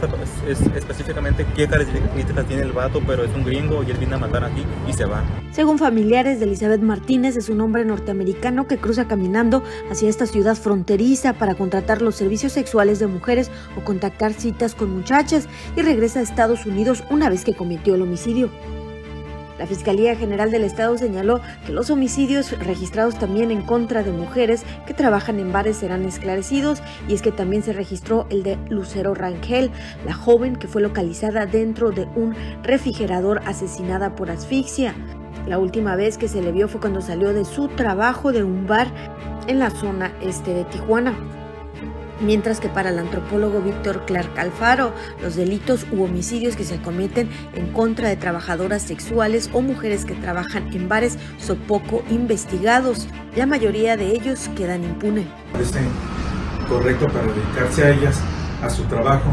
específicamente 0.76 1.46
qué 1.56 1.66
características 1.66 2.46
tiene 2.46 2.64
el 2.64 2.74
vato, 2.74 3.02
pero 3.08 3.24
es 3.24 3.34
un 3.34 3.46
gringo 3.46 3.84
y 3.84 3.92
él 3.92 3.98
viene 3.98 4.16
a 4.16 4.18
matar 4.18 4.44
aquí 4.44 4.66
y 4.86 4.92
se 4.92 5.06
va. 5.06 5.24
Según 5.52 5.78
familiares 5.78 6.40
de 6.40 6.46
Elizabeth 6.46 6.82
Martínez, 6.82 7.38
es 7.38 7.48
un 7.48 7.62
hombre 7.62 7.86
norteamericano 7.86 8.68
que 8.68 8.80
cruza 8.80 9.08
caminando 9.08 9.64
hacia 9.90 10.10
esta 10.10 10.26
ciudad 10.26 10.58
fronteriza 10.58 11.34
para 11.34 11.56
contratar 11.56 12.02
los 12.02 12.16
servicios 12.16 12.52
sexuales 12.52 13.00
de 13.00 13.08
mujeres 13.08 13.50
o 13.78 13.86
contactar 13.86 14.34
citas 14.34 14.76
con 14.76 14.92
muchachas 14.92 15.48
y 15.78 15.82
regresa 15.82 16.20
a 16.20 16.24
Estados 16.24 16.66
Unidos 16.66 17.06
una 17.10 17.30
vez 17.30 17.46
que 17.46 17.54
cometió 17.54 17.96
el 17.96 18.02
homicidio. 18.02 18.50
La 19.58 19.66
Fiscalía 19.66 20.16
General 20.16 20.52
del 20.52 20.64
Estado 20.64 20.98
señaló 20.98 21.42
que 21.66 21.72
los 21.72 21.90
homicidios 21.90 22.58
registrados 22.60 23.18
también 23.18 23.52
en 23.52 23.62
contra 23.62 24.04
de 24.04 24.12
mujeres 24.12 24.64
que 24.86 24.94
trabajan 24.94 25.40
en 25.40 25.52
bares 25.52 25.78
serán 25.78 26.06
esclarecidos 26.06 26.82
y 27.08 27.14
es 27.14 27.22
que 27.22 27.32
también 27.32 27.64
se 27.64 27.74
registró 27.74 28.28
el 28.30 28.44
de 28.44 28.58
Lucero 28.70 29.14
Rangel, 29.14 29.72
la 30.06 30.14
joven 30.14 30.56
que 30.56 30.68
fue 30.68 30.82
localizada 30.82 31.46
dentro 31.46 31.92
de 31.92 32.08
un 32.16 32.36
refrigerador 32.64 33.42
asesinada 33.46 34.16
por 34.16 34.30
asfixia. 34.30 34.94
La 35.48 35.60
última 35.60 35.96
vez 35.96 36.18
que 36.18 36.28
se 36.28 36.42
le 36.42 36.52
vio 36.52 36.68
fue 36.68 36.82
cuando 36.82 37.02
salió 37.02 37.34
de 37.34 37.46
su 37.46 37.68
trabajo 37.70 38.32
de 38.32 38.44
un 38.44 38.68
bar 38.68 38.88
en 39.48 39.60
la 39.60 39.70
zona 39.70 40.12
este 40.22 40.54
de 40.54 40.66
Tijuana 40.66 41.14
mientras 42.22 42.60
que 42.60 42.70
para 42.70 42.90
el 42.90 43.00
antropólogo 43.00 43.62
Víctor 43.62 44.06
Clark 44.06 44.38
Alfaro, 44.38 44.94
los 45.22 45.36
delitos 45.36 45.86
u 45.92 46.04
homicidios 46.04 46.56
que 46.56 46.64
se 46.64 46.82
cometen 46.82 47.30
en 47.56 47.72
contra 47.74 48.10
de 48.10 48.16
trabajadoras 48.16 48.82
sexuales 48.82 49.50
o 49.54 49.62
mujeres 49.62 50.06
que 50.06 50.16
trabajan 50.16 50.74
en 50.74 50.90
bares 50.90 51.18
son 51.38 51.58
poco 51.60 52.04
investigados. 52.10 53.08
La 53.36 53.46
mayoría 53.46 53.98
de 53.98 54.12
ellos 54.12 54.50
quedan 54.56 54.84
impunes. 54.84 55.26
Parece 55.52 55.80
correcto 56.68 57.08
para 57.08 57.28
dedicarse 57.28 57.84
a 57.84 57.90
ellas, 57.92 58.20
a 58.62 58.70
su 58.70 58.84
trabajo. 58.84 59.30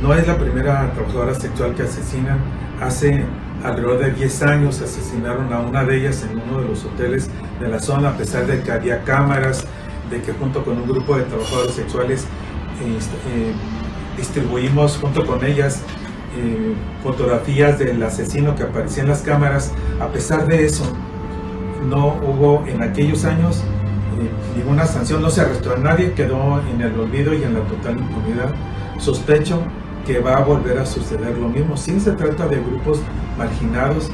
No 0.00 0.14
es 0.14 0.26
la 0.26 0.38
primera 0.38 0.92
trabajadora 0.92 1.34
sexual 1.34 1.74
que 1.74 1.82
asesinan. 1.82 2.38
Hace 2.80 3.24
alrededor 3.62 3.98
de 4.00 4.10
10 4.12 4.42
años 4.42 4.80
asesinaron 4.80 5.52
a 5.52 5.60
una 5.60 5.84
de 5.84 5.98
ellas 5.98 6.26
en 6.28 6.38
uno 6.38 6.60
de 6.60 6.68
los 6.68 6.84
hoteles 6.84 7.28
de 7.60 7.68
la 7.68 7.78
zona, 7.78 8.10
a 8.10 8.16
pesar 8.16 8.46
de 8.46 8.60
que 8.62 8.72
había 8.72 9.04
cámaras, 9.04 9.64
de 10.10 10.20
que 10.22 10.32
junto 10.32 10.64
con 10.64 10.78
un 10.78 10.86
grupo 10.86 11.16
de 11.16 11.22
trabajadores 11.24 11.74
sexuales 11.74 12.26
este, 12.96 13.16
eh, 13.28 13.52
distribuimos 14.16 14.98
junto 14.98 15.24
con 15.26 15.44
ellas 15.44 15.82
eh, 16.36 16.74
fotografías 17.02 17.78
del 17.78 18.02
asesino 18.02 18.54
que 18.54 18.62
aparecía 18.62 19.02
en 19.02 19.10
las 19.10 19.22
cámaras. 19.22 19.72
A 20.00 20.08
pesar 20.08 20.46
de 20.46 20.64
eso, 20.64 20.84
no 21.88 22.14
hubo 22.22 22.64
en 22.66 22.82
aquellos 22.82 23.24
años 23.24 23.62
eh, 24.18 24.30
ninguna 24.56 24.86
sanción, 24.86 25.20
no 25.20 25.30
se 25.30 25.42
arrestó 25.42 25.74
a 25.74 25.76
nadie, 25.76 26.12
quedó 26.12 26.60
en 26.72 26.80
el 26.80 26.98
olvido 26.98 27.34
y 27.34 27.42
en 27.42 27.54
la 27.54 27.60
total 27.60 27.98
impunidad. 27.98 28.54
Sospecho 28.98 29.62
que 30.06 30.20
va 30.20 30.38
a 30.38 30.40
volver 30.40 30.78
a 30.78 30.86
suceder 30.86 31.36
lo 31.36 31.48
mismo. 31.48 31.76
Si 31.76 31.98
se 32.00 32.12
trata 32.12 32.46
de 32.48 32.56
grupos 32.56 33.00
marginados, 33.38 34.10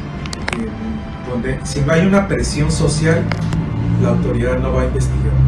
donde 1.29 1.59
si 1.65 1.81
no 1.81 1.93
hay 1.93 2.07
una 2.07 2.27
presión 2.27 2.71
social, 2.71 3.23
la 4.03 4.11
autoridad 4.11 4.59
no 4.59 4.73
va 4.73 4.83
a 4.83 4.85
investigar. 4.87 5.48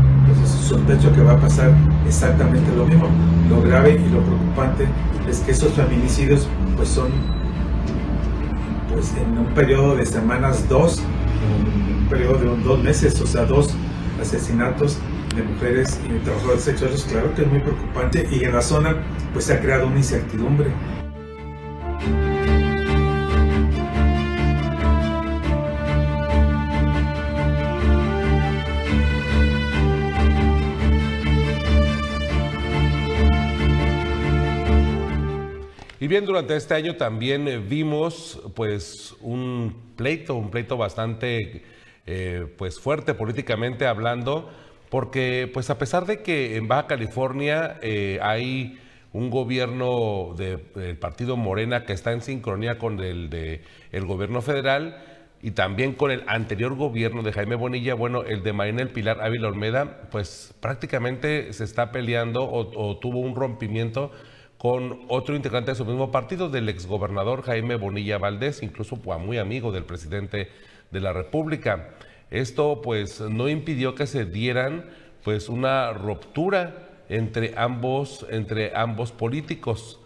Sospecho 0.71 1.13
que 1.13 1.21
va 1.21 1.33
a 1.33 1.37
pasar 1.37 1.75
exactamente 2.07 2.73
lo 2.77 2.87
mismo. 2.87 3.09
Lo 3.49 3.61
grave 3.61 3.95
y 3.95 4.09
lo 4.09 4.21
preocupante 4.21 4.87
es 5.29 5.41
que 5.41 5.51
esos 5.51 5.73
feminicidios 5.73 6.47
pues 6.77 6.91
son 6.91 7.11
pues 8.93 9.13
en 9.17 9.37
un 9.37 9.47
periodo 9.47 9.97
de 9.97 10.07
semanas 10.07 10.69
dos, 10.69 11.03
un 11.99 12.07
periodo 12.07 12.39
de 12.39 12.63
dos 12.63 12.81
meses, 12.85 13.21
o 13.21 13.27
sea, 13.27 13.47
dos 13.47 13.75
asesinatos 14.21 14.97
de 15.35 15.43
mujeres 15.43 15.99
y 16.09 16.13
de 16.13 16.21
trabajadores 16.21 16.63
sexuales, 16.63 17.05
claro 17.11 17.35
que 17.35 17.43
es 17.43 17.49
muy 17.49 17.59
preocupante 17.59 18.29
y 18.31 18.45
en 18.45 18.53
la 18.53 18.63
zona 18.63 18.95
pues 19.33 19.47
se 19.47 19.55
ha 19.55 19.61
creado 19.61 19.89
una 19.89 19.97
incertidumbre. 19.97 20.71
Y 36.03 36.09
bien, 36.09 36.25
durante 36.25 36.57
este 36.57 36.73
año 36.73 36.97
también 36.97 37.47
eh, 37.47 37.59
vimos 37.59 38.41
pues 38.55 39.15
un 39.21 39.93
pleito, 39.97 40.35
un 40.35 40.51
pleito 40.51 40.79
bastante 40.79 41.63
eh, 42.07 42.47
pues 42.57 42.81
fuerte 42.81 43.13
políticamente 43.13 43.87
hablando, 43.87 44.49
porque 44.89 45.51
pues 45.53 45.69
a 45.69 45.77
pesar 45.77 46.07
de 46.07 46.23
que 46.23 46.57
en 46.57 46.69
Baja 46.69 46.87
California 46.87 47.77
eh, 47.83 48.19
hay 48.23 48.81
un 49.13 49.29
gobierno 49.29 50.35
del 50.39 50.97
partido 50.97 51.37
Morena 51.37 51.85
que 51.85 51.93
está 51.93 52.13
en 52.13 52.23
sincronía 52.23 52.79
con 52.79 52.99
el 53.01 53.29
de 53.29 53.61
el 53.93 54.07
gobierno 54.07 54.41
federal 54.41 55.05
y 55.43 55.51
también 55.51 55.93
con 55.93 56.11
el 56.11 56.25
anterior 56.29 56.77
gobierno 56.77 57.23
de 57.23 57.33
Jaime 57.33 57.57
Bonilla, 57.57 57.93
bueno, 57.93 58.23
el 58.23 58.43
de 58.43 58.55
Marina 58.55 58.81
El 58.81 58.89
Pilar 58.89 59.21
Ávila 59.21 59.49
Olmeda, 59.49 60.09
pues 60.11 60.55
prácticamente 60.61 61.53
se 61.53 61.65
está 61.65 61.93
peleando 61.93 62.51
o 62.51 62.99
tuvo 62.99 63.19
un 63.19 63.35
rompimiento 63.35 64.13
con 64.61 65.01
otro 65.09 65.35
integrante 65.35 65.71
de 65.71 65.75
su 65.75 65.87
mismo 65.87 66.13
partido, 66.13 66.51
del 66.51 66.69
exgobernador 66.69 67.41
Jaime 67.45 67.77
Bonilla 67.77 68.19
Valdés, 68.19 68.63
incluso 68.63 68.97
muy 68.97 69.39
amigo 69.39 69.73
del 69.73 69.85
presidente 69.85 70.51
de 70.91 71.01
la 71.01 71.15
República. 71.15 71.95
Esto 72.31 72.83
pues 72.83 73.23
no 73.23 73.49
impidió 73.49 73.95
que 73.95 74.07
se 74.07 74.27
dieran 74.27 74.85
pues 75.25 75.49
una 75.49 75.95
ruptura 75.95 76.91
entre 77.09 77.55
ambos, 77.57 78.27
entre 78.29 78.77
ambos 78.77 79.13
políticos. 79.13 79.99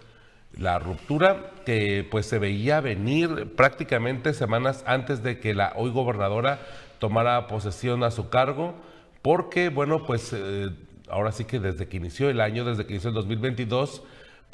La 0.56 0.78
ruptura 0.78 1.50
que 1.66 2.06
pues 2.08 2.26
se 2.26 2.38
veía 2.38 2.80
venir 2.80 3.56
prácticamente 3.56 4.34
semanas 4.34 4.84
antes 4.86 5.24
de 5.24 5.40
que 5.40 5.52
la 5.54 5.72
hoy 5.74 5.90
gobernadora 5.90 6.60
tomara 7.00 7.48
posesión 7.48 8.04
a 8.04 8.12
su 8.12 8.28
cargo, 8.28 8.76
porque 9.20 9.68
bueno 9.68 10.06
pues 10.06 10.32
eh, 10.32 10.70
ahora 11.08 11.32
sí 11.32 11.44
que 11.44 11.58
desde 11.58 11.88
que 11.88 11.96
inició 11.96 12.30
el 12.30 12.40
año, 12.40 12.64
desde 12.64 12.86
que 12.86 12.92
inició 12.92 13.08
el 13.08 13.16
2022, 13.16 14.04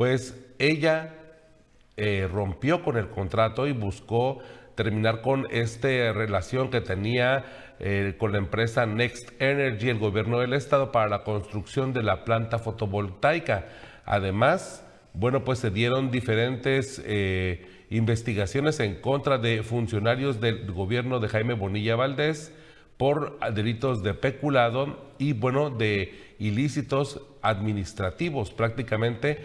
pues 0.00 0.34
ella 0.58 1.12
eh, 1.98 2.26
rompió 2.32 2.82
con 2.82 2.96
el 2.96 3.10
contrato 3.10 3.66
y 3.66 3.72
buscó 3.72 4.38
terminar 4.74 5.20
con 5.20 5.46
esta 5.50 5.88
relación 6.14 6.70
que 6.70 6.80
tenía 6.80 7.44
eh, 7.80 8.14
con 8.16 8.32
la 8.32 8.38
empresa 8.38 8.86
Next 8.86 9.30
Energy, 9.42 9.90
el 9.90 9.98
gobierno 9.98 10.38
del 10.38 10.54
estado, 10.54 10.90
para 10.90 11.10
la 11.10 11.22
construcción 11.22 11.92
de 11.92 12.02
la 12.02 12.24
planta 12.24 12.58
fotovoltaica. 12.58 13.66
Además, 14.06 14.86
bueno, 15.12 15.44
pues 15.44 15.58
se 15.58 15.70
dieron 15.70 16.10
diferentes 16.10 17.02
eh, 17.04 17.66
investigaciones 17.90 18.80
en 18.80 19.02
contra 19.02 19.36
de 19.36 19.62
funcionarios 19.62 20.40
del 20.40 20.72
gobierno 20.72 21.20
de 21.20 21.28
Jaime 21.28 21.52
Bonilla 21.52 21.94
Valdés 21.94 22.54
por 22.96 23.38
delitos 23.52 24.02
de 24.02 24.14
peculado 24.14 25.10
y, 25.18 25.34
bueno, 25.34 25.68
de 25.68 26.34
ilícitos 26.38 27.20
administrativos 27.42 28.50
prácticamente 28.50 29.44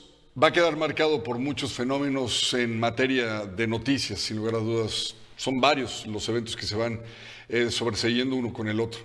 va 0.35 0.47
a 0.47 0.51
quedar 0.53 0.77
marcado 0.77 1.23
por 1.23 1.39
muchos 1.39 1.73
fenómenos 1.73 2.53
en 2.53 2.79
materia 2.79 3.45
de 3.45 3.67
noticias, 3.67 4.19
sin 4.19 4.37
lugar 4.37 4.55
a 4.55 4.59
dudas. 4.59 5.15
Son 5.35 5.59
varios 5.59 6.07
los 6.07 6.27
eventos 6.29 6.55
que 6.55 6.65
se 6.65 6.75
van 6.75 7.01
eh, 7.49 7.69
sobreseyendo 7.69 8.35
uno 8.35 8.53
con 8.53 8.67
el 8.67 8.79
otro. 8.79 9.01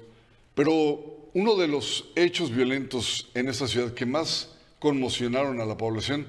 Pero 0.54 1.28
uno 1.34 1.56
de 1.56 1.66
los 1.68 2.10
hechos 2.14 2.54
violentos 2.54 3.28
en 3.34 3.48
esta 3.48 3.66
ciudad 3.66 3.92
que 3.92 4.06
más 4.06 4.54
conmocionaron 4.78 5.60
a 5.60 5.64
la 5.64 5.76
población, 5.76 6.26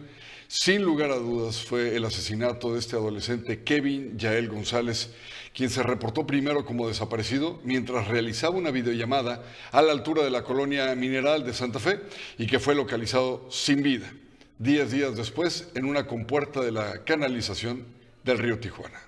sin 0.47 0.81
lugar 0.81 1.11
a 1.11 1.17
dudas, 1.17 1.61
fue 1.61 1.95
el 1.95 2.05
asesinato 2.05 2.73
de 2.73 2.79
este 2.79 2.95
adolescente 2.95 3.63
Kevin 3.63 4.17
Yael 4.17 4.47
González, 4.47 5.11
quien 5.53 5.69
se 5.69 5.83
reportó 5.83 6.25
primero 6.25 6.65
como 6.65 6.87
desaparecido 6.87 7.59
mientras 7.63 8.07
realizaba 8.07 8.55
una 8.55 8.71
videollamada 8.71 9.43
a 9.71 9.81
la 9.81 9.91
altura 9.91 10.23
de 10.23 10.31
la 10.31 10.43
colonia 10.43 10.95
mineral 10.95 11.45
de 11.45 11.53
Santa 11.53 11.79
Fe 11.79 11.99
y 12.37 12.47
que 12.47 12.59
fue 12.59 12.75
localizado 12.75 13.45
sin 13.51 13.83
vida, 13.83 14.11
diez 14.59 14.91
días 14.91 15.15
después 15.15 15.69
en 15.75 15.85
una 15.85 16.07
compuerta 16.07 16.61
de 16.61 16.71
la 16.71 17.03
canalización 17.03 17.85
del 18.23 18.39
río 18.39 18.59
Tijuana. 18.59 18.99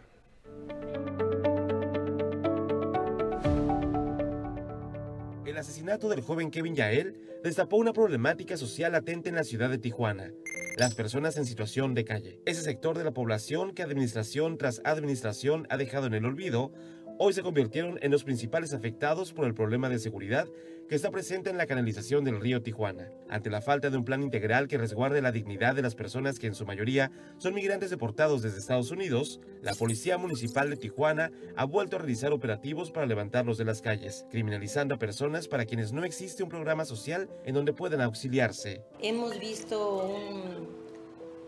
El 5.45 5.57
asesinato 5.57 6.07
del 6.07 6.21
joven 6.21 6.51
Kevin 6.51 6.75
Yael 6.75 7.19
destapó 7.43 7.77
una 7.77 7.93
problemática 7.93 8.57
social 8.57 8.91
latente 8.91 9.29
en 9.29 9.35
la 9.35 9.43
ciudad 9.43 9.69
de 9.69 9.79
Tijuana. 9.79 10.31
Las 10.77 10.93
personas 10.93 11.35
en 11.37 11.45
situación 11.45 11.95
de 11.95 12.05
calle. 12.05 12.39
Ese 12.45 12.61
sector 12.61 12.97
de 12.97 13.03
la 13.03 13.11
población 13.11 13.73
que 13.73 13.81
administración 13.81 14.57
tras 14.57 14.81
administración 14.85 15.65
ha 15.69 15.77
dejado 15.77 16.05
en 16.05 16.13
el 16.13 16.25
olvido, 16.25 16.71
hoy 17.17 17.33
se 17.33 17.41
convirtieron 17.41 17.97
en 18.01 18.11
los 18.11 18.23
principales 18.23 18.73
afectados 18.73 19.33
por 19.33 19.45
el 19.45 19.55
problema 19.55 19.89
de 19.89 19.99
seguridad 19.99 20.47
que 20.89 20.95
está 20.95 21.11
presente 21.11 21.51
en 21.51 21.57
la 21.57 21.67
canalización 21.67 22.23
del 22.23 22.41
río 22.41 22.63
Tijuana. 22.63 23.11
Ante 23.29 23.51
la 23.51 23.61
falta 23.61 23.91
de 23.91 23.97
un 23.97 24.03
plan 24.03 24.23
integral 24.23 24.67
que 24.67 24.79
resguarde 24.79 25.21
la 25.21 25.31
dignidad 25.31 25.75
de 25.75 25.83
las 25.83 25.93
personas 25.93 26.39
que 26.39 26.47
en 26.47 26.55
su 26.55 26.65
mayoría 26.65 27.11
son 27.37 27.53
migrantes 27.53 27.91
deportados 27.91 28.41
desde 28.41 28.57
Estados 28.57 28.89
Unidos, 28.89 29.39
la 29.61 29.75
Policía 29.75 30.17
Municipal 30.17 30.67
de 30.67 30.77
Tijuana 30.77 31.31
ha 31.55 31.65
vuelto 31.65 31.95
a 31.95 31.99
realizar 31.99 32.33
operativos 32.33 32.89
para 32.89 33.05
levantarlos 33.05 33.59
de 33.59 33.65
las 33.65 33.83
calles, 33.83 34.25
criminalizando 34.31 34.95
a 34.95 34.97
personas 34.97 35.47
para 35.47 35.65
quienes 35.65 35.93
no 35.93 36.03
existe 36.03 36.41
un 36.41 36.49
programa 36.49 36.85
social 36.85 37.29
en 37.45 37.53
donde 37.53 37.73
puedan 37.73 38.01
auxiliarse. 38.01 38.81
Hemos 38.99 39.39
visto 39.39 40.07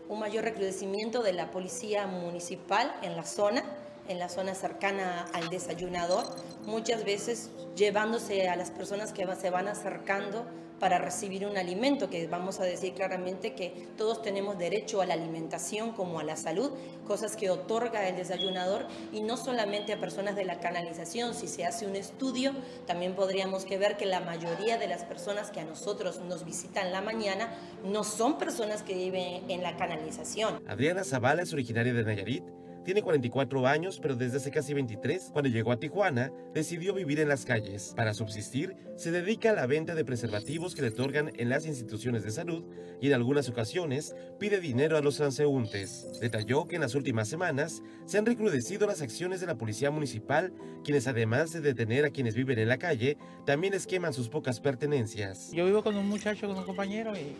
un, 0.08 0.20
mayor 0.20 0.44
recrudecimiento 0.44 1.22
de 1.24 1.32
la 1.32 1.50
Policía 1.50 2.06
Municipal 2.06 2.94
en 3.02 3.16
la 3.16 3.24
zona 3.24 3.64
en 4.12 4.18
la 4.18 4.28
zona 4.28 4.54
cercana 4.54 5.26
al 5.32 5.50
desayunador, 5.50 6.24
muchas 6.66 7.04
veces 7.04 7.50
llevándose 7.74 8.48
a 8.48 8.56
las 8.56 8.70
personas 8.70 9.12
que 9.12 9.26
se 9.34 9.50
van 9.50 9.66
acercando 9.66 10.46
para 10.78 10.98
recibir 10.98 11.46
un 11.46 11.56
alimento, 11.56 12.10
que 12.10 12.26
vamos 12.26 12.58
a 12.58 12.64
decir 12.64 12.92
claramente 12.92 13.54
que 13.54 13.86
todos 13.96 14.20
tenemos 14.20 14.58
derecho 14.58 15.00
a 15.00 15.06
la 15.06 15.14
alimentación 15.14 15.92
como 15.92 16.18
a 16.18 16.24
la 16.24 16.36
salud, 16.36 16.72
cosas 17.06 17.36
que 17.36 17.50
otorga 17.50 18.08
el 18.08 18.16
desayunador 18.16 18.88
y 19.12 19.20
no 19.20 19.36
solamente 19.36 19.92
a 19.92 20.00
personas 20.00 20.34
de 20.34 20.44
la 20.44 20.58
canalización, 20.58 21.34
si 21.34 21.46
se 21.46 21.64
hace 21.64 21.86
un 21.86 21.94
estudio, 21.94 22.52
también 22.84 23.14
podríamos 23.14 23.64
que 23.64 23.78
ver 23.78 23.96
que 23.96 24.06
la 24.06 24.18
mayoría 24.18 24.76
de 24.76 24.88
las 24.88 25.04
personas 25.04 25.52
que 25.52 25.60
a 25.60 25.64
nosotros 25.64 26.20
nos 26.28 26.44
visitan 26.44 26.90
la 26.90 27.00
mañana 27.00 27.56
no 27.84 28.02
son 28.02 28.36
personas 28.36 28.82
que 28.82 28.94
viven 28.94 29.48
en 29.48 29.62
la 29.62 29.76
canalización. 29.76 30.60
Adriana 30.66 31.04
Zavala 31.04 31.42
es 31.42 31.52
originaria 31.52 31.94
de 31.94 32.02
Nayarit 32.02 32.42
tiene 32.84 33.02
44 33.02 33.66
años, 33.66 33.98
pero 34.00 34.16
desde 34.16 34.38
hace 34.38 34.50
casi 34.50 34.74
23, 34.74 35.30
cuando 35.32 35.50
llegó 35.50 35.72
a 35.72 35.78
Tijuana, 35.78 36.32
decidió 36.52 36.94
vivir 36.94 37.20
en 37.20 37.28
las 37.28 37.44
calles. 37.44 37.92
Para 37.96 38.14
subsistir, 38.14 38.76
se 38.96 39.10
dedica 39.10 39.50
a 39.50 39.54
la 39.54 39.66
venta 39.66 39.94
de 39.94 40.04
preservativos 40.04 40.74
que 40.74 40.82
le 40.82 40.88
otorgan 40.88 41.32
en 41.36 41.48
las 41.48 41.66
instituciones 41.66 42.24
de 42.24 42.30
salud 42.30 42.64
y 43.00 43.08
en 43.08 43.14
algunas 43.14 43.48
ocasiones 43.48 44.14
pide 44.38 44.60
dinero 44.60 44.96
a 44.96 45.00
los 45.00 45.16
transeúntes. 45.16 46.18
Detalló 46.20 46.66
que 46.66 46.76
en 46.76 46.82
las 46.82 46.94
últimas 46.94 47.28
semanas 47.28 47.82
se 48.04 48.18
han 48.18 48.26
recrudecido 48.26 48.86
las 48.86 49.02
acciones 49.02 49.40
de 49.40 49.46
la 49.46 49.56
policía 49.56 49.90
municipal, 49.90 50.52
quienes 50.84 51.06
además 51.06 51.52
de 51.52 51.60
detener 51.60 52.04
a 52.04 52.10
quienes 52.10 52.34
viven 52.34 52.58
en 52.58 52.68
la 52.68 52.78
calle, 52.78 53.16
también 53.46 53.74
esqueman 53.74 54.12
sus 54.12 54.28
pocas 54.28 54.60
pertenencias. 54.60 55.50
Yo 55.52 55.64
vivo 55.64 55.82
con 55.82 55.96
un 55.96 56.08
muchacho, 56.08 56.48
con 56.48 56.56
un 56.56 56.64
compañero 56.64 57.12
y, 57.16 57.36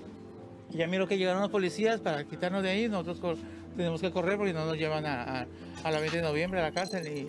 ya 0.77 0.87
miro 0.87 1.07
que 1.07 1.19
llegaron 1.19 1.43
los 1.43 1.51
policías 1.51 2.01
para 2.01 2.25
quitarnos 2.25 2.63
de 2.63 2.71
ahí, 2.71 2.89
nosotros 2.89 3.39
tenemos 3.77 4.01
que 4.01 4.11
correr 4.11 4.37
porque 4.37 4.53
no 4.53 4.67
nos 4.67 4.77
llevan 4.77 5.07
a, 5.07 5.47
a, 5.85 5.91
la 5.91 6.01
20 6.01 6.19
de 6.19 6.23
noviembre 6.23 6.61
a 6.61 6.63
la 6.63 6.73
cárcel. 6.73 7.07
Y, 7.07 7.29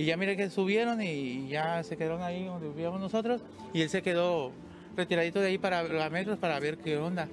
y 0.00 0.04
ya 0.04 0.16
mire 0.16 0.36
que 0.36 0.50
subieron 0.50 1.00
y 1.02 1.48
ya 1.48 1.82
se 1.82 1.96
quedaron 1.96 2.22
ahí 2.22 2.44
donde 2.44 2.68
vivíamos 2.68 3.00
nosotros 3.00 3.42
y 3.72 3.82
él 3.82 3.88
se 3.88 4.02
quedó 4.02 4.52
retiradito 4.96 5.40
de 5.40 5.48
ahí 5.48 5.58
para 5.58 5.80
a 5.80 6.10
metros 6.10 6.38
para 6.38 6.58
ver 6.60 6.78
qué 6.78 6.96
onda. 6.98 7.28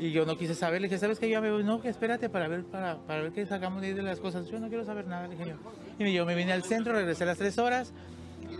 Y 0.00 0.10
yo 0.10 0.26
no 0.26 0.36
quise 0.36 0.54
saber, 0.54 0.80
le 0.80 0.88
dije, 0.88 0.98
¿sabes 0.98 1.18
qué? 1.18 1.28
Yo 1.28 1.40
me 1.40 1.52
voy, 1.52 1.62
no, 1.62 1.80
que 1.80 1.88
espérate 1.88 2.28
para 2.28 2.48
ver, 2.48 2.64
para, 2.64 2.96
para 3.06 3.22
ver 3.22 3.32
qué 3.32 3.46
sacamos 3.46 3.82
de 3.82 3.94
de 3.94 4.02
las 4.02 4.18
cosas. 4.18 4.48
Yo 4.48 4.58
no 4.58 4.68
quiero 4.68 4.84
saber 4.84 5.06
nada, 5.06 5.28
le 5.28 5.36
dije 5.36 5.50
yo. 5.50 6.04
Y 6.04 6.12
yo 6.12 6.26
me 6.26 6.34
vine 6.34 6.52
al 6.52 6.64
centro, 6.64 6.92
regresé 6.92 7.22
a 7.22 7.26
las 7.26 7.38
tres 7.38 7.58
horas 7.58 7.92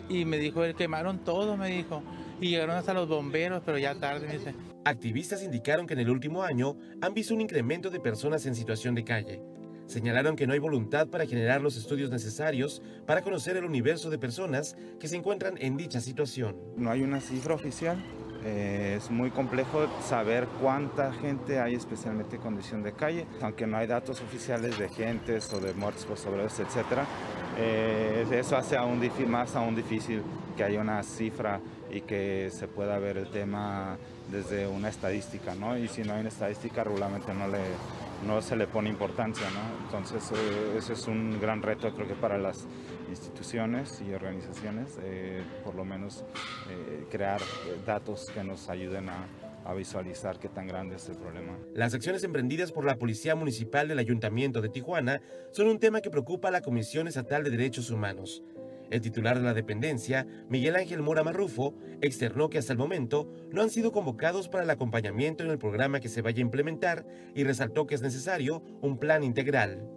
y 0.08 0.24
me 0.24 0.38
dijo, 0.38 0.62
él 0.64 0.74
quemaron 0.74 1.18
todo, 1.18 1.56
me 1.56 1.68
dijo. 1.68 2.02
Y 2.42 2.48
llegaron 2.48 2.74
hasta 2.74 2.92
los 2.92 3.08
bomberos, 3.08 3.62
pero 3.64 3.78
ya 3.78 3.94
tarde, 3.94 4.26
dice. 4.26 4.52
Activistas 4.84 5.44
indicaron 5.44 5.86
que 5.86 5.94
en 5.94 6.00
el 6.00 6.10
último 6.10 6.42
año 6.42 6.76
han 7.00 7.14
visto 7.14 7.34
un 7.34 7.40
incremento 7.40 7.88
de 7.88 8.00
personas 8.00 8.44
en 8.46 8.56
situación 8.56 8.96
de 8.96 9.04
calle. 9.04 9.40
Señalaron 9.86 10.34
que 10.34 10.48
no 10.48 10.52
hay 10.52 10.58
voluntad 10.58 11.06
para 11.06 11.24
generar 11.24 11.60
los 11.60 11.76
estudios 11.76 12.10
necesarios 12.10 12.82
para 13.06 13.22
conocer 13.22 13.56
el 13.56 13.64
universo 13.64 14.10
de 14.10 14.18
personas 14.18 14.76
que 14.98 15.06
se 15.06 15.14
encuentran 15.14 15.54
en 15.58 15.76
dicha 15.76 16.00
situación. 16.00 16.56
No 16.76 16.90
hay 16.90 17.02
una 17.02 17.20
cifra 17.20 17.54
oficial. 17.54 17.96
Eh, 18.44 18.96
es 18.96 19.08
muy 19.08 19.30
complejo 19.30 19.86
saber 20.02 20.48
cuánta 20.60 21.12
gente 21.12 21.60
hay 21.60 21.76
especialmente 21.76 22.36
en 22.36 22.42
condición 22.42 22.82
de 22.82 22.92
calle, 22.92 23.24
aunque 23.40 23.68
no 23.68 23.76
hay 23.76 23.86
datos 23.86 24.20
oficiales 24.20 24.76
de 24.80 24.88
gentes 24.88 25.52
o 25.52 25.60
de 25.60 25.74
muertes 25.74 26.04
por 26.04 26.18
sobredosis, 26.18 26.58
etc. 26.58 27.04
Eh, 27.56 28.26
eso 28.32 28.56
hace 28.56 28.76
aún 28.76 29.00
más 29.28 29.54
aún 29.54 29.76
difícil 29.76 30.22
que 30.56 30.64
haya 30.64 30.80
una 30.80 31.02
cifra 31.02 31.60
y 31.92 32.00
que 32.00 32.50
se 32.50 32.66
pueda 32.68 32.98
ver 32.98 33.18
el 33.18 33.28
tema 33.28 33.98
desde 34.30 34.66
una 34.66 34.88
estadística, 34.88 35.54
¿no? 35.54 35.76
Y 35.76 35.88
si 35.88 36.02
no 36.02 36.14
hay 36.14 36.20
una 36.20 36.30
estadística, 36.30 36.82
regularmente 36.82 37.34
no, 37.34 37.48
le, 37.48 37.60
no 38.26 38.40
se 38.40 38.56
le 38.56 38.66
pone 38.66 38.88
importancia, 38.88 39.46
¿no? 39.50 39.84
Entonces, 39.84 40.32
eh, 40.32 40.78
ese 40.78 40.94
es 40.94 41.06
un 41.06 41.38
gran 41.40 41.62
reto, 41.62 41.94
creo 41.94 42.08
que 42.08 42.14
para 42.14 42.38
las 42.38 42.66
instituciones 43.10 44.00
y 44.00 44.14
organizaciones, 44.14 44.98
eh, 45.02 45.42
por 45.64 45.74
lo 45.74 45.84
menos 45.84 46.24
eh, 46.70 47.04
crear 47.10 47.40
datos 47.84 48.30
que 48.32 48.42
nos 48.42 48.70
ayuden 48.70 49.10
a, 49.10 49.26
a 49.64 49.74
visualizar 49.74 50.38
qué 50.38 50.48
tan 50.48 50.66
grande 50.66 50.96
es 50.96 51.08
el 51.08 51.16
problema. 51.16 51.56
Las 51.74 51.94
acciones 51.94 52.24
emprendidas 52.24 52.72
por 52.72 52.84
la 52.84 52.96
Policía 52.96 53.34
Municipal 53.34 53.86
del 53.86 53.98
Ayuntamiento 53.98 54.60
de 54.60 54.68
Tijuana 54.68 55.20
son 55.50 55.68
un 55.68 55.78
tema 55.78 56.00
que 56.00 56.10
preocupa 56.10 56.48
a 56.48 56.50
la 56.50 56.62
Comisión 56.62 57.06
Estatal 57.06 57.44
de 57.44 57.50
Derechos 57.50 57.90
Humanos. 57.90 58.42
El 58.92 59.00
titular 59.00 59.38
de 59.38 59.44
la 59.44 59.54
dependencia, 59.54 60.26
Miguel 60.50 60.76
Ángel 60.76 61.00
Mora 61.00 61.24
Marrufo, 61.24 61.74
externó 62.02 62.50
que 62.50 62.58
hasta 62.58 62.74
el 62.74 62.78
momento 62.78 63.32
no 63.50 63.62
han 63.62 63.70
sido 63.70 63.90
convocados 63.90 64.50
para 64.50 64.64
el 64.64 64.70
acompañamiento 64.70 65.42
en 65.42 65.50
el 65.50 65.56
programa 65.56 65.98
que 65.98 66.10
se 66.10 66.20
vaya 66.20 66.40
a 66.40 66.42
implementar 66.42 67.06
y 67.34 67.42
resaltó 67.42 67.86
que 67.86 67.94
es 67.94 68.02
necesario 68.02 68.62
un 68.82 68.98
plan 68.98 69.24
integral. 69.24 69.88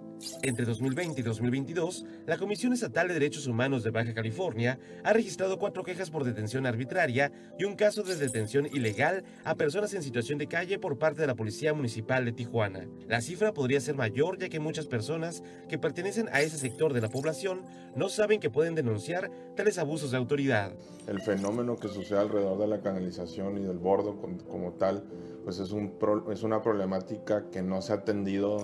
Entre 0.41 0.65
2020 0.65 1.19
y 1.19 1.23
2022, 1.23 2.05
la 2.25 2.37
Comisión 2.37 2.73
Estatal 2.73 3.07
de 3.07 3.13
Derechos 3.13 3.47
Humanos 3.47 3.83
de 3.83 3.89
Baja 3.89 4.13
California 4.13 4.79
ha 5.03 5.13
registrado 5.13 5.59
cuatro 5.59 5.83
quejas 5.83 6.09
por 6.09 6.23
detención 6.23 6.65
arbitraria 6.65 7.31
y 7.59 7.65
un 7.65 7.75
caso 7.75 8.03
de 8.03 8.15
detención 8.15 8.67
ilegal 8.67 9.23
a 9.43 9.55
personas 9.55 9.93
en 9.93 10.03
situación 10.03 10.37
de 10.37 10.47
calle 10.47 10.79
por 10.79 10.97
parte 10.97 11.21
de 11.21 11.27
la 11.27 11.35
Policía 11.35 11.73
Municipal 11.73 12.25
de 12.25 12.31
Tijuana. 12.31 12.87
La 13.07 13.21
cifra 13.21 13.53
podría 13.53 13.81
ser 13.81 13.95
mayor 13.95 14.37
ya 14.37 14.49
que 14.49 14.59
muchas 14.59 14.87
personas 14.87 15.43
que 15.69 15.77
pertenecen 15.77 16.29
a 16.31 16.41
ese 16.41 16.57
sector 16.57 16.93
de 16.93 17.01
la 17.01 17.09
población 17.09 17.61
no 17.95 18.09
saben 18.09 18.39
que 18.39 18.49
pueden 18.49 18.75
denunciar 18.75 19.31
tales 19.55 19.77
abusos 19.77 20.11
de 20.11 20.17
autoridad. 20.17 20.73
El 21.07 21.21
fenómeno 21.21 21.75
que 21.75 21.87
sucede 21.87 22.19
alrededor 22.19 22.57
de 22.57 22.67
la 22.67 22.81
canalización 22.81 23.57
y 23.57 23.63
del 23.63 23.77
bordo 23.77 24.19
como 24.47 24.73
tal 24.73 25.03
pues 25.45 25.59
es, 25.59 25.71
un 25.71 25.93
es 26.31 26.41
una 26.41 26.63
problemática 26.63 27.51
que 27.51 27.61
no 27.61 27.79
se 27.83 27.93
ha 27.93 27.97
atendido 27.97 28.57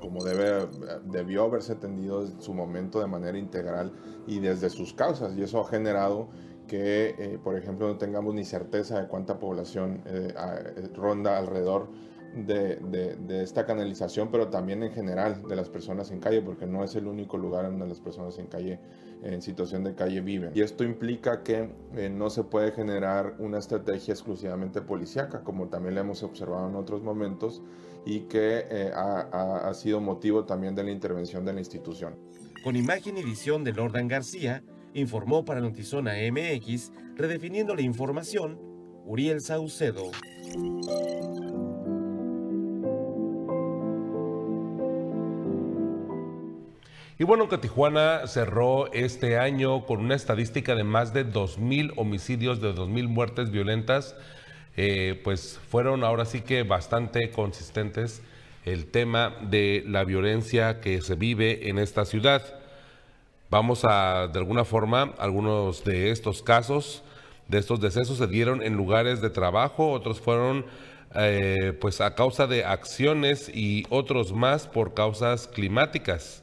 como 0.00 0.22
debe, 0.22 0.68
debió 1.04 1.44
haberse 1.44 1.72
atendido 1.72 2.24
en 2.24 2.40
su 2.40 2.54
momento 2.54 3.00
de 3.00 3.06
manera 3.06 3.38
integral 3.38 3.92
y 4.26 4.40
desde 4.40 4.70
sus 4.70 4.92
causas. 4.92 5.36
Y 5.36 5.42
eso 5.42 5.60
ha 5.60 5.68
generado 5.68 6.28
que, 6.66 7.14
eh, 7.18 7.38
por 7.42 7.56
ejemplo, 7.56 7.88
no 7.88 7.98
tengamos 7.98 8.34
ni 8.34 8.44
certeza 8.44 9.00
de 9.00 9.08
cuánta 9.08 9.38
población 9.38 10.02
eh, 10.06 10.32
ronda 10.94 11.36
alrededor 11.36 11.88
de, 12.34 13.42
esta 13.42 13.66
canalización, 13.66 14.30
pero 14.30 14.48
también 14.48 14.82
en 14.82 14.92
general 14.92 15.42
de 15.46 15.56
las 15.56 15.68
personas 15.68 16.10
en 16.10 16.20
calle, 16.20 16.40
porque 16.40 16.66
no 16.66 16.82
es 16.82 16.94
el 16.94 17.06
único 17.06 17.36
lugar 17.36 17.64
donde 17.66 17.86
las 17.86 18.00
personas 18.00 18.38
en 18.38 18.46
calle, 18.46 18.80
en 19.22 19.42
situación 19.42 19.84
de 19.84 19.94
calle 19.94 20.20
viven. 20.20 20.50
Y 20.54 20.62
esto 20.62 20.84
implica 20.84 21.42
que 21.42 21.70
eh, 21.94 22.08
no 22.08 22.30
se 22.30 22.44
puede 22.44 22.72
generar 22.72 23.34
una 23.38 23.58
estrategia 23.58 24.12
exclusivamente 24.12 24.80
policíaca, 24.80 25.42
como 25.42 25.68
también 25.68 25.94
lo 25.94 26.00
hemos 26.00 26.22
observado 26.22 26.68
en 26.68 26.76
otros 26.76 27.02
momentos, 27.02 27.62
y 28.04 28.20
que 28.20 28.66
eh, 28.68 28.90
ha, 28.94 29.72
sido 29.74 30.00
motivo 30.00 30.44
también 30.44 30.74
de 30.74 30.84
la 30.84 30.90
intervención 30.90 31.44
de 31.44 31.52
la 31.52 31.60
institución. 31.60 32.16
Con 32.64 32.76
imagen 32.76 33.16
y 33.16 33.22
visión 33.22 33.64
de 33.64 33.72
Lordan 33.72 34.08
García, 34.08 34.62
informó 34.94 35.44
para 35.44 35.60
Notizona 35.60 36.12
MX, 36.30 36.92
redefiniendo 37.16 37.74
la 37.74 37.82
información, 37.82 38.58
Uriel 39.04 39.40
Saucedo. 39.40 40.10
Y 47.18 47.24
bueno, 47.24 47.48
que 47.48 47.56
Tijuana 47.56 48.26
cerró 48.26 48.92
este 48.92 49.38
año 49.38 49.86
con 49.86 50.00
una 50.00 50.16
estadística 50.16 50.74
de 50.74 50.82
más 50.82 51.14
de 51.14 51.24
2.000 51.24 51.92
homicidios, 51.96 52.60
de 52.60 52.74
2.000 52.74 53.06
muertes 53.06 53.52
violentas 53.52 54.16
eh, 54.76 55.20
pues 55.22 55.60
fueron 55.68 56.04
ahora 56.04 56.24
sí 56.24 56.40
que 56.40 56.62
bastante 56.62 57.30
consistentes 57.30 58.22
el 58.64 58.86
tema 58.86 59.36
de 59.42 59.84
la 59.86 60.04
violencia 60.04 60.80
que 60.80 61.02
se 61.02 61.14
vive 61.14 61.68
en 61.68 61.78
esta 61.78 62.04
ciudad. 62.04 62.42
Vamos 63.50 63.84
a, 63.84 64.28
de 64.28 64.38
alguna 64.38 64.64
forma, 64.64 65.14
algunos 65.18 65.84
de 65.84 66.10
estos 66.10 66.42
casos, 66.42 67.02
de 67.48 67.58
estos 67.58 67.80
decesos 67.80 68.18
se 68.18 68.26
dieron 68.26 68.62
en 68.62 68.76
lugares 68.76 69.20
de 69.20 69.30
trabajo, 69.30 69.90
otros 69.90 70.20
fueron 70.20 70.64
eh, 71.14 71.76
pues 71.78 72.00
a 72.00 72.14
causa 72.14 72.46
de 72.46 72.64
acciones 72.64 73.50
y 73.52 73.84
otros 73.90 74.32
más 74.32 74.66
por 74.66 74.94
causas 74.94 75.48
climáticas. 75.48 76.42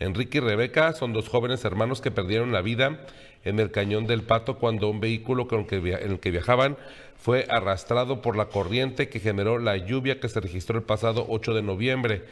Enrique 0.00 0.38
y 0.38 0.40
Rebeca 0.40 0.92
son 0.94 1.12
dos 1.12 1.28
jóvenes 1.28 1.64
hermanos 1.64 2.00
que 2.00 2.10
perdieron 2.10 2.50
la 2.50 2.62
vida 2.62 2.98
en 3.44 3.60
el 3.60 3.70
cañón 3.70 4.06
del 4.06 4.22
Pato 4.22 4.58
cuando 4.58 4.88
un 4.88 5.00
vehículo 5.00 5.48
con 5.48 5.66
que 5.66 5.76
en 5.76 6.10
el 6.12 6.20
que 6.20 6.30
viajaban 6.30 6.76
fue 7.16 7.46
arrastrado 7.48 8.22
por 8.22 8.36
la 8.36 8.46
corriente 8.46 9.08
que 9.08 9.20
generó 9.20 9.58
la 9.58 9.76
lluvia 9.76 10.20
que 10.20 10.28
se 10.28 10.40
registró 10.40 10.78
el 10.78 10.84
pasado 10.84 11.26
8 11.28 11.54
de 11.54 11.62
noviembre. 11.62 12.24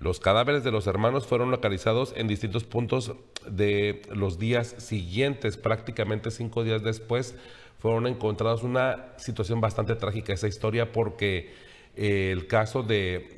Los 0.00 0.20
cadáveres 0.20 0.64
de 0.64 0.72
los 0.72 0.86
hermanos 0.86 1.26
fueron 1.26 1.50
localizados 1.50 2.12
en 2.16 2.26
distintos 2.26 2.64
puntos 2.64 3.12
de 3.48 4.02
los 4.12 4.38
días 4.38 4.74
siguientes, 4.78 5.56
prácticamente 5.56 6.30
cinco 6.30 6.64
días 6.64 6.82
después 6.82 7.36
fueron 7.78 8.06
encontrados 8.06 8.62
una 8.62 9.12
situación 9.18 9.60
bastante 9.60 9.94
trágica 9.94 10.32
esa 10.32 10.48
historia 10.48 10.90
porque 10.90 11.52
eh, 11.96 12.30
el 12.32 12.46
caso 12.46 12.82
de, 12.82 13.36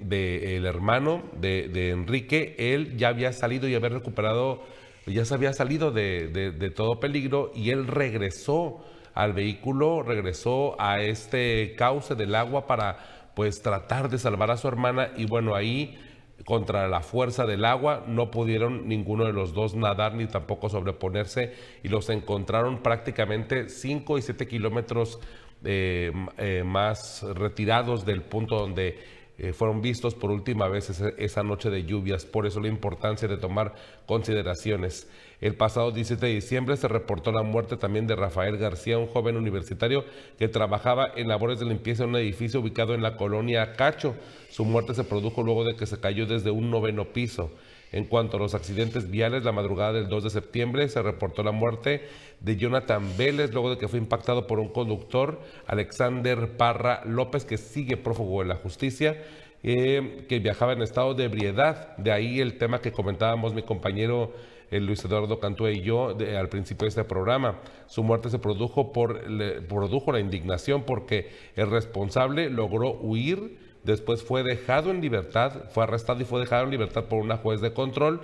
el 0.56 0.64
hermano 0.64 1.24
de, 1.40 1.90
Enrique, 1.90 2.54
él 2.56 2.96
ya 2.96 3.08
había 3.08 3.32
salido 3.32 3.68
y 3.68 3.74
había 3.74 3.88
recuperado, 3.88 4.62
ya 5.06 5.24
se 5.24 5.34
había 5.34 5.52
salido 5.52 5.90
de, 5.90 6.28
de 6.28 6.70
todo 6.70 7.00
peligro 7.00 7.52
y 7.54 7.70
él 7.70 7.86
regresó 7.86 8.84
al 9.14 9.32
vehículo, 9.32 10.02
regresó 10.02 10.80
a 10.80 11.00
este 11.00 11.74
cauce 11.76 12.14
del 12.14 12.34
agua 12.34 12.66
para 12.66 12.98
pues 13.34 13.62
tratar 13.62 14.08
de 14.08 14.18
salvar 14.18 14.50
a 14.50 14.56
su 14.56 14.68
hermana 14.68 15.10
y 15.16 15.26
bueno, 15.26 15.54
ahí 15.54 15.98
contra 16.44 16.86
la 16.88 17.00
fuerza 17.00 17.46
del 17.46 17.64
agua 17.64 18.04
no 18.06 18.30
pudieron 18.30 18.88
ninguno 18.88 19.24
de 19.24 19.32
los 19.32 19.54
dos 19.54 19.74
nadar 19.74 20.14
ni 20.14 20.26
tampoco 20.26 20.68
sobreponerse 20.68 21.54
y 21.82 21.88
los 21.88 22.08
encontraron 22.10 22.82
prácticamente 22.82 23.68
5 23.68 24.18
y 24.18 24.22
7 24.22 24.46
kilómetros 24.46 25.18
eh, 25.64 26.12
eh, 26.36 26.62
más 26.64 27.22
retirados 27.22 28.04
del 28.04 28.22
punto 28.22 28.58
donde 28.58 28.98
eh, 29.38 29.52
fueron 29.52 29.82
vistos 29.82 30.14
por 30.14 30.30
última 30.30 30.66
vez 30.68 30.88
esa, 31.18 31.42
noche 31.42 31.68
de 31.68 31.84
lluvias. 31.84 32.24
Por 32.24 32.46
eso 32.46 32.60
la 32.60 32.68
importancia 32.68 33.28
de 33.28 33.36
tomar 33.36 33.74
consideraciones. 34.06 35.08
El 35.42 35.54
pasado 35.54 35.90
17 35.90 36.24
de 36.24 36.34
diciembre 36.34 36.76
se 36.78 36.88
reportó 36.88 37.32
la 37.32 37.42
muerte 37.42 37.76
también 37.76 38.06
de 38.06 38.16
Rafael 38.16 38.56
García, 38.56 38.96
un 38.96 39.08
joven 39.08 39.36
universitario 39.36 40.04
que 40.38 40.48
trabajaba 40.48 41.12
en 41.14 41.28
labores 41.28 41.58
de 41.58 41.66
limpieza 41.66 42.04
en 42.04 42.10
un 42.10 42.16
edificio 42.16 42.60
ubicado 42.60 42.94
en 42.94 43.02
la 43.02 43.16
colonia 43.16 43.74
Cacho. 43.74 44.14
Su 44.50 44.64
muerte 44.64 44.94
se 44.94 45.04
produjo 45.04 45.42
luego 45.42 45.64
de 45.64 45.76
que 45.76 45.84
se 45.84 46.00
cayó 46.00 46.24
desde 46.24 46.50
un 46.50 46.70
noveno 46.70 47.04
piso. 47.04 47.50
En 47.96 48.04
cuanto 48.04 48.36
a 48.36 48.40
los 48.40 48.54
accidentes 48.54 49.10
viales, 49.10 49.42
la 49.42 49.52
madrugada 49.52 49.94
del 49.94 50.08
2 50.08 50.24
de 50.24 50.28
septiembre 50.28 50.86
se 50.90 51.00
reportó 51.00 51.42
la 51.42 51.50
muerte 51.50 52.02
de 52.40 52.56
Jonathan 52.58 53.02
Vélez 53.16 53.54
luego 53.54 53.70
de 53.70 53.78
que 53.78 53.88
fue 53.88 53.98
impactado 53.98 54.46
por 54.46 54.60
un 54.60 54.68
conductor, 54.68 55.40
Alexander 55.66 56.58
Parra 56.58 57.00
López, 57.06 57.46
que 57.46 57.56
sigue 57.56 57.96
prófugo 57.96 58.42
de 58.42 58.48
la 58.48 58.56
justicia. 58.56 59.16
Eh, 59.62 60.26
que 60.28 60.38
viajaba 60.40 60.74
en 60.74 60.82
estado 60.82 61.14
de 61.14 61.24
ebriedad. 61.24 61.96
De 61.96 62.12
ahí 62.12 62.38
el 62.40 62.58
tema 62.58 62.82
que 62.82 62.92
comentábamos 62.92 63.54
mi 63.54 63.62
compañero 63.62 64.34
Luis 64.70 65.02
Eduardo 65.02 65.40
Cantú 65.40 65.66
y 65.66 65.80
yo 65.80 66.10
al 66.10 66.48
principio 66.50 66.84
de 66.84 66.90
este 66.90 67.04
programa. 67.04 67.60
Su 67.86 68.02
muerte 68.02 68.28
se 68.28 68.38
produjo 68.38 68.92
por 68.92 69.22
produjo 69.66 70.12
la 70.12 70.20
indignación 70.20 70.82
porque 70.82 71.30
el 71.56 71.70
responsable 71.70 72.50
logró 72.50 72.92
huir 73.00 73.56
Después 73.86 74.24
fue 74.24 74.42
dejado 74.42 74.90
en 74.90 75.00
libertad, 75.00 75.70
fue 75.70 75.84
arrestado 75.84 76.20
y 76.20 76.24
fue 76.24 76.40
dejado 76.40 76.64
en 76.64 76.72
libertad 76.72 77.04
por 77.04 77.20
una 77.20 77.36
juez 77.36 77.60
de 77.60 77.72
control. 77.72 78.20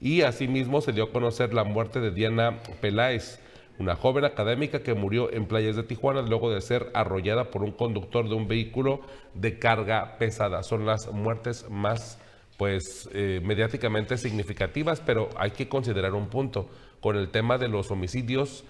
Y 0.00 0.22
asimismo 0.22 0.80
se 0.80 0.92
dio 0.92 1.04
a 1.04 1.10
conocer 1.10 1.52
la 1.52 1.64
muerte 1.64 1.98
de 1.98 2.12
Diana 2.12 2.60
Peláez, 2.80 3.40
una 3.80 3.96
joven 3.96 4.24
académica 4.24 4.84
que 4.84 4.94
murió 4.94 5.32
en 5.32 5.46
playas 5.46 5.74
de 5.74 5.82
Tijuana 5.82 6.22
luego 6.22 6.52
de 6.52 6.60
ser 6.60 6.90
arrollada 6.94 7.50
por 7.50 7.64
un 7.64 7.72
conductor 7.72 8.28
de 8.28 8.36
un 8.36 8.46
vehículo 8.46 9.00
de 9.34 9.58
carga 9.58 10.16
pesada. 10.16 10.62
Son 10.62 10.86
las 10.86 11.10
muertes 11.10 11.68
más 11.68 12.20
pues 12.56 13.08
eh, 13.12 13.40
mediáticamente 13.42 14.16
significativas, 14.16 15.00
pero 15.00 15.28
hay 15.36 15.50
que 15.50 15.68
considerar 15.68 16.14
un 16.14 16.28
punto 16.28 16.68
con 17.00 17.16
el 17.16 17.30
tema 17.30 17.58
de 17.58 17.66
los 17.66 17.90
homicidios 17.90 18.62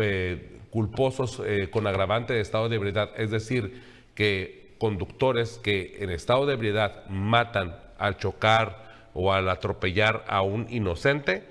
eh, 0.00 0.60
culposos 0.70 1.42
eh, 1.44 1.68
con 1.70 1.86
agravante 1.86 2.32
de 2.32 2.40
estado 2.40 2.70
de 2.70 2.76
ebriedad, 2.76 3.10
es 3.18 3.30
decir, 3.30 3.82
que 4.14 4.63
conductores 4.84 5.58
que 5.62 5.96
en 6.00 6.10
estado 6.10 6.44
de 6.44 6.52
ebriedad 6.52 7.06
matan 7.08 7.74
al 7.98 8.18
chocar 8.18 9.08
o 9.14 9.32
al 9.32 9.48
atropellar 9.48 10.26
a 10.28 10.42
un 10.42 10.66
inocente, 10.68 11.42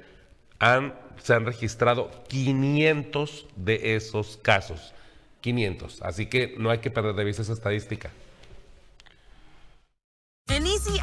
han, 0.59 0.93
se 1.17 1.34
han 1.34 1.43
registrado 1.43 2.11
500 2.27 3.47
de 3.55 3.95
esos 3.95 4.38
casos. 4.38 4.93
500. 5.41 6.03
Así 6.03 6.27
que 6.27 6.53
no 6.59 6.69
hay 6.69 6.77
que 6.77 6.91
perder 6.91 7.15
de 7.15 7.23
vista 7.23 7.41
esa 7.41 7.53
estadística. 7.53 8.11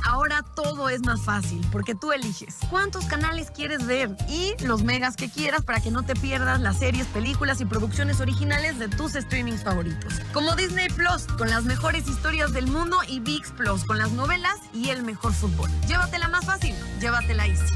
Ahora 0.04 0.44
todo 0.54 0.88
es 0.88 1.02
más 1.02 1.22
fácil 1.22 1.60
porque 1.70 1.94
tú 1.94 2.12
eliges 2.12 2.56
cuántos 2.70 3.04
canales 3.06 3.50
quieres 3.50 3.86
ver 3.86 4.10
y 4.28 4.54
los 4.64 4.82
megas 4.82 5.16
que 5.16 5.30
quieras 5.30 5.64
para 5.64 5.80
que 5.80 5.90
no 5.90 6.02
te 6.04 6.14
pierdas 6.14 6.60
las 6.60 6.78
series, 6.78 7.06
películas 7.08 7.60
y 7.60 7.64
producciones 7.64 8.20
originales 8.20 8.78
de 8.78 8.88
tus 8.88 9.12
streamings 9.12 9.62
favoritos. 9.62 10.14
Como 10.32 10.56
Disney 10.56 10.88
Plus 10.88 11.26
con 11.38 11.50
las 11.50 11.64
mejores 11.64 12.08
historias 12.08 12.52
del 12.52 12.66
mundo 12.66 12.98
y 13.08 13.20
VIX 13.20 13.50
Plus 13.52 13.84
con 13.84 13.98
las 13.98 14.12
novelas 14.12 14.56
y 14.72 14.90
el 14.90 15.02
mejor 15.02 15.32
fútbol. 15.32 15.70
Llévatela 15.86 16.28
más 16.28 16.44
fácil, 16.44 16.74
llévatela 17.00 17.46
Easy. 17.46 17.74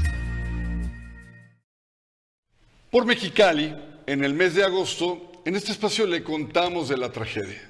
Por 2.89 3.05
Mexicali, 3.05 3.75
en 4.07 4.23
el 4.23 4.33
mes 4.33 4.55
de 4.55 4.63
agosto, 4.63 5.31
en 5.45 5.55
este 5.55 5.71
espacio 5.71 6.07
le 6.07 6.23
contamos 6.23 6.89
de 6.89 6.97
la 6.97 7.11
tragedia. 7.11 7.61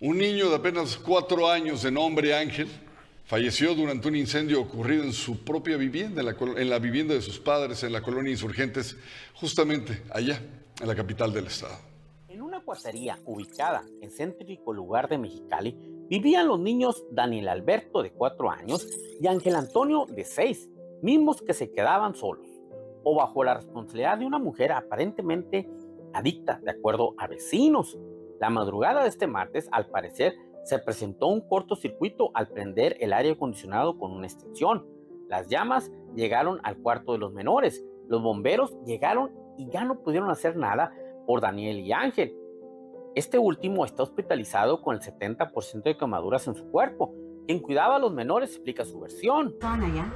Un 0.00 0.18
niño 0.18 0.50
de 0.50 0.56
apenas 0.56 0.96
cuatro 0.96 1.50
años 1.50 1.82
de 1.82 1.90
nombre 1.90 2.36
Ángel 2.36 2.68
Falleció 3.32 3.74
durante 3.74 4.08
un 4.08 4.14
incendio 4.14 4.60
ocurrido 4.60 5.04
en 5.04 5.14
su 5.14 5.42
propia 5.42 5.78
vivienda, 5.78 6.20
en 6.20 6.68
la, 6.68 6.78
vivienda 6.78 7.14
de 7.14 7.22
sus 7.22 7.38
padres, 7.40 7.82
en 7.82 7.90
la 7.90 8.02
colonia 8.02 8.30
Insurgentes, 8.30 8.94
justamente 9.32 10.02
allá, 10.12 10.38
en 10.78 10.86
la 10.86 10.94
capital 10.94 11.32
del 11.32 11.46
estado. 11.46 11.78
En 12.28 12.42
una 12.42 12.60
cuartería 12.60 13.18
ubicada 13.24 13.84
en 14.02 14.10
céntrico 14.10 14.74
lugar 14.74 15.08
de 15.08 15.16
Mexicali, 15.16 15.74
vivían 16.10 16.46
los 16.46 16.60
niños 16.60 17.06
Daniel 17.10 17.48
Alberto, 17.48 18.02
de 18.02 18.10
cuatro 18.10 18.50
años, 18.50 18.86
y 19.18 19.26
Ángel 19.26 19.54
Antonio, 19.54 20.04
de 20.14 20.26
seis, 20.26 20.68
mismos 21.00 21.40
que 21.40 21.54
se 21.54 21.72
quedaban 21.72 22.14
solos, 22.14 22.50
o 23.02 23.14
bajo 23.14 23.44
la 23.44 23.54
responsabilidad 23.54 24.18
de 24.18 24.26
una 24.26 24.38
mujer 24.38 24.72
aparentemente 24.72 25.70
adicta, 26.12 26.60
de 26.62 26.72
acuerdo 26.72 27.14
a 27.16 27.28
vecinos. 27.28 27.96
La 28.38 28.50
madrugada 28.50 29.04
de 29.04 29.08
este 29.08 29.26
martes, 29.26 29.70
al 29.72 29.86
parecer, 29.86 30.36
se 30.64 30.78
presentó 30.78 31.26
un 31.28 31.40
cortocircuito 31.40 32.30
al 32.34 32.48
prender 32.48 32.96
el 33.00 33.12
aire 33.12 33.32
acondicionado 33.32 33.98
con 33.98 34.12
una 34.12 34.26
extensión. 34.26 34.86
Las 35.28 35.48
llamas 35.48 35.90
llegaron 36.14 36.60
al 36.62 36.76
cuarto 36.76 37.12
de 37.12 37.18
los 37.18 37.32
menores. 37.32 37.84
Los 38.08 38.22
bomberos 38.22 38.76
llegaron 38.84 39.32
y 39.56 39.68
ya 39.70 39.84
no 39.84 40.00
pudieron 40.02 40.30
hacer 40.30 40.56
nada 40.56 40.94
por 41.26 41.40
Daniel 41.40 41.80
y 41.80 41.92
Ángel. 41.92 42.36
Este 43.14 43.38
último 43.38 43.84
está 43.84 44.02
hospitalizado 44.02 44.80
con 44.80 44.96
el 44.96 45.02
70% 45.02 45.82
de 45.82 45.96
quemaduras 45.96 46.46
en 46.48 46.54
su 46.54 46.64
cuerpo. 46.70 47.14
Quien 47.46 47.60
cuidaba 47.60 47.96
a 47.96 47.98
los 47.98 48.12
menores 48.12 48.50
explica 48.50 48.84
su 48.84 49.00
versión. 49.00 49.48
Estaban 49.48 49.82
allá. 49.82 50.12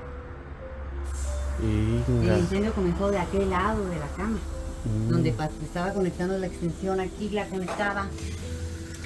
El 1.62 2.38
incendio 2.38 2.72
comenzó 2.72 3.11
de 3.11 3.18
aquel 3.18 3.51
lado 3.51 3.84
de 3.86 3.99
la 3.99 4.07
cama, 4.09 4.38
mm. 4.84 5.11
donde 5.11 5.30
estaba 5.30 5.92
conectando 5.92 6.38
la 6.38 6.47
extensión 6.47 7.01
aquí, 7.01 7.30
la 7.30 7.49
conectaba, 7.49 8.09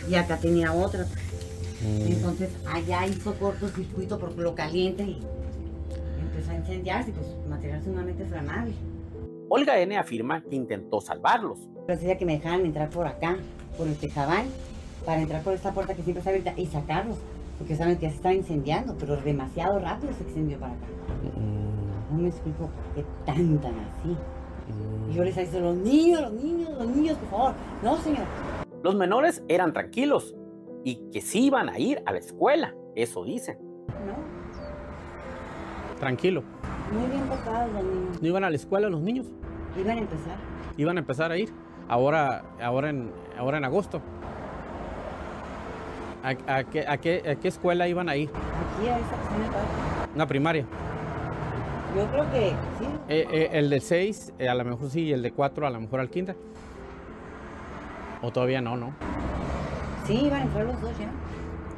y 0.09 0.15
acá 0.15 0.37
tenía 0.39 0.73
otra. 0.73 1.07
Mm. 1.83 2.13
Entonces 2.13 2.51
allá 2.73 3.07
hizo 3.07 3.35
cortocircuito 3.35 4.19
por 4.19 4.37
lo 4.37 4.55
caliente 4.55 5.03
y 5.03 5.21
empezó 6.21 6.53
a 6.53 6.57
incendiarse, 6.57 7.13
pues 7.13 7.27
material 7.49 7.83
sumamente 7.83 8.25
flamable. 8.27 8.75
Olga 9.49 9.79
N. 9.81 9.97
afirma 9.97 10.43
que 10.43 10.55
intentó 10.55 11.01
salvarlos. 11.01 11.59
Pero 11.87 12.19
que 12.19 12.25
me 12.25 12.35
dejaran 12.35 12.65
entrar 12.65 12.89
por 12.89 13.07
acá, 13.07 13.37
por 13.77 13.89
el 13.89 13.97
tejabán, 13.97 14.47
para 15.05 15.21
entrar 15.21 15.43
por 15.43 15.55
esta 15.55 15.73
puerta 15.73 15.95
que 15.95 16.03
siempre 16.03 16.21
está 16.21 16.31
abierta 16.31 16.55
y 16.57 16.67
sacarlos, 16.67 17.17
porque 17.59 17.75
saben 17.75 17.97
que 17.97 18.03
ya 18.03 18.11
se 18.11 18.17
estaba 18.17 18.35
incendiando, 18.35 18.97
pero 18.99 19.17
demasiado 19.17 19.79
rápido 19.81 20.13
se 20.15 20.23
extendió 20.23 20.59
para 20.59 20.75
acá. 20.75 20.87
Mm. 21.37 22.17
No 22.17 22.23
me 22.23 22.29
explico 22.29 22.59
por 22.59 22.95
qué 22.95 23.05
tan, 23.25 23.59
tan 23.61 23.75
así. 23.75 24.17
Y 25.11 25.15
yo 25.15 25.25
les 25.25 25.35
dicho, 25.35 25.61
los 25.61 25.77
niños, 25.77 26.21
los 26.21 26.33
niños, 26.33 26.71
los 26.79 26.89
niños, 26.89 27.19
por 27.19 27.31
favor. 27.31 27.55
No, 27.83 27.97
señor. 27.99 28.27
Los 28.83 28.95
menores 28.95 29.43
eran 29.49 29.73
tranquilos, 29.73 30.35
y 30.85 31.11
que 31.11 31.21
sí 31.21 31.47
iban 31.47 31.69
a 31.69 31.79
ir 31.79 32.03
a 32.07 32.13
la 32.13 32.19
escuela, 32.19 32.75
eso 32.95 33.25
dicen. 33.25 33.59
tranquilo. 35.99 36.43
Muy 36.93 37.07
bien 37.11 37.23
portados 37.29 37.73
los 37.73 37.85
niños. 37.85 38.23
¿No 38.23 38.29
iban 38.29 38.45
a 38.45 38.51
la 38.51 38.57
escuela 38.57 38.89
los 38.89 39.01
niños? 39.01 39.27
Iban 39.79 39.99
a 39.99 40.01
empezar. 40.01 40.37
Iban 40.77 40.97
a 40.97 41.01
empezar 41.01 41.31
a 41.31 41.37
ir. 41.37 41.53
Ahora, 41.89 42.43
ahora, 42.63 42.89
en, 42.91 43.13
ahora 43.39 43.59
en 43.59 43.65
agosto. 43.65 44.01
¿A, 46.23 46.31
a 46.59 46.65
qué, 46.65 46.87
a 46.87 46.97
qué- 46.99 47.23
a 47.31 47.35
qué 47.37 47.49
escuela 47.49 47.87
iban 47.89 48.09
a 48.09 48.17
ir? 48.17 48.29
Aquí 48.31 48.89
a 48.89 48.97
esa 48.99 49.11
que 49.11 49.45
está. 49.45 50.09
Una 50.15 50.27
primaria. 50.27 50.67
Yo 51.97 52.07
creo 52.11 52.31
que 52.31 52.49
sí. 52.79 52.87
Eh, 53.09 53.27
eh, 53.31 53.49
el 53.53 53.69
de 53.71 53.81
6, 53.81 54.33
a 54.49 54.55
lo 54.55 54.65
mejor 54.65 54.91
sí, 54.91 55.03
y 55.05 55.13
el 55.13 55.23
de 55.23 55.33
4 55.33 55.67
a 55.67 55.71
lo 55.71 55.81
mejor 55.81 56.01
al 56.01 56.09
kinder. 56.11 56.37
O 58.23 58.31
todavía 58.33 58.61
no, 58.61 58.77
¿no? 58.77 58.93
Sí, 60.11 60.27
iban 60.27 60.41
a 60.41 60.43
entrar 60.43 60.65
los 60.67 60.81
dos 60.81 60.91
ya. 60.99 61.11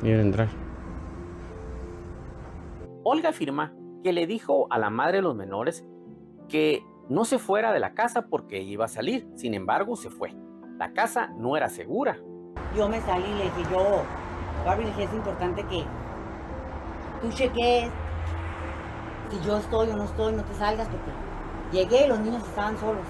Iban 0.08 0.20
a 0.20 0.22
entrar. 0.22 0.48
Olga 3.04 3.28
afirma 3.28 3.74
que 4.02 4.14
le 4.14 4.26
dijo 4.26 4.68
a 4.70 4.78
la 4.78 4.88
madre 4.88 5.18
de 5.18 5.22
los 5.22 5.34
menores 5.34 5.84
que 6.48 6.82
no 7.10 7.26
se 7.26 7.38
fuera 7.38 7.72
de 7.72 7.80
la 7.80 7.92
casa 7.92 8.28
porque 8.28 8.62
iba 8.62 8.86
a 8.86 8.88
salir. 8.88 9.28
Sin 9.36 9.52
embargo, 9.52 9.96
se 9.96 10.08
fue. 10.08 10.34
La 10.78 10.94
casa 10.94 11.28
no 11.36 11.58
era 11.58 11.68
segura. 11.68 12.16
Yo 12.74 12.88
me 12.88 13.02
salí 13.02 13.26
y 13.26 13.34
le 13.34 13.44
dije, 13.44 13.64
yo, 13.70 14.02
Barbie, 14.64 14.84
le 14.84 14.90
dije, 14.90 15.04
es 15.04 15.12
importante 15.12 15.62
que 15.64 15.84
tú 17.20 17.30
cheques 17.32 17.90
si 19.30 19.46
yo 19.46 19.58
estoy 19.58 19.90
o 19.90 19.96
no 19.96 20.04
estoy, 20.04 20.32
no 20.32 20.42
te 20.42 20.54
salgas 20.54 20.88
porque 20.88 21.10
llegué 21.70 22.06
y 22.06 22.08
los 22.08 22.18
niños 22.18 22.42
estaban 22.48 22.78
solos. 22.78 23.04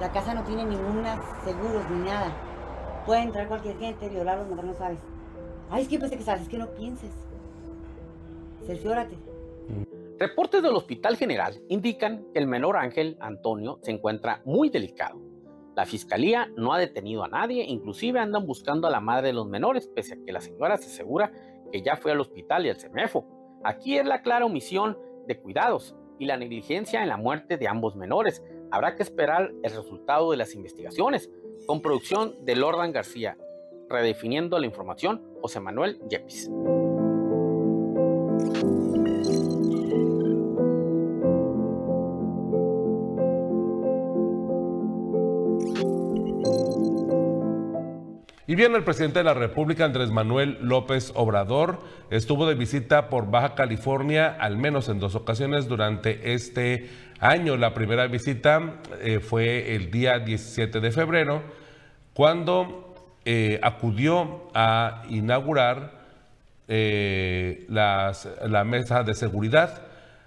La 0.00 0.10
casa 0.10 0.32
no 0.32 0.42
tiene 0.42 0.64
ninguna 0.64 1.20
seguros 1.44 1.82
ni 1.90 2.06
nada. 2.06 2.32
Puede 3.06 3.22
entrar 3.22 3.48
cualquier 3.48 3.78
gente, 3.78 4.08
violarlos, 4.08 4.48
matar, 4.48 4.64
no 4.64 4.74
sabes. 4.74 4.98
Ay, 5.70 5.82
es 5.82 5.88
que 5.88 5.98
pensé 5.98 6.16
que 6.16 6.22
sabes, 6.22 6.42
es 6.42 6.48
que 6.48 6.58
no 6.58 6.68
pienses. 6.74 7.10
Cerciórate. 8.66 9.16
Reportes 10.18 10.62
del 10.62 10.74
Hospital 10.74 11.16
General 11.16 11.60
indican 11.68 12.26
que 12.32 12.38
el 12.38 12.46
menor 12.46 12.76
Ángel 12.76 13.16
Antonio 13.20 13.78
se 13.82 13.90
encuentra 13.90 14.40
muy 14.44 14.70
delicado. 14.70 15.20
La 15.76 15.86
fiscalía 15.86 16.48
no 16.56 16.72
ha 16.72 16.78
detenido 16.78 17.24
a 17.24 17.28
nadie, 17.28 17.64
inclusive 17.64 18.20
andan 18.20 18.46
buscando 18.46 18.86
a 18.86 18.90
la 18.90 19.00
madre 19.00 19.28
de 19.28 19.32
los 19.32 19.48
menores, 19.48 19.88
pese 19.88 20.14
a 20.14 20.24
que 20.24 20.32
la 20.32 20.40
señora 20.40 20.76
se 20.76 20.86
asegura 20.86 21.32
que 21.72 21.82
ya 21.82 21.96
fue 21.96 22.12
al 22.12 22.20
hospital 22.20 22.64
y 22.64 22.70
al 22.70 22.76
CEMEFO. 22.76 23.26
Aquí 23.64 23.98
es 23.98 24.06
la 24.06 24.22
clara 24.22 24.46
omisión 24.46 24.96
de 25.26 25.40
cuidados 25.40 25.96
y 26.18 26.26
la 26.26 26.36
negligencia 26.36 27.02
en 27.02 27.08
la 27.08 27.16
muerte 27.16 27.56
de 27.56 27.66
ambos 27.66 27.96
menores. 27.96 28.42
Habrá 28.70 28.94
que 28.94 29.02
esperar 29.02 29.52
el 29.62 29.74
resultado 29.74 30.30
de 30.30 30.36
las 30.36 30.54
investigaciones, 30.54 31.28
con 31.66 31.80
producción 31.80 32.44
de 32.44 32.56
Lordan 32.56 32.92
García, 32.92 33.36
redefiniendo 33.88 34.58
la 34.58 34.66
información, 34.66 35.22
José 35.40 35.60
Manuel 35.60 36.00
Yepis. 36.08 36.50
Bien, 48.56 48.74
el 48.76 48.84
presidente 48.84 49.18
de 49.18 49.24
la 49.24 49.34
República, 49.34 49.84
Andrés 49.84 50.10
Manuel 50.10 50.58
López 50.60 51.10
Obrador, 51.16 51.80
estuvo 52.10 52.46
de 52.46 52.54
visita 52.54 53.08
por 53.08 53.28
Baja 53.30 53.54
California 53.56 54.36
al 54.38 54.56
menos 54.58 54.88
en 54.88 55.00
dos 55.00 55.16
ocasiones 55.16 55.66
durante 55.66 56.34
este 56.34 56.88
año. 57.18 57.56
La 57.56 57.74
primera 57.74 58.06
visita 58.06 58.74
eh, 59.00 59.18
fue 59.18 59.74
el 59.74 59.90
día 59.90 60.20
17 60.20 60.80
de 60.80 60.92
febrero, 60.92 61.42
cuando 62.12 62.94
eh, 63.24 63.58
acudió 63.62 64.48
a 64.54 65.02
inaugurar 65.08 66.04
eh, 66.68 67.66
las- 67.68 68.28
la 68.46 68.62
mesa 68.62 69.02
de 69.02 69.14
seguridad. 69.14 69.82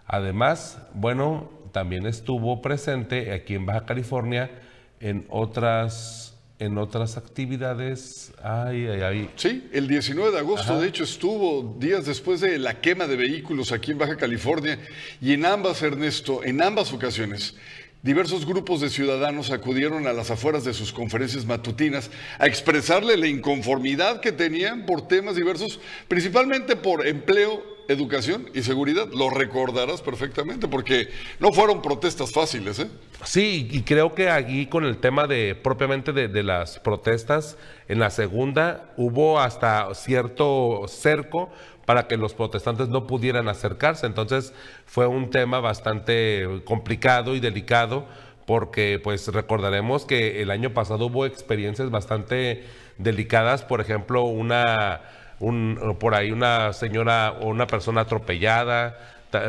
Además, 0.06 0.86
bueno, 0.94 1.50
también 1.72 2.06
estuvo 2.06 2.62
presente 2.62 3.32
aquí 3.32 3.56
en 3.56 3.66
Baja 3.66 3.86
California 3.86 4.52
en 5.00 5.26
otras 5.30 6.37
en 6.60 6.78
otras 6.78 7.18
actividades. 7.18 8.32
Ay, 8.42 8.88
ay, 8.88 9.02
ay. 9.02 9.30
Sí, 9.36 9.68
el 9.72 9.88
19 9.88 10.32
de 10.32 10.40
agosto, 10.40 10.74
Ajá. 10.74 10.82
de 10.82 10.88
hecho, 10.88 11.04
estuvo 11.04 11.78
días 11.80 12.06
después 12.06 12.42
de 12.42 12.58
la 12.58 12.82
quema 12.82 13.08
de 13.08 13.16
vehículos 13.16 13.72
aquí 13.72 13.92
en 13.92 14.00
Baja 14.00 14.18
California 14.18 14.80
y 15.22 15.34
en 15.34 15.46
ambas, 15.46 15.82
Ernesto, 15.82 16.44
en 16.44 16.62
ambas 16.62 16.92
ocasiones. 16.94 17.56
Diversos 18.04 18.46
grupos 18.46 18.82
de 18.82 18.90
ciudadanos 18.90 19.52
acudieron 19.52 20.08
a 20.08 20.14
las 20.14 20.32
afueras 20.32 20.64
de 20.64 20.74
sus 20.74 20.94
conferencias 20.94 21.46
matutinas 21.46 22.10
a 22.40 22.48
expresarle 22.48 23.18
la 23.18 23.28
inconformidad 23.28 24.22
que 24.22 24.32
tenían 24.32 24.86
por 24.86 25.08
temas 25.08 25.36
diversos, 25.36 25.80
principalmente 26.08 26.76
por 26.76 27.06
empleo, 27.06 27.77
educación 27.88 28.50
y 28.54 28.62
seguridad. 28.62 29.08
Lo 29.12 29.30
recordarás 29.30 30.02
perfectamente 30.02 30.68
porque 30.68 31.10
no 31.40 31.52
fueron 31.52 31.82
protestas 31.82 32.32
fáciles, 32.32 32.80
¿eh? 32.80 32.90
Sí, 33.24 33.68
y 33.72 33.82
creo 33.84 34.14
que 34.14 34.30
aquí 34.30 34.68
con 34.68 34.84
el 34.84 34.98
tema 34.98 35.28
de 35.28 35.56
propiamente 35.56 36.14
de, 36.14 36.28
de 36.28 36.44
las 36.44 36.80
protestas, 36.80 37.58
en 37.88 38.00
la 38.00 38.10
segunda 38.10 38.94
hubo 38.98 39.40
hasta 39.40 39.94
cierto 39.96 40.86
cerco 40.88 41.50
para 41.86 42.08
que 42.08 42.18
los 42.18 42.34
protestantes 42.34 42.90
no 42.90 43.08
pudieran 43.08 43.48
acercarse. 43.48 44.06
Entonces 44.06 44.54
fue 44.86 45.08
un 45.08 45.30
tema 45.30 45.60
bastante 45.62 46.62
complicado 46.66 47.34
y 47.34 47.40
delicado 47.40 48.06
porque 48.46 49.00
pues 49.04 49.28
recordaremos 49.28 50.06
que 50.06 50.42
el 50.42 50.52
año 50.52 50.74
pasado 50.74 51.08
hubo 51.08 51.26
experiencias 51.26 51.90
bastante 51.90 52.64
delicadas, 52.98 53.64
por 53.64 53.82
ejemplo, 53.82 54.24
una 54.24 55.02
un- 55.40 55.98
por 56.00 56.16
ahí 56.16 56.32
una 56.32 56.74
señora 56.74 57.34
o 57.42 57.48
una 57.48 57.68
persona 57.68 58.02
atropellada 58.02 58.98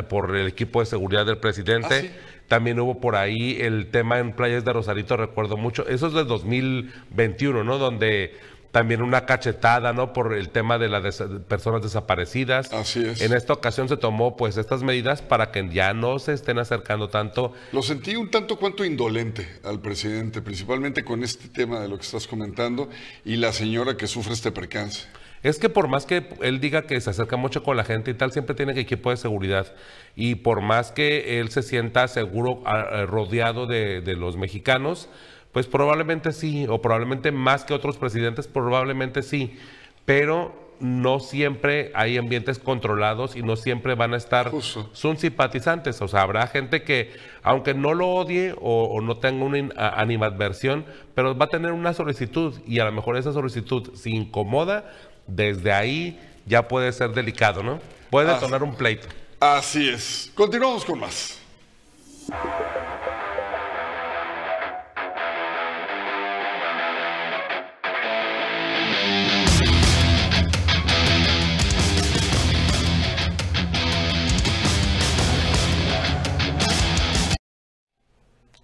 por 0.09 0.37
el 0.37 0.47
equipo 0.49 0.81
de 0.81 0.87
seguridad 0.87 1.25
del 1.25 1.39
presidente. 1.39 2.13
También 2.49 2.81
hubo 2.81 2.99
por 3.01 3.15
ahí 3.17 3.59
el 3.61 3.91
tema 3.91 4.19
en 4.19 4.33
playas 4.33 4.65
de 4.65 4.73
Rosarito, 4.73 5.17
recuerdo 5.17 5.57
mucho. 5.57 5.87
Eso 5.87 6.07
es 6.09 6.15
del 6.15 6.27
2021, 6.27 7.63
¿no? 7.65 7.79
Donde 7.79 8.37
también 8.73 9.01
una 9.03 9.25
cachetada, 9.25 9.93
¿no? 9.95 10.13
Por 10.13 10.35
el 10.35 10.51
tema 10.51 10.79
de 10.79 10.89
las 10.89 11.23
personas 11.49 11.83
desaparecidas. 11.83 12.73
Así 12.73 13.03
es. 13.05 13.21
En 13.23 13.33
esta 13.33 13.53
ocasión 13.55 13.89
se 13.89 13.97
tomó 13.97 14.37
pues 14.37 14.57
estas 14.59 14.83
medidas 14.83 15.23
para 15.23 15.51
que 15.51 15.69
ya 15.71 15.95
no 15.95 16.19
se 16.19 16.35
estén 16.35 16.59
acercando 16.59 17.09
tanto. 17.09 17.55
Lo 17.73 17.83
sentí 17.83 18.15
un 18.17 18.31
tanto 18.31 18.57
cuanto 18.57 18.85
indolente 18.85 19.49
al 19.65 19.81
presidente, 19.81 20.43
principalmente 20.43 21.03
con 21.03 21.25
este 21.25 21.49
tema 21.49 21.81
de 21.81 21.89
lo 21.89 21.97
que 21.97 22.03
estás 22.03 22.27
comentando 22.27 22.91
y 23.25 23.37
la 23.37 23.53
señora 23.53 23.97
que 23.97 24.07
sufre 24.07 24.35
este 24.35 24.53
percance. 24.53 25.07
Es 25.43 25.59
que 25.59 25.69
por 25.69 25.89
más 25.89 26.05
que 26.07 26.29
él 26.43 26.61
diga 26.61 26.83
que 26.83 27.01
se 27.01 27.11
acerca 27.11 27.37
mucho 27.37 27.63
con 27.63 27.77
la 27.77 27.85
gente 27.85 28.11
y 28.11 28.15
tal, 28.15 28.33
siempre 28.33 28.55
tiene 28.57 28.75
que 28.75 28.81
equipo 28.81 29.11
de 29.11 29.17
seguridad. 29.17 29.73
Y 30.17 30.37
por 30.37 30.61
más 30.61 30.91
que 30.93 31.41
él 31.41 31.51
se 31.51 31.63
sienta 31.63 32.09
seguro 32.09 32.63
a- 32.65 32.81
a- 32.81 33.07
rodeado 33.07 33.67
de, 33.67 34.01
de 34.01 34.17
los 34.17 34.37
mexicanos, 34.37 35.09
pues 35.53 35.67
probablemente 35.67 36.33
sí, 36.33 36.67
o 36.69 36.83
probablemente 36.83 37.33
más 37.33 37.65
que 37.65 37.73
otros 37.75 37.97
presidentes, 37.97 38.47
probablemente 38.49 39.23
sí. 39.23 39.57
Pero 40.05 40.67
no 40.81 41.19
siempre 41.19 41.91
hay 41.95 42.19
ambientes 42.19 42.61
controlados 42.61 43.35
y 43.35 43.43
no 43.43 43.57
siempre 43.57 43.97
van 43.97 44.15
a 44.15 44.17
estar, 44.17 44.51
son 44.93 45.17
simpatizantes. 45.19 46.01
O 46.03 46.07
sea, 46.07 46.23
habrá 46.23 46.47
gente 46.47 46.83
que, 46.85 47.11
aunque 47.43 47.75
no 47.75 47.95
lo 47.95 48.09
odie 48.09 48.53
o, 48.61 48.85
o 48.85 49.01
no 49.01 49.17
tenga 49.17 49.45
una 49.45 49.59
in- 49.59 49.73
a- 49.77 50.01
animadversión, 50.01 50.85
pero 51.17 51.37
va 51.37 51.47
a 51.47 51.49
tener 51.49 51.73
una 51.73 51.95
solicitud 51.95 52.55
y 52.65 52.79
a 52.79 52.85
lo 52.85 52.93
mejor 52.93 53.17
esa 53.17 53.33
solicitud 53.33 53.91
si 53.95 54.11
incomoda, 54.15 54.89
desde 55.29 55.73
ahí 55.73 56.19
ya 56.47 56.67
puede 56.67 56.91
ser 56.93 57.11
delicado, 57.13 57.63
¿no? 57.63 57.81
Puede 58.11 58.31
Ah. 58.31 58.35
detonar 58.35 58.63
un 58.65 58.75
pleito. 58.75 59.07
Así 59.39 59.89
es. 59.89 60.33
Continuamos 60.35 60.85
con 60.85 60.99
más. 60.99 61.39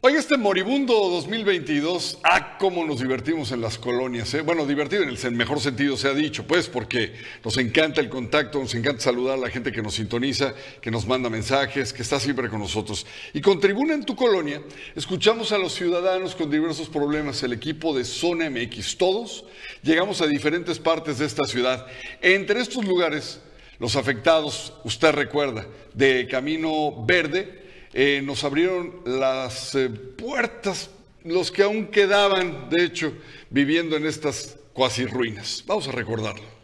Oye, 0.06 0.18
este 0.18 0.36
moribundo 0.36 0.92
2022, 0.92 2.18
ah, 2.24 2.58
cómo 2.58 2.84
nos 2.84 3.00
divertimos 3.00 3.52
en 3.52 3.62
las 3.62 3.78
colonias, 3.78 4.34
¿eh? 4.34 4.42
Bueno, 4.42 4.66
divertido 4.66 5.02
en 5.02 5.08
el 5.08 5.32
mejor 5.32 5.60
sentido 5.60 5.96
se 5.96 6.08
ha 6.08 6.12
dicho, 6.12 6.46
pues, 6.46 6.68
porque 6.68 7.14
nos 7.42 7.56
encanta 7.56 8.02
el 8.02 8.10
contacto, 8.10 8.58
nos 8.58 8.74
encanta 8.74 9.00
saludar 9.00 9.38
a 9.38 9.40
la 9.40 9.48
gente 9.48 9.72
que 9.72 9.80
nos 9.80 9.94
sintoniza, 9.94 10.52
que 10.82 10.90
nos 10.90 11.06
manda 11.06 11.30
mensajes, 11.30 11.94
que 11.94 12.02
está 12.02 12.20
siempre 12.20 12.50
con 12.50 12.58
nosotros. 12.58 13.06
Y 13.32 13.40
con 13.40 13.60
Tribuna 13.60 13.94
en 13.94 14.04
tu 14.04 14.14
colonia, 14.14 14.60
escuchamos 14.94 15.52
a 15.52 15.56
los 15.56 15.72
ciudadanos 15.72 16.34
con 16.34 16.50
diversos 16.50 16.90
problemas, 16.90 17.42
el 17.42 17.54
equipo 17.54 17.96
de 17.96 18.04
Zona 18.04 18.50
MX, 18.50 18.98
todos 18.98 19.46
llegamos 19.82 20.20
a 20.20 20.26
diferentes 20.26 20.78
partes 20.78 21.18
de 21.18 21.24
esta 21.24 21.44
ciudad. 21.46 21.86
Entre 22.20 22.60
estos 22.60 22.84
lugares, 22.84 23.40
los 23.78 23.96
afectados, 23.96 24.74
usted 24.84 25.12
recuerda, 25.12 25.66
de 25.94 26.28
Camino 26.28 27.06
Verde, 27.06 27.63
eh, 27.94 28.20
nos 28.22 28.44
abrieron 28.44 29.00
las 29.06 29.74
eh, 29.74 29.88
puertas, 29.88 30.90
los 31.22 31.50
que 31.50 31.62
aún 31.62 31.86
quedaban, 31.86 32.68
de 32.68 32.84
hecho, 32.84 33.14
viviendo 33.48 33.96
en 33.96 34.06
estas 34.06 34.56
cuasi 34.74 35.06
ruinas. 35.06 35.64
Vamos 35.66 35.88
a 35.88 35.92
recordarlo. 35.92 36.54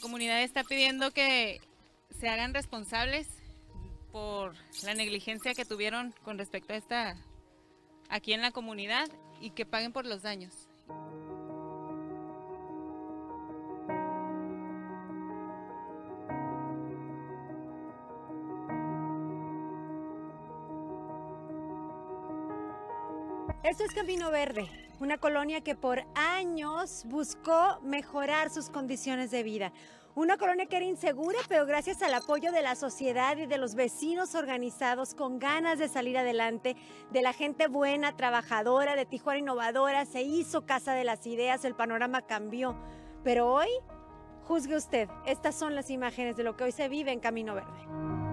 comunidad 0.00 0.42
está 0.42 0.64
pidiendo 0.64 1.12
que 1.12 1.60
se 2.18 2.28
hagan 2.28 2.52
responsables 2.52 3.28
por 4.10 4.54
la 4.82 4.94
negligencia 4.94 5.54
que 5.54 5.64
tuvieron 5.64 6.12
con 6.24 6.36
respecto 6.36 6.72
a 6.72 6.76
esta 6.76 7.16
aquí 8.08 8.32
en 8.32 8.42
la 8.42 8.50
comunidad 8.50 9.08
y 9.40 9.50
que 9.50 9.64
paguen 9.64 9.92
por 9.92 10.06
los 10.06 10.22
daños. 10.22 10.68
Esto 23.62 23.84
es 23.84 23.92
Camino 23.92 24.30
Verde, 24.30 24.70
una 25.00 25.18
colonia 25.18 25.60
que 25.60 25.74
por 25.74 26.02
años 26.14 27.04
buscó 27.04 27.78
mejorar 27.82 28.48
sus 28.48 28.70
condiciones 28.70 29.30
de 29.30 29.42
vida. 29.42 29.70
Una 30.14 30.38
colonia 30.38 30.64
que 30.64 30.76
era 30.76 30.86
insegura, 30.86 31.38
pero 31.46 31.66
gracias 31.66 32.00
al 32.00 32.14
apoyo 32.14 32.52
de 32.52 32.62
la 32.62 32.74
sociedad 32.74 33.36
y 33.36 33.44
de 33.44 33.58
los 33.58 33.74
vecinos 33.74 34.34
organizados 34.34 35.14
con 35.14 35.38
ganas 35.38 35.78
de 35.78 35.88
salir 35.88 36.16
adelante, 36.16 36.74
de 37.12 37.20
la 37.20 37.34
gente 37.34 37.68
buena, 37.68 38.16
trabajadora, 38.16 38.96
de 38.96 39.04
Tijuana 39.04 39.40
innovadora, 39.40 40.06
se 40.06 40.22
hizo 40.22 40.64
Casa 40.64 40.94
de 40.94 41.04
las 41.04 41.26
Ideas, 41.26 41.66
el 41.66 41.74
panorama 41.74 42.22
cambió. 42.22 42.74
Pero 43.24 43.52
hoy, 43.52 43.68
juzgue 44.44 44.74
usted, 44.74 45.10
estas 45.26 45.54
son 45.54 45.74
las 45.74 45.90
imágenes 45.90 46.34
de 46.34 46.44
lo 46.44 46.56
que 46.56 46.64
hoy 46.64 46.72
se 46.72 46.88
vive 46.88 47.12
en 47.12 47.20
Camino 47.20 47.54
Verde. 47.54 48.29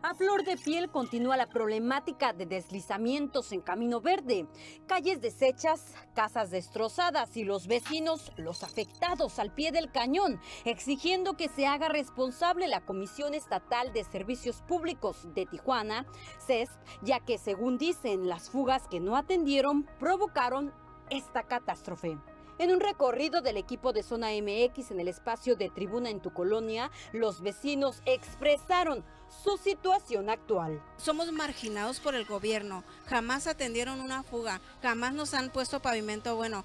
A 0.00 0.14
flor 0.14 0.44
de 0.44 0.56
piel 0.56 0.90
continúa 0.90 1.36
la 1.36 1.48
problemática 1.48 2.32
de 2.32 2.46
deslizamientos 2.46 3.50
en 3.50 3.60
Camino 3.60 4.00
Verde, 4.00 4.46
calles 4.86 5.20
deshechas, 5.20 5.96
casas 6.14 6.52
destrozadas 6.52 7.36
y 7.36 7.42
los 7.42 7.66
vecinos, 7.66 8.30
los 8.36 8.62
afectados 8.62 9.40
al 9.40 9.52
pie 9.52 9.72
del 9.72 9.90
cañón, 9.90 10.40
exigiendo 10.64 11.36
que 11.36 11.48
se 11.48 11.66
haga 11.66 11.88
responsable 11.88 12.68
la 12.68 12.86
Comisión 12.86 13.34
Estatal 13.34 13.92
de 13.92 14.04
Servicios 14.04 14.62
Públicos 14.62 15.26
de 15.34 15.46
Tijuana, 15.46 16.06
CESP, 16.46 16.80
ya 17.02 17.18
que 17.18 17.36
según 17.36 17.76
dicen 17.76 18.28
las 18.28 18.50
fugas 18.50 18.86
que 18.86 19.00
no 19.00 19.16
atendieron 19.16 19.84
provocaron 19.98 20.72
esta 21.10 21.42
catástrofe. 21.42 22.18
En 22.58 22.72
un 22.72 22.80
recorrido 22.80 23.40
del 23.40 23.56
equipo 23.56 23.92
de 23.92 24.02
Zona 24.02 24.30
MX 24.30 24.90
en 24.90 24.98
el 24.98 25.06
espacio 25.06 25.54
de 25.54 25.70
Tribuna 25.70 26.10
en 26.10 26.18
tu 26.20 26.32
colonia, 26.32 26.90
los 27.12 27.40
vecinos 27.40 28.02
expresaron 28.04 29.04
su 29.44 29.56
situación 29.58 30.28
actual. 30.28 30.82
Somos 30.96 31.30
marginados 31.30 32.00
por 32.00 32.16
el 32.16 32.24
gobierno, 32.24 32.82
jamás 33.06 33.46
atendieron 33.46 34.00
una 34.00 34.24
fuga, 34.24 34.60
jamás 34.82 35.14
nos 35.14 35.34
han 35.34 35.50
puesto 35.50 35.78
pavimento 35.78 36.34
bueno. 36.34 36.64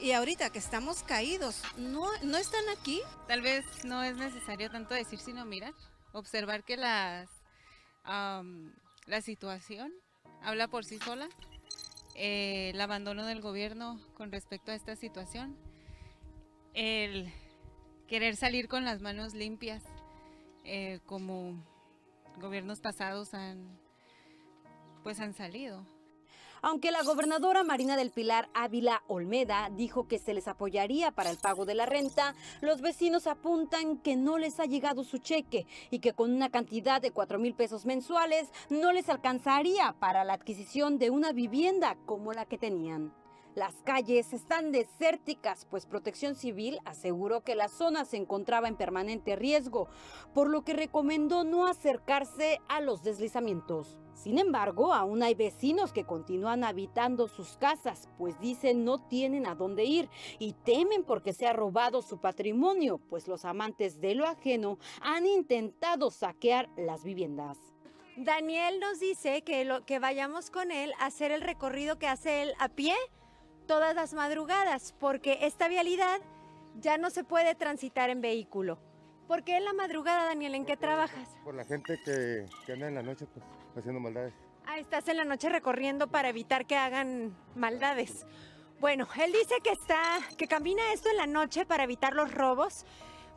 Y 0.00 0.12
ahorita 0.12 0.48
que 0.48 0.58
estamos 0.58 1.02
caídos, 1.02 1.62
¿no, 1.76 2.06
no 2.22 2.38
están 2.38 2.66
aquí? 2.70 3.02
Tal 3.28 3.42
vez 3.42 3.64
no 3.84 4.02
es 4.02 4.16
necesario 4.16 4.70
tanto 4.70 4.94
decir, 4.94 5.18
sino 5.18 5.44
mirar, 5.44 5.74
observar 6.12 6.64
que 6.64 6.78
las, 6.78 7.28
la 8.04 9.20
situación 9.20 9.92
habla 10.42 10.66
por 10.68 10.86
sí 10.86 10.98
sola. 10.98 11.28
Eh, 12.18 12.70
el 12.70 12.80
abandono 12.80 13.26
del 13.26 13.42
gobierno 13.42 14.00
con 14.14 14.32
respecto 14.32 14.72
a 14.72 14.74
esta 14.74 14.96
situación, 14.96 15.54
el 16.72 17.30
querer 18.08 18.36
salir 18.36 18.68
con 18.68 18.86
las 18.86 19.02
manos 19.02 19.34
limpias, 19.34 19.84
eh, 20.64 21.00
como 21.04 21.62
gobiernos 22.40 22.80
pasados 22.80 23.34
han, 23.34 23.78
pues 25.02 25.20
han 25.20 25.34
salido. 25.34 25.84
Aunque 26.62 26.90
la 26.90 27.02
gobernadora 27.02 27.64
Marina 27.64 27.96
del 27.96 28.10
Pilar 28.10 28.48
Ávila 28.54 29.02
Olmeda 29.08 29.70
dijo 29.72 30.08
que 30.08 30.18
se 30.18 30.34
les 30.34 30.48
apoyaría 30.48 31.10
para 31.12 31.30
el 31.30 31.36
pago 31.36 31.66
de 31.66 31.74
la 31.74 31.86
renta, 31.86 32.34
los 32.60 32.80
vecinos 32.80 33.26
apuntan 33.26 33.98
que 33.98 34.16
no 34.16 34.38
les 34.38 34.58
ha 34.58 34.64
llegado 34.64 35.04
su 35.04 35.18
cheque 35.18 35.66
y 35.90 35.98
que 35.98 36.12
con 36.12 36.32
una 36.32 36.50
cantidad 36.50 37.00
de 37.00 37.10
4 37.10 37.38
mil 37.38 37.54
pesos 37.54 37.84
mensuales 37.84 38.48
no 38.70 38.92
les 38.92 39.08
alcanzaría 39.08 39.94
para 39.98 40.24
la 40.24 40.34
adquisición 40.34 40.98
de 40.98 41.10
una 41.10 41.32
vivienda 41.32 41.96
como 42.06 42.32
la 42.32 42.46
que 42.46 42.58
tenían. 42.58 43.12
Las 43.54 43.74
calles 43.84 44.34
están 44.34 44.70
desérticas, 44.70 45.66
pues 45.70 45.86
Protección 45.86 46.34
Civil 46.34 46.78
aseguró 46.84 47.42
que 47.42 47.54
la 47.54 47.68
zona 47.68 48.04
se 48.04 48.18
encontraba 48.18 48.68
en 48.68 48.76
permanente 48.76 49.34
riesgo, 49.34 49.88
por 50.34 50.50
lo 50.50 50.62
que 50.62 50.74
recomendó 50.74 51.42
no 51.42 51.66
acercarse 51.66 52.60
a 52.68 52.82
los 52.82 53.02
deslizamientos. 53.02 53.96
Sin 54.16 54.38
embargo, 54.38 54.94
aún 54.94 55.22
hay 55.22 55.34
vecinos 55.34 55.92
que 55.92 56.04
continúan 56.04 56.64
habitando 56.64 57.28
sus 57.28 57.58
casas, 57.58 58.08
pues 58.16 58.40
dicen 58.40 58.82
no 58.82 58.98
tienen 58.98 59.46
a 59.46 59.54
dónde 59.54 59.84
ir 59.84 60.08
y 60.38 60.54
temen 60.64 61.04
porque 61.04 61.34
se 61.34 61.46
ha 61.46 61.52
robado 61.52 62.00
su 62.00 62.18
patrimonio, 62.18 62.98
pues 63.10 63.28
los 63.28 63.44
amantes 63.44 64.00
de 64.00 64.14
lo 64.14 64.26
ajeno 64.26 64.78
han 65.02 65.26
intentado 65.26 66.10
saquear 66.10 66.70
las 66.78 67.04
viviendas. 67.04 67.58
Daniel 68.16 68.80
nos 68.80 68.98
dice 69.00 69.42
que, 69.42 69.66
lo, 69.66 69.84
que 69.84 69.98
vayamos 69.98 70.50
con 70.50 70.70
él 70.70 70.94
a 70.98 71.06
hacer 71.06 71.30
el 71.30 71.42
recorrido 71.42 71.98
que 71.98 72.08
hace 72.08 72.42
él 72.42 72.54
a 72.58 72.70
pie 72.70 72.94
todas 73.66 73.94
las 73.94 74.14
madrugadas, 74.14 74.94
porque 74.98 75.40
esta 75.42 75.68
vialidad 75.68 76.22
ya 76.80 76.96
no 76.96 77.10
se 77.10 77.22
puede 77.22 77.54
transitar 77.54 78.08
en 78.08 78.22
vehículo. 78.22 78.78
¿Por 79.28 79.44
qué 79.44 79.58
en 79.58 79.66
la 79.66 79.74
madrugada, 79.74 80.24
Daniel? 80.24 80.54
¿En 80.54 80.64
qué 80.64 80.76
trabajas? 80.76 81.28
Por 81.44 81.54
la 81.54 81.64
gente 81.64 82.00
que, 82.02 82.46
que 82.64 82.72
anda 82.72 82.88
en 82.88 82.94
la 82.94 83.02
noche 83.02 83.26
pues, 83.26 83.44
haciendo 83.76 84.00
maldades. 84.00 84.34
Ah, 84.66 84.78
estás 84.78 85.08
en 85.08 85.16
la 85.16 85.24
noche 85.24 85.48
recorriendo 85.48 86.08
para 86.08 86.28
evitar 86.28 86.66
que 86.66 86.76
hagan 86.76 87.36
maldades. 87.54 88.26
Bueno, 88.80 89.08
él 89.22 89.32
dice 89.32 89.54
que 89.62 89.70
está, 89.70 90.18
que 90.36 90.46
camina 90.46 90.92
esto 90.92 91.08
en 91.08 91.16
la 91.16 91.26
noche 91.26 91.64
para 91.64 91.84
evitar 91.84 92.14
los 92.14 92.32
robos. 92.34 92.84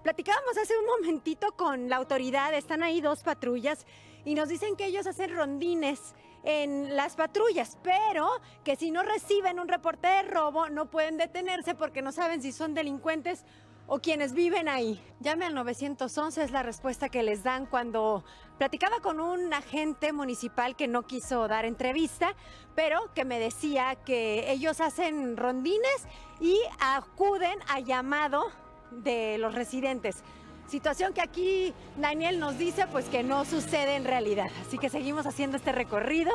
Platicábamos 0.03 0.57
hace 0.57 0.77
un 0.77 0.85
momentito 0.85 1.51
con 1.55 1.89
la 1.89 1.97
autoridad, 1.97 2.53
están 2.53 2.83
ahí 2.83 2.99
dos 2.99 3.23
patrullas 3.23 3.85
y 4.25 4.35
nos 4.35 4.49
dicen 4.49 4.75
que 4.75 4.85
ellos 4.85 5.07
hacen 5.07 5.35
rondines 5.35 6.13
en 6.43 6.95
las 6.95 7.15
patrullas, 7.15 7.77
pero 7.83 8.29
que 8.63 8.75
si 8.75 8.91
no 8.91 9.03
reciben 9.03 9.59
un 9.59 9.67
reporte 9.67 10.07
de 10.07 10.23
robo 10.23 10.69
no 10.69 10.89
pueden 10.89 11.17
detenerse 11.17 11.75
porque 11.75 12.01
no 12.01 12.11
saben 12.11 12.41
si 12.41 12.51
son 12.51 12.73
delincuentes 12.73 13.45
o 13.87 13.99
quienes 13.99 14.33
viven 14.33 14.69
ahí. 14.69 15.01
Llame 15.19 15.45
al 15.45 15.55
911 15.55 16.43
es 16.43 16.51
la 16.51 16.63
respuesta 16.63 17.09
que 17.09 17.23
les 17.23 17.43
dan 17.43 17.65
cuando 17.65 18.23
platicaba 18.59 18.99
con 18.99 19.21
un 19.21 19.53
agente 19.53 20.11
municipal 20.11 20.75
que 20.75 20.89
no 20.89 21.03
quiso 21.03 21.47
dar 21.47 21.63
entrevista, 21.63 22.35
pero 22.75 23.11
que 23.15 23.23
me 23.23 23.39
decía 23.39 23.95
que 23.95 24.51
ellos 24.51 24.81
hacen 24.81 25.37
rondines 25.37 26.05
y 26.41 26.59
acuden 26.81 27.57
a 27.69 27.79
llamado 27.79 28.51
de 28.91 29.37
los 29.37 29.55
residentes. 29.55 30.23
Situación 30.67 31.13
que 31.13 31.21
aquí 31.21 31.73
Daniel 31.97 32.37
nos 32.37 32.57
dice 32.57 32.85
pues 32.91 33.05
que 33.05 33.23
no 33.23 33.45
sucede 33.45 33.95
en 33.95 34.03
realidad. 34.03 34.47
Así 34.67 34.77
que 34.77 34.89
seguimos 34.89 35.25
haciendo 35.25 35.55
este 35.55 35.71
recorrido. 35.71 36.31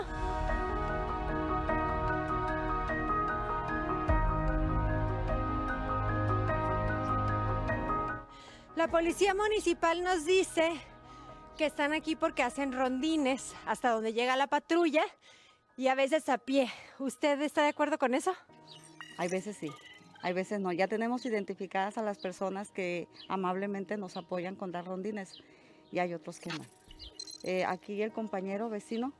La 8.77 8.89
policía 8.89 9.35
municipal 9.35 10.03
nos 10.03 10.25
dice 10.25 10.73
que 11.55 11.67
están 11.67 11.93
aquí 11.93 12.17
porque 12.17 12.43
hacen 12.43 12.73
rondines 12.73 13.55
hasta 13.67 13.91
donde 13.91 14.13
llega 14.13 14.37
la 14.37 14.47
patrulla 14.47 15.05
y 15.77 15.89
a 15.89 15.95
veces 15.95 16.29
a 16.29 16.39
pie. 16.39 16.71
¿Usted 16.99 17.41
está 17.43 17.63
de 17.63 17.69
acuerdo 17.69 17.99
con 17.99 18.15
eso? 18.15 18.33
Hay 19.19 19.29
veces 19.29 19.57
sí 19.57 19.71
hay 20.25 20.33
veces 20.33 20.59
no. 20.59 20.73
Ya 20.73 20.89
tenemos 20.89 21.27
identificadas 21.27 21.99
a 21.99 22.03
las 22.03 22.17
personas 22.17 22.71
que 22.71 23.09
amablemente 23.29 23.99
nos 23.99 24.17
apoyan 24.17 24.57
con 24.57 24.73
dar 24.73 24.87
rondines 24.87 25.35
y 25.93 25.99
hay 25.99 26.15
otros 26.15 26.41
que 26.41 26.49
no. 26.49 26.65
Eh, 27.43 27.67
aquí 27.67 28.01
el 28.01 28.11
compañero 28.11 28.71
vecino 28.71 29.13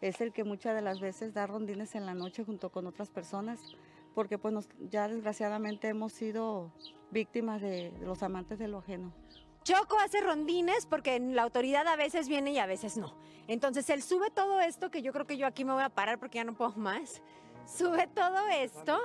es 0.00 0.20
el 0.20 0.32
que 0.32 0.42
muchas 0.42 0.74
de 0.74 0.82
las 0.82 0.98
veces 0.98 1.34
da 1.34 1.46
rondines 1.46 1.94
en 1.94 2.04
la 2.04 2.14
noche 2.14 2.42
junto 2.42 2.70
con 2.70 2.88
otras 2.88 3.10
personas 3.10 3.60
porque 4.12 4.38
pues 4.38 4.68
ya 4.90 5.06
desgraciadamente 5.06 5.86
hemos 5.86 6.12
sido 6.12 6.72
víctimas 7.12 7.62
de, 7.62 7.92
de 7.92 8.04
los 8.04 8.24
amantes 8.24 8.58
de 8.58 8.66
lo 8.66 8.78
ajeno. 8.78 9.12
Choco 9.62 9.98
hace 9.98 10.20
rondines 10.20 10.86
porque 10.86 11.20
la 11.20 11.42
autoridad 11.42 11.86
a 11.86 11.96
veces 11.96 12.28
viene 12.28 12.52
y 12.52 12.58
a 12.58 12.66
veces 12.66 12.96
no. 12.96 13.14
Entonces 13.46 13.90
él 13.90 14.02
sube 14.02 14.30
todo 14.30 14.60
esto, 14.60 14.90
que 14.90 15.02
yo 15.02 15.12
creo 15.12 15.26
que 15.26 15.36
yo 15.36 15.46
aquí 15.46 15.64
me 15.64 15.72
voy 15.72 15.82
a 15.82 15.90
parar 15.90 16.18
porque 16.18 16.36
ya 16.36 16.44
no 16.44 16.54
puedo 16.54 16.72
más. 16.76 17.22
Sube 17.66 18.06
todo 18.06 18.48
esto 18.48 18.98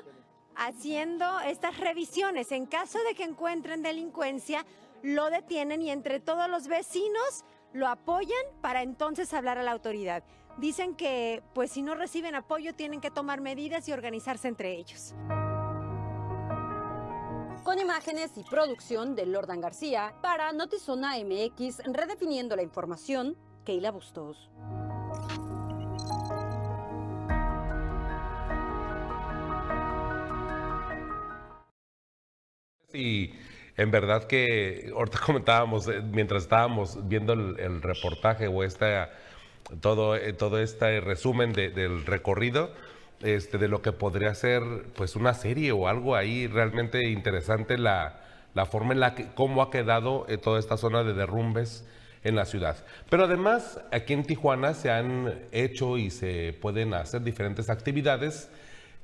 haciendo 0.55 1.39
estas 1.41 1.77
revisiones. 1.77 2.51
En 2.51 2.65
caso 2.65 2.99
de 3.03 3.15
que 3.15 3.23
encuentren 3.23 3.83
delincuencia, 3.83 4.65
lo 5.03 5.29
detienen 5.29 5.81
y 5.81 5.91
entre 5.91 6.19
todos 6.19 6.49
los 6.49 6.67
vecinos 6.67 7.43
lo 7.73 7.87
apoyan 7.87 8.45
para 8.61 8.81
entonces 8.81 9.33
hablar 9.33 9.57
a 9.57 9.63
la 9.63 9.71
autoridad. 9.71 10.23
Dicen 10.57 10.95
que 10.95 11.43
pues 11.53 11.71
si 11.71 11.81
no 11.81 11.95
reciben 11.95 12.33
apoyo 12.33 12.73
tienen 12.73 13.01
que 13.01 13.11
tomar 13.11 13.41
medidas 13.41 13.87
y 13.89 13.91
organizarse 13.91 14.47
entre 14.47 14.77
ellos. 14.77 15.13
Con 17.65 17.79
imágenes 17.79 18.37
y 18.37 18.43
producción 18.43 19.15
de 19.15 19.25
Lordan 19.25 19.59
García 19.59 20.13
para 20.21 20.53
Notizona 20.53 21.13
MX, 21.17 21.79
redefiniendo 21.85 22.55
la 22.55 22.61
información, 22.61 23.35
Keila 23.65 23.89
Bustos. 23.89 24.51
Y 32.93 33.31
en 33.77 33.91
verdad 33.91 34.25
que 34.25 34.91
ahorita 34.95 35.19
comentábamos, 35.25 35.87
eh, 35.87 36.01
mientras 36.01 36.43
estábamos 36.43 37.07
viendo 37.07 37.33
el, 37.33 37.81
reportaje 37.81 38.47
o 38.47 38.63
esta, 38.63 39.11
todo, 39.81 40.15
eh, 40.15 40.33
todo 40.33 40.59
este 40.59 41.01
resumen 41.01 41.51
de- 41.53 41.71
del 41.71 42.05
recorrido, 42.05 42.71
este, 43.21 43.57
de 43.57 43.67
lo 43.67 43.81
que 43.81 43.91
podría 43.91 44.33
ser 44.35 44.63
pues 44.95 45.15
una 45.15 45.33
serie 45.33 45.71
o 45.71 45.87
algo 45.87 46.15
ahí 46.15 46.47
realmente 46.47 47.09
interesante 47.09 47.77
la, 47.77 48.21
la 48.53 48.65
forma 48.65 48.93
en 48.93 48.99
la 48.99 49.15
que, 49.15 49.27
cómo 49.35 49.61
ha 49.61 49.69
quedado 49.69 50.25
eh, 50.27 50.37
toda 50.37 50.59
esta 50.59 50.77
zona 50.77 51.03
de 51.03 51.13
derrumbes 51.13 51.85
en 52.23 52.35
la 52.35 52.45
ciudad. 52.45 52.77
Pero 53.09 53.25
además, 53.25 53.79
aquí 53.91 54.13
en 54.13 54.23
Tijuana 54.23 54.73
se 54.73 54.89
han 54.89 55.33
hecho 55.51 55.97
y 55.97 56.09
se 56.09 56.57
pueden 56.59 56.93
hacer 56.93 57.21
diferentes 57.21 57.69
actividades 57.69 58.49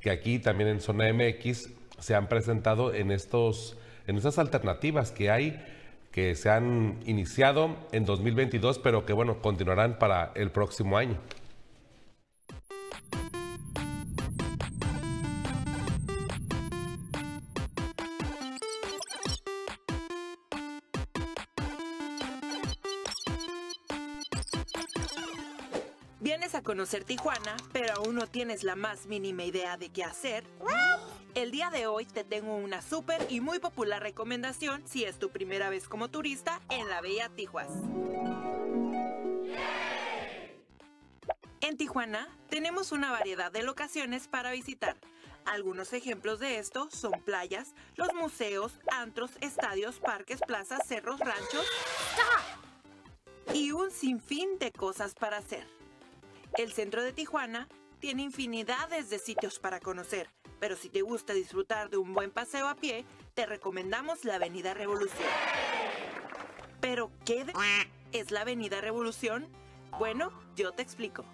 que 0.01 0.09
aquí 0.09 0.39
también 0.39 0.69
en 0.69 0.81
Zona 0.81 1.13
MX 1.13 1.69
se 1.99 2.15
han 2.15 2.27
presentado 2.27 2.93
en, 2.93 3.11
estos, 3.11 3.77
en 4.07 4.17
estas 4.17 4.39
alternativas 4.39 5.11
que 5.11 5.29
hay, 5.29 5.63
que 6.11 6.33
se 6.35 6.49
han 6.49 6.99
iniciado 7.05 7.75
en 7.91 8.05
2022, 8.05 8.79
pero 8.79 9.05
que 9.05 9.13
bueno, 9.13 9.41
continuarán 9.41 9.99
para 9.99 10.31
el 10.35 10.49
próximo 10.49 10.97
año. 10.97 11.17
Conocer 26.71 27.03
Tijuana, 27.03 27.57
pero 27.73 27.95
aún 27.95 28.15
no 28.15 28.27
tienes 28.27 28.63
la 28.63 28.77
más 28.77 29.05
mínima 29.05 29.43
idea 29.43 29.75
de 29.75 29.89
qué 29.89 30.05
hacer. 30.05 30.45
El 31.35 31.51
día 31.51 31.69
de 31.69 31.85
hoy 31.85 32.05
te 32.05 32.23
tengo 32.23 32.55
una 32.55 32.81
súper 32.81 33.27
y 33.29 33.41
muy 33.41 33.59
popular 33.59 34.01
recomendación 34.01 34.81
si 34.87 35.03
es 35.03 35.19
tu 35.19 35.31
primera 35.31 35.69
vez 35.69 35.89
como 35.89 36.09
turista 36.09 36.61
en 36.69 36.87
la 36.87 37.01
Bella 37.01 37.27
Tijuas. 37.27 37.67
En 41.59 41.75
Tijuana 41.75 42.29
tenemos 42.47 42.93
una 42.93 43.11
variedad 43.11 43.51
de 43.51 43.63
locaciones 43.63 44.29
para 44.29 44.51
visitar. 44.51 44.95
Algunos 45.43 45.91
ejemplos 45.91 46.39
de 46.39 46.57
esto 46.57 46.89
son 46.89 47.21
playas, 47.25 47.75
los 47.97 48.13
museos, 48.13 48.79
antros, 48.93 49.31
estadios, 49.41 49.99
parques, 49.99 50.39
plazas, 50.39 50.87
cerros, 50.87 51.19
ranchos 51.19 51.65
y 53.53 53.73
un 53.73 53.91
sinfín 53.91 54.57
de 54.57 54.71
cosas 54.71 55.15
para 55.15 55.35
hacer. 55.35 55.80
El 56.57 56.73
centro 56.73 57.01
de 57.03 57.13
Tijuana 57.13 57.67
tiene 57.99 58.23
infinidades 58.23 59.09
de 59.09 59.19
sitios 59.19 59.59
para 59.59 59.79
conocer, 59.79 60.29
pero 60.59 60.75
si 60.75 60.89
te 60.89 61.01
gusta 61.01 61.33
disfrutar 61.33 61.89
de 61.89 61.97
un 61.97 62.13
buen 62.13 62.31
paseo 62.31 62.67
a 62.67 62.75
pie, 62.75 63.05
te 63.33 63.45
recomendamos 63.45 64.25
la 64.25 64.35
Avenida 64.35 64.73
Revolución. 64.73 65.27
¿Pero 66.81 67.11
qué 67.25 67.45
de- 67.45 67.53
es 68.11 68.31
la 68.31 68.41
Avenida 68.41 68.81
Revolución? 68.81 69.47
Bueno, 69.99 70.31
yo 70.55 70.71
te 70.71 70.81
explico. 70.81 71.25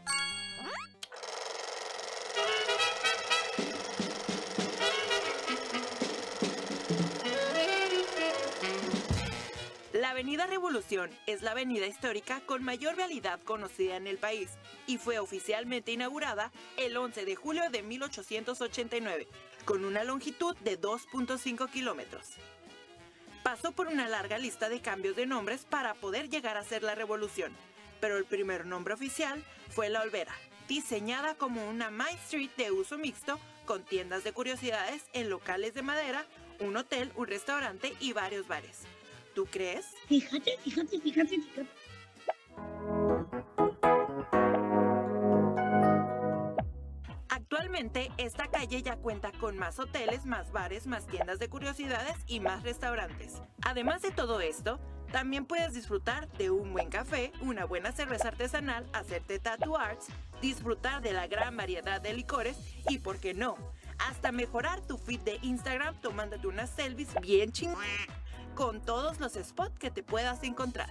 La 9.94 10.12
Avenida 10.12 10.46
Revolución 10.46 11.10
es 11.26 11.42
la 11.42 11.52
avenida 11.52 11.88
histórica 11.88 12.42
con 12.46 12.64
mayor 12.64 12.96
vialidad 12.96 13.40
conocida 13.44 13.96
en 13.96 14.06
el 14.08 14.18
país 14.18 14.50
y 14.88 14.98
fue 14.98 15.20
oficialmente 15.20 15.92
inaugurada 15.92 16.52
el 16.78 16.98
11 16.98 17.26
de 17.26 17.36
julio 17.36 17.70
de 17.70 17.84
1889, 17.84 19.28
con 19.66 19.86
una 19.86 20.04
longitud 20.04 20.56
de 20.58 20.80
2.5 20.80 21.70
kilómetros. 21.70 22.30
Pasó 23.44 23.72
por 23.72 23.88
una 23.88 24.10
larga 24.10 24.38
lista 24.38 24.70
de 24.70 24.82
cambios 24.82 25.16
de 25.16 25.26
nombres 25.26 25.66
para 25.70 25.94
poder 25.94 26.30
llegar 26.30 26.58
a 26.58 26.64
ser 26.64 26.84
la 26.84 26.96
Revolución, 26.96 27.54
pero 28.00 28.18
el 28.18 28.26
primer 28.26 28.66
nombre 28.66 28.94
oficial 28.94 29.44
fue 29.70 29.90
La 29.90 30.02
Olvera, 30.02 30.34
diseñada 30.68 31.36
como 31.36 31.70
una 31.70 31.90
Main 31.90 32.18
Street 32.18 32.50
de 32.58 32.72
uso 32.72 32.98
mixto 32.98 33.40
con 33.66 33.84
tiendas 33.84 34.24
de 34.24 34.32
curiosidades 34.32 35.04
en 35.14 35.30
locales 35.30 35.74
de 35.74 35.82
madera, 35.82 36.26
un 36.60 36.76
hotel, 36.78 37.12
un 37.16 37.28
restaurante 37.28 37.94
y 38.00 38.14
varios 38.14 38.48
bares. 38.48 38.80
¿Tú 39.36 39.46
crees? 39.46 39.86
Fíjate, 40.08 40.58
fíjate, 40.64 41.00
fíjate, 41.00 41.42
fíjate. 41.42 41.77
Esta 48.18 48.48
calle 48.48 48.82
ya 48.82 48.96
cuenta 48.96 49.32
con 49.34 49.56
más 49.56 49.78
hoteles, 49.78 50.26
más 50.26 50.52
bares, 50.52 50.88
más 50.88 51.06
tiendas 51.06 51.38
de 51.38 51.48
curiosidades 51.48 52.16
y 52.26 52.40
más 52.40 52.64
restaurantes. 52.64 53.36
Además 53.62 54.02
de 54.02 54.10
todo 54.10 54.42
esto, 54.42 54.80
también 55.12 55.46
puedes 55.46 55.76
disfrutar 55.76 56.28
de 56.40 56.50
un 56.50 56.74
buen 56.74 56.90
café, 56.90 57.32
una 57.40 57.66
buena 57.66 57.92
cerveza 57.92 58.30
artesanal, 58.30 58.90
hacerte 58.94 59.38
tattoo 59.38 59.78
arts, 59.78 60.08
disfrutar 60.42 61.04
de 61.04 61.14
la 61.14 61.28
gran 61.28 61.56
variedad 61.56 62.02
de 62.02 62.14
licores 62.14 62.58
y, 62.90 62.98
por 62.98 63.20
qué 63.20 63.36
no, 63.36 63.56
hasta 64.00 64.32
mejorar 64.32 64.82
tu 64.82 64.98
feed 64.98 65.20
de 65.20 65.38
Instagram 65.44 66.02
tomándote 66.02 66.48
unas 66.48 66.72
selfies 66.72 67.14
bien 67.22 67.52
ching 67.52 67.76
con 68.56 68.82
todos 68.82 69.20
los 69.20 69.34
spots 69.34 69.78
que 69.78 69.92
te 69.92 70.02
puedas 70.02 70.42
encontrar. 70.42 70.90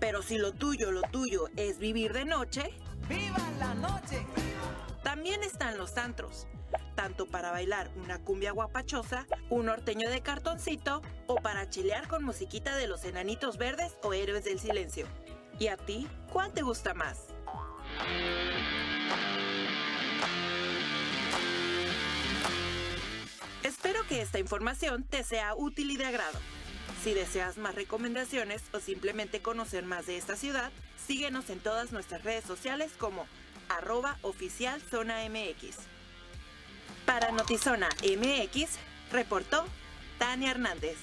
Pero 0.00 0.20
si 0.20 0.36
lo 0.36 0.52
tuyo, 0.52 0.92
lo 0.92 1.00
tuyo 1.00 1.46
es 1.56 1.78
vivir 1.78 2.12
de 2.12 2.26
noche, 2.26 2.74
¡viva 3.08 3.38
la 3.58 3.72
noche! 3.72 4.22
También 5.02 5.42
están 5.42 5.78
los 5.78 5.96
antros, 5.96 6.46
tanto 6.94 7.26
para 7.26 7.50
bailar 7.50 7.90
una 7.96 8.18
cumbia 8.18 8.52
guapachosa, 8.52 9.26
un 9.50 9.66
norteño 9.66 10.08
de 10.08 10.20
cartoncito 10.20 11.02
o 11.26 11.36
para 11.36 11.68
chilear 11.68 12.06
con 12.06 12.24
musiquita 12.24 12.76
de 12.76 12.86
los 12.86 13.04
enanitos 13.04 13.58
verdes 13.58 13.96
o 14.02 14.12
héroes 14.12 14.44
del 14.44 14.60
silencio. 14.60 15.06
¿Y 15.58 15.66
a 15.68 15.76
ti, 15.76 16.08
cuál 16.32 16.52
te 16.52 16.62
gusta 16.62 16.94
más? 16.94 17.26
Espero 23.62 24.06
que 24.08 24.22
esta 24.22 24.38
información 24.38 25.04
te 25.04 25.24
sea 25.24 25.54
útil 25.54 25.90
y 25.90 25.96
de 25.96 26.06
agrado. 26.06 26.38
Si 27.02 27.14
deseas 27.14 27.58
más 27.58 27.74
recomendaciones 27.74 28.62
o 28.72 28.78
simplemente 28.78 29.42
conocer 29.42 29.84
más 29.84 30.06
de 30.06 30.16
esta 30.16 30.36
ciudad, 30.36 30.70
síguenos 31.06 31.50
en 31.50 31.58
todas 31.58 31.90
nuestras 31.90 32.22
redes 32.22 32.44
sociales 32.44 32.92
como 32.96 33.26
arroba 33.68 34.18
oficial 34.22 34.80
zona 34.90 35.16
MX. 35.28 35.76
Para 37.06 37.32
Notizona 37.32 37.88
MX, 38.02 38.78
reportó 39.10 39.64
Tania 40.18 40.52
Hernández. 40.52 40.96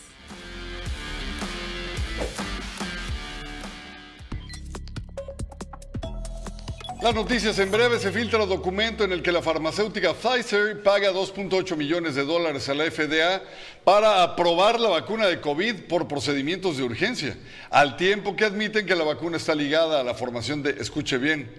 Las 7.01 7.15
noticias 7.15 7.57
en 7.59 7.71
breve 7.71 7.97
se 7.97 8.11
filtra 8.11 8.45
documento 8.45 9.05
en 9.05 9.13
el 9.13 9.21
que 9.21 9.31
la 9.31 9.41
farmacéutica 9.41 10.13
Pfizer 10.13 10.83
paga 10.83 11.13
2.8 11.13 11.77
millones 11.77 12.13
de 12.15 12.25
dólares 12.25 12.67
a 12.67 12.73
la 12.73 12.91
FDA 12.91 13.41
para 13.85 14.21
aprobar 14.21 14.81
la 14.81 14.89
vacuna 14.89 15.27
de 15.27 15.39
COVID 15.39 15.87
por 15.87 16.09
procedimientos 16.09 16.75
de 16.75 16.83
urgencia, 16.83 17.37
al 17.69 17.95
tiempo 17.95 18.35
que 18.35 18.43
admiten 18.43 18.85
que 18.85 18.97
la 18.97 19.05
vacuna 19.05 19.37
está 19.37 19.55
ligada 19.55 20.01
a 20.01 20.03
la 20.03 20.13
formación 20.13 20.61
de, 20.61 20.71
escuche 20.71 21.17
bien, 21.17 21.49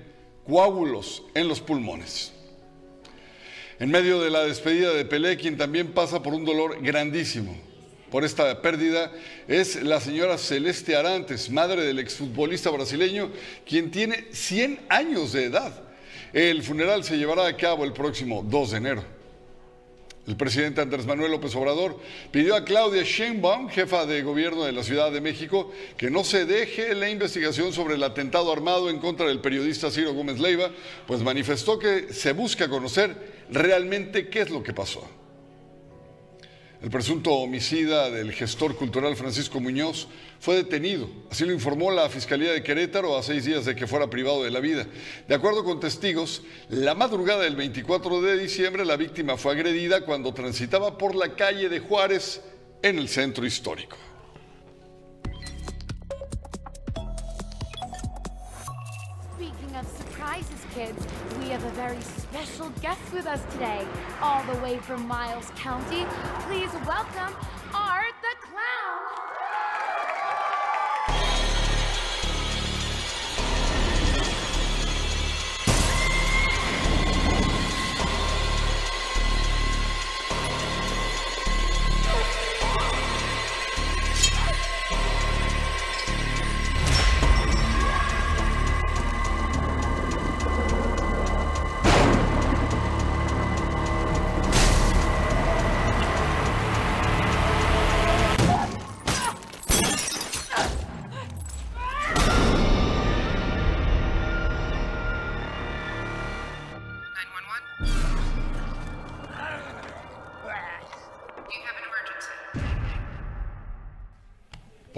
coágulos 0.50 1.22
en 1.34 1.46
los 1.46 1.60
pulmones. 1.60 2.32
En 3.78 3.90
medio 3.90 4.20
de 4.20 4.30
la 4.30 4.44
despedida 4.44 4.92
de 4.92 5.04
Pelé, 5.04 5.36
quien 5.36 5.56
también 5.56 5.92
pasa 5.92 6.22
por 6.22 6.34
un 6.34 6.44
dolor 6.44 6.82
grandísimo 6.82 7.56
por 8.10 8.24
esta 8.24 8.60
pérdida, 8.60 9.12
es 9.46 9.80
la 9.84 10.00
señora 10.00 10.36
Celeste 10.36 10.96
Arantes, 10.96 11.48
madre 11.48 11.84
del 11.84 12.00
exfutbolista 12.00 12.68
brasileño, 12.70 13.30
quien 13.64 13.92
tiene 13.92 14.26
100 14.32 14.80
años 14.88 15.32
de 15.32 15.44
edad. 15.44 15.72
El 16.32 16.64
funeral 16.64 17.04
se 17.04 17.16
llevará 17.16 17.46
a 17.46 17.56
cabo 17.56 17.84
el 17.84 17.92
próximo 17.92 18.42
2 18.42 18.70
de 18.72 18.76
enero. 18.76 19.19
El 20.30 20.36
presidente 20.36 20.80
Andrés 20.80 21.06
Manuel 21.06 21.32
López 21.32 21.56
Obrador 21.56 21.98
pidió 22.30 22.54
a 22.54 22.64
Claudia 22.64 23.02
Sheinbaum, 23.02 23.68
jefa 23.68 24.06
de 24.06 24.22
gobierno 24.22 24.62
de 24.62 24.70
la 24.70 24.84
Ciudad 24.84 25.10
de 25.10 25.20
México, 25.20 25.72
que 25.96 26.08
no 26.08 26.22
se 26.22 26.44
deje 26.44 26.94
la 26.94 27.10
investigación 27.10 27.72
sobre 27.72 27.96
el 27.96 28.02
atentado 28.04 28.52
armado 28.52 28.90
en 28.90 29.00
contra 29.00 29.26
del 29.26 29.40
periodista 29.40 29.90
Ciro 29.90 30.14
Gómez 30.14 30.38
Leiva, 30.38 30.70
pues 31.08 31.20
manifestó 31.22 31.80
que 31.80 32.12
se 32.12 32.30
busca 32.30 32.68
conocer 32.68 33.16
realmente 33.50 34.28
qué 34.28 34.42
es 34.42 34.50
lo 34.50 34.62
que 34.62 34.72
pasó. 34.72 35.04
El 36.82 36.88
presunto 36.88 37.32
homicida 37.32 38.08
del 38.08 38.32
gestor 38.32 38.74
cultural 38.74 39.14
Francisco 39.14 39.60
Muñoz 39.60 40.08
fue 40.38 40.56
detenido. 40.56 41.10
Así 41.30 41.44
lo 41.44 41.52
informó 41.52 41.90
la 41.90 42.08
Fiscalía 42.08 42.52
de 42.52 42.62
Querétaro 42.62 43.18
a 43.18 43.22
seis 43.22 43.44
días 43.44 43.66
de 43.66 43.76
que 43.76 43.86
fuera 43.86 44.08
privado 44.08 44.42
de 44.42 44.50
la 44.50 44.60
vida. 44.60 44.86
De 45.28 45.34
acuerdo 45.34 45.62
con 45.62 45.78
testigos, 45.78 46.42
la 46.70 46.94
madrugada 46.94 47.42
del 47.42 47.54
24 47.54 48.22
de 48.22 48.38
diciembre 48.38 48.86
la 48.86 48.96
víctima 48.96 49.36
fue 49.36 49.52
agredida 49.52 50.06
cuando 50.06 50.32
transitaba 50.32 50.96
por 50.96 51.14
la 51.14 51.36
calle 51.36 51.68
de 51.68 51.80
Juárez 51.80 52.40
en 52.82 52.98
el 52.98 53.10
centro 53.10 53.44
histórico. 53.44 53.98
special 62.30 62.70
guest 62.80 63.00
with 63.12 63.26
us 63.26 63.42
today, 63.52 63.84
all 64.22 64.44
the 64.44 64.56
way 64.62 64.78
from 64.78 65.06
Miles 65.08 65.50
County. 65.56 66.06
Please 66.46 66.70
welcome 66.86 67.34
Art 67.74 68.14
the 68.22 68.46
Clown. 68.46 69.69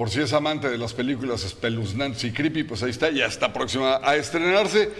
Por 0.03 0.11
si 0.11 0.20
es 0.20 0.32
amante 0.32 0.68
de 0.68 0.78
las 0.78 0.94
películas 0.94 1.44
espeluznantes 1.44 2.24
y 2.24 2.32
creepy, 2.32 2.64
pues 2.64 2.82
ahí 2.82 2.90
está, 2.90 3.09
ya 3.12 3.26
está 3.26 3.53
próxima 3.53 4.00
a 4.03 4.16
estrenarse. 4.16 4.90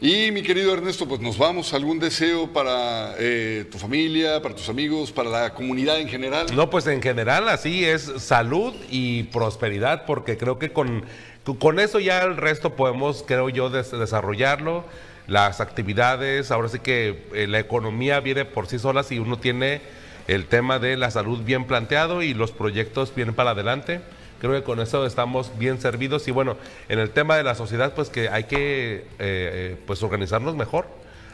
Y 0.00 0.30
mi 0.30 0.44
querido 0.44 0.72
Ernesto, 0.72 1.08
pues 1.08 1.20
nos 1.20 1.36
vamos. 1.36 1.74
¿Algún 1.74 1.98
deseo 1.98 2.46
para 2.52 3.16
eh, 3.18 3.66
tu 3.72 3.76
familia, 3.78 4.40
para 4.40 4.54
tus 4.54 4.68
amigos, 4.68 5.10
para 5.10 5.30
la 5.30 5.52
comunidad 5.52 5.98
en 5.98 6.06
general? 6.08 6.46
No, 6.54 6.70
pues 6.70 6.86
en 6.86 7.02
general 7.02 7.48
así 7.48 7.84
es 7.84 8.02
salud 8.18 8.72
y 8.88 9.24
prosperidad, 9.24 10.06
porque 10.06 10.36
creo 10.38 10.60
que 10.60 10.72
con, 10.72 11.06
con 11.58 11.80
eso 11.80 11.98
ya 11.98 12.22
el 12.22 12.36
resto 12.36 12.76
podemos, 12.76 13.24
creo 13.26 13.48
yo, 13.48 13.68
des- 13.68 13.90
desarrollarlo. 13.90 14.84
Las 15.26 15.60
actividades, 15.60 16.52
ahora 16.52 16.68
sí 16.68 16.78
que 16.78 17.24
eh, 17.34 17.48
la 17.48 17.58
economía 17.58 18.20
viene 18.20 18.44
por 18.44 18.68
sí 18.68 18.78
sola 18.78 19.02
si 19.02 19.18
uno 19.18 19.40
tiene 19.40 19.80
el 20.28 20.46
tema 20.46 20.78
de 20.78 20.96
la 20.96 21.10
salud 21.10 21.40
bien 21.40 21.64
planteado 21.64 22.22
y 22.22 22.32
los 22.32 22.52
proyectos 22.52 23.12
bien 23.12 23.34
para 23.34 23.50
adelante. 23.50 24.02
Creo 24.42 24.54
que 24.54 24.64
con 24.64 24.80
eso 24.80 25.06
estamos 25.06 25.56
bien 25.56 25.80
servidos 25.80 26.26
y 26.26 26.32
bueno, 26.32 26.56
en 26.88 26.98
el 26.98 27.10
tema 27.10 27.36
de 27.36 27.44
la 27.44 27.54
sociedad 27.54 27.94
pues 27.94 28.08
que 28.10 28.28
hay 28.28 28.42
que 28.44 28.96
eh, 28.96 29.04
eh, 29.20 29.76
pues 29.86 30.02
organizarnos 30.02 30.56
mejor. 30.56 30.86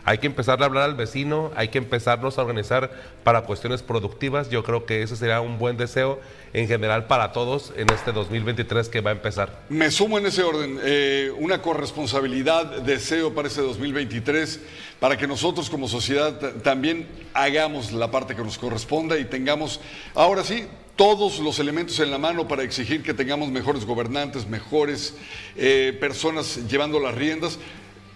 Hay 0.05 0.19
que 0.19 0.27
empezar 0.27 0.63
a 0.63 0.67
hablar 0.67 0.85
al 0.85 0.95
vecino, 0.95 1.51
hay 1.57 1.69
que 1.69 1.77
empezarnos 1.79 2.39
a 2.39 2.43
organizar 2.43 2.91
para 3.25 3.43
cuestiones 3.43 3.83
productivas. 3.83 4.49
Yo 4.51 4.63
creo 4.63 4.85
que 4.87 5.03
ese 5.03 5.17
será 5.17 5.41
un 5.43 5.59
buen 5.59 5.77
deseo 5.79 6.19
en 6.55 6.67
general 6.69 7.07
para 7.07 7.33
todos 7.33 7.73
en 7.77 7.91
este 7.91 8.13
2023 8.13 8.89
que 8.91 9.01
va 9.03 9.11
a 9.11 9.13
empezar. 9.15 9.61
Me 9.71 9.91
sumo 9.91 10.17
en 10.19 10.27
ese 10.27 10.43
orden. 10.43 10.79
eh, 10.83 11.31
una 11.39 11.61
corresponsabilidad, 11.63 12.83
deseo 12.83 13.35
para 13.35 13.49
ese 13.49 13.61
2023, 13.61 14.61
para 15.01 15.17
que 15.17 15.27
nosotros 15.27 15.69
como 15.69 15.89
sociedad 15.89 16.39
ta- 16.39 16.53
también 16.55 17.07
hagamos 17.35 17.93
la 17.93 18.11
parte 18.11 18.35
que 18.35 18.43
nos 18.43 18.57
corresponda 18.59 19.19
y 19.19 19.25
tengamos, 19.27 19.81
ahora 20.15 20.43
sí, 20.43 20.67
todos 20.99 21.39
los 21.39 21.61
elementos 21.61 22.01
en 22.01 22.11
la 22.11 22.19
mano 22.19 22.49
para 22.49 22.65
exigir 22.65 23.05
que 23.05 23.15
tengamos 23.15 23.51
mejores 23.51 23.85
gobernantes, 23.85 24.49
mejores 24.49 25.15
eh, 25.57 25.97
personas 26.01 26.69
llevando 26.69 26.99
las 26.99 27.15
riendas. 27.15 27.57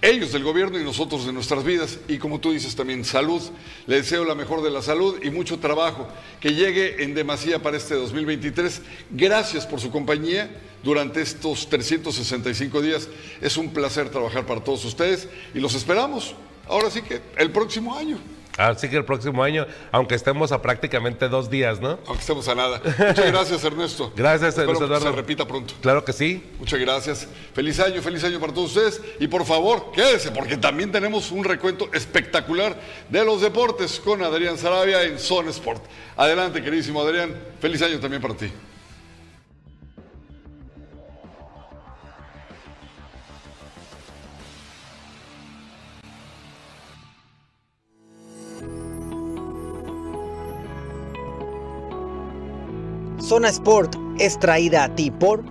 Ellos 0.00 0.32
del 0.32 0.42
gobierno 0.42 0.80
y 0.80 0.82
nosotros 0.82 1.24
de 1.24 1.32
nuestras 1.32 1.62
vidas. 1.62 2.00
Y 2.08 2.18
como 2.18 2.40
tú 2.40 2.50
dices 2.50 2.74
también, 2.74 3.04
salud. 3.04 3.40
Le 3.86 3.98
deseo 3.98 4.24
la 4.24 4.34
mejor 4.34 4.64
de 4.64 4.70
la 4.72 4.82
salud 4.82 5.16
y 5.22 5.30
mucho 5.30 5.60
trabajo. 5.60 6.08
Que 6.40 6.54
llegue 6.54 7.04
en 7.04 7.14
demasía 7.14 7.62
para 7.62 7.76
este 7.76 7.94
2023. 7.94 8.82
Gracias 9.12 9.64
por 9.64 9.78
su 9.78 9.92
compañía 9.92 10.50
durante 10.82 11.22
estos 11.22 11.68
365 11.68 12.82
días. 12.82 13.08
Es 13.40 13.56
un 13.56 13.72
placer 13.72 14.10
trabajar 14.10 14.44
para 14.44 14.64
todos 14.64 14.84
ustedes 14.84 15.28
y 15.54 15.60
los 15.60 15.76
esperamos. 15.76 16.34
Ahora 16.68 16.90
sí 16.90 17.02
que 17.02 17.20
el 17.36 17.50
próximo 17.50 17.96
año. 17.96 18.18
Así 18.58 18.88
que 18.88 18.96
el 18.96 19.04
próximo 19.04 19.42
año, 19.42 19.66
aunque 19.90 20.14
estemos 20.14 20.52
a 20.52 20.60
prácticamente 20.60 21.28
dos 21.28 21.48
días, 21.48 21.80
¿no? 21.80 21.98
Aunque 22.06 22.20
estemos 22.20 22.46
a 22.48 22.54
nada. 22.54 22.82
Muchas 22.84 23.26
gracias, 23.26 23.64
Ernesto. 23.64 24.12
Gracias, 24.14 24.58
Espero 24.58 24.74
Luis 24.74 24.90
que 24.90 25.00
se 25.00 25.12
repita 25.12 25.46
pronto. 25.46 25.74
Claro 25.80 26.04
que 26.04 26.12
sí. 26.12 26.44
Muchas 26.58 26.78
gracias. 26.78 27.28
Feliz 27.54 27.80
año, 27.80 28.02
feliz 28.02 28.22
año 28.24 28.38
para 28.38 28.52
todos 28.52 28.76
ustedes. 28.76 29.00
Y 29.18 29.26
por 29.26 29.46
favor, 29.46 29.90
quédese, 29.92 30.30
porque 30.30 30.56
también 30.58 30.92
tenemos 30.92 31.30
un 31.30 31.44
recuento 31.44 31.88
espectacular 31.94 32.78
de 33.08 33.24
los 33.24 33.40
deportes 33.40 33.98
con 33.98 34.22
Adrián 34.22 34.58
Sarabia 34.58 35.02
en 35.02 35.18
Zone 35.18 35.50
Sport. 35.50 35.82
Adelante, 36.16 36.62
queridísimo 36.62 37.00
Adrián. 37.00 37.34
Feliz 37.58 37.80
año 37.80 37.98
también 38.00 38.20
para 38.20 38.34
ti. 38.34 38.52
Zona 53.32 53.48
Sport 53.48 53.94
es 54.18 54.38
traída 54.38 54.84
a 54.84 54.94
ti 54.94 55.10
por 55.10 55.42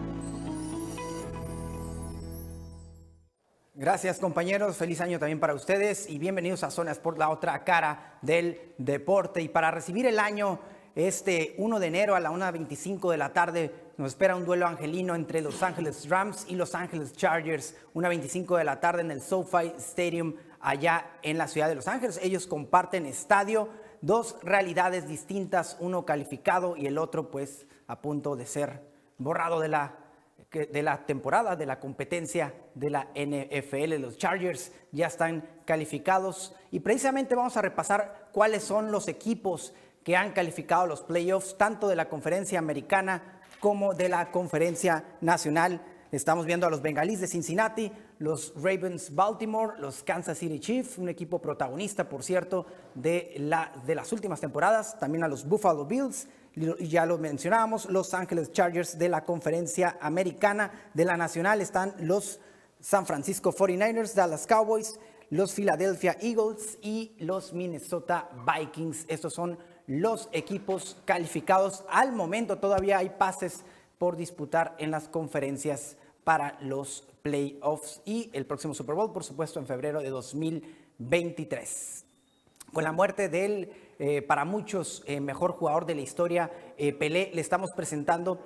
Gracias 3.74 4.20
compañeros, 4.20 4.78
feliz 4.78 5.02
año 5.02 5.18
también 5.18 5.40
para 5.40 5.56
ustedes 5.56 6.08
y 6.08 6.20
bienvenidos 6.20 6.64
a 6.64 6.70
Zona 6.70 6.92
Sport, 6.92 7.18
la 7.18 7.32
otra 7.32 7.64
cara 7.64 8.20
del 8.22 8.76
deporte. 8.78 9.42
Y 9.42 9.50
para 9.50 9.72
recibir 9.72 10.06
el 10.06 10.20
año, 10.20 10.60
este 10.94 11.56
1 11.58 11.80
de 11.80 11.88
enero 11.88 12.14
a 12.14 12.20
la 12.20 12.30
1.25 12.30 13.10
de 13.10 13.18
la 13.18 13.34
tarde 13.34 13.74
nos 13.98 14.10
espera 14.10 14.36
un 14.36 14.46
duelo 14.46 14.68
angelino 14.68 15.16
entre 15.16 15.42
Los 15.42 15.64
Ángeles 15.64 16.08
Rams 16.08 16.46
y 16.48 16.58
Los 16.58 16.76
Ángeles 16.76 17.14
Chargers, 17.14 17.76
1.25 17.96 18.60
de 18.60 18.64
la 18.64 18.80
tarde 18.80 19.02
en 19.02 19.10
el 19.10 19.22
SoFi 19.22 19.74
Stadium 19.80 20.36
allá 20.60 21.14
en 21.24 21.40
la 21.40 21.48
ciudad 21.48 21.68
de 21.68 21.74
Los 21.74 21.88
Ángeles. 21.88 22.20
Ellos 22.22 22.46
comparten 22.46 23.08
estadio, 23.08 23.70
dos 24.02 24.36
realidades 24.44 25.08
distintas, 25.08 25.78
uno 25.80 26.06
calificado 26.06 26.78
y 26.78 26.86
el 26.86 27.00
otro 27.00 27.32
pues 27.32 27.66
a 27.92 28.02
punto 28.02 28.38
de 28.38 28.46
ser 28.46 28.82
borrado 29.18 29.60
de 29.60 29.68
la 29.68 29.98
de 30.52 30.84
la 30.84 31.06
temporada, 31.06 31.56
de 31.56 31.66
la 31.66 31.80
competencia 31.80 32.54
de 32.76 32.90
la 32.90 33.08
NFL. 33.16 34.02
Los 34.02 34.18
Chargers 34.18 34.74
ya 34.92 35.08
están 35.08 35.48
calificados 35.64 36.54
y 36.72 36.82
precisamente 36.82 37.36
vamos 37.36 37.56
a 37.56 37.62
repasar 37.62 38.28
cuáles 38.34 38.64
son 38.64 38.92
los 38.92 39.08
equipos 39.08 39.74
que 40.04 40.18
han 40.18 40.34
calificado 40.34 40.88
los 40.88 41.04
playoffs, 41.04 41.58
tanto 41.58 41.88
de 41.88 41.96
la 41.96 42.10
conferencia 42.10 42.60
americana 42.60 43.40
como 43.62 43.94
de 43.94 44.10
la 44.10 44.30
conferencia 44.32 45.06
nacional. 45.22 45.82
Estamos 46.12 46.46
viendo 46.46 46.68
a 46.68 46.70
los 46.70 46.82
Bengalíes 46.82 47.22
de 47.22 47.28
Cincinnati, 47.28 47.90
los 48.20 48.54
Ravens 48.56 49.16
Baltimore, 49.16 49.80
los 49.80 50.04
Kansas 50.04 50.38
City 50.38 50.60
Chiefs, 50.60 50.98
un 50.98 51.08
equipo 51.08 51.40
protagonista, 51.40 52.10
por 52.10 52.24
cierto, 52.24 52.66
de, 52.94 53.36
la, 53.38 53.72
de 53.86 53.96
las 53.96 54.12
últimas 54.12 54.42
temporadas, 54.42 55.00
también 55.00 55.24
a 55.24 55.30
los 55.30 55.48
Buffalo 55.48 55.86
Bills, 55.86 56.28
ya 56.56 57.06
lo 57.06 57.18
mencionábamos, 57.18 57.86
Los 57.90 58.14
Ángeles 58.14 58.52
Chargers 58.52 58.98
de 58.98 59.10
la 59.10 59.24
conferencia 59.24 59.98
americana, 60.02 60.72
de 60.94 61.06
la 61.06 61.18
nacional 61.18 61.62
están 61.62 61.96
los 62.00 62.40
San 62.80 63.06
Francisco 63.06 63.54
49ers, 63.54 64.14
Dallas 64.14 64.48
Cowboys, 64.48 65.00
los 65.30 65.54
Philadelphia 65.54 66.18
Eagles 66.20 66.78
y 66.82 67.14
los 67.20 67.54
Minnesota 67.54 68.30
Vikings. 68.46 69.06
Estos 69.08 69.34
son 69.34 69.58
los 69.88 70.30
equipos 70.34 70.98
calificados. 71.06 71.86
Al 71.90 72.12
momento 72.12 72.58
todavía 72.60 72.98
hay 72.98 73.10
pases 73.12 73.64
por 73.98 74.18
disputar 74.18 74.76
en 74.78 74.92
las 74.92 75.08
conferencias 75.08 75.96
para 76.24 76.58
los 76.62 77.08
playoffs 77.22 78.02
y 78.04 78.30
el 78.34 78.46
próximo 78.46 78.74
Super 78.74 78.96
Bowl, 78.96 79.14
por 79.14 79.24
supuesto, 79.24 79.60
en 79.60 79.68
febrero 79.68 80.02
de 80.02 80.10
2023 80.10 82.06
con 82.74 82.84
la 82.84 82.92
muerte 82.92 83.30
del, 83.30 83.70
eh, 84.04 84.24
para 84.24 84.46
muchos, 84.46 85.04
eh, 85.06 85.22
mejor 85.22 85.52
jugador 85.52 85.86
de 85.86 85.94
la 85.94 86.02
historia, 86.02 86.50
eh, 86.76 86.92
Pelé, 86.92 87.30
le 87.36 87.42
estamos 87.42 87.70
presentando 87.76 88.40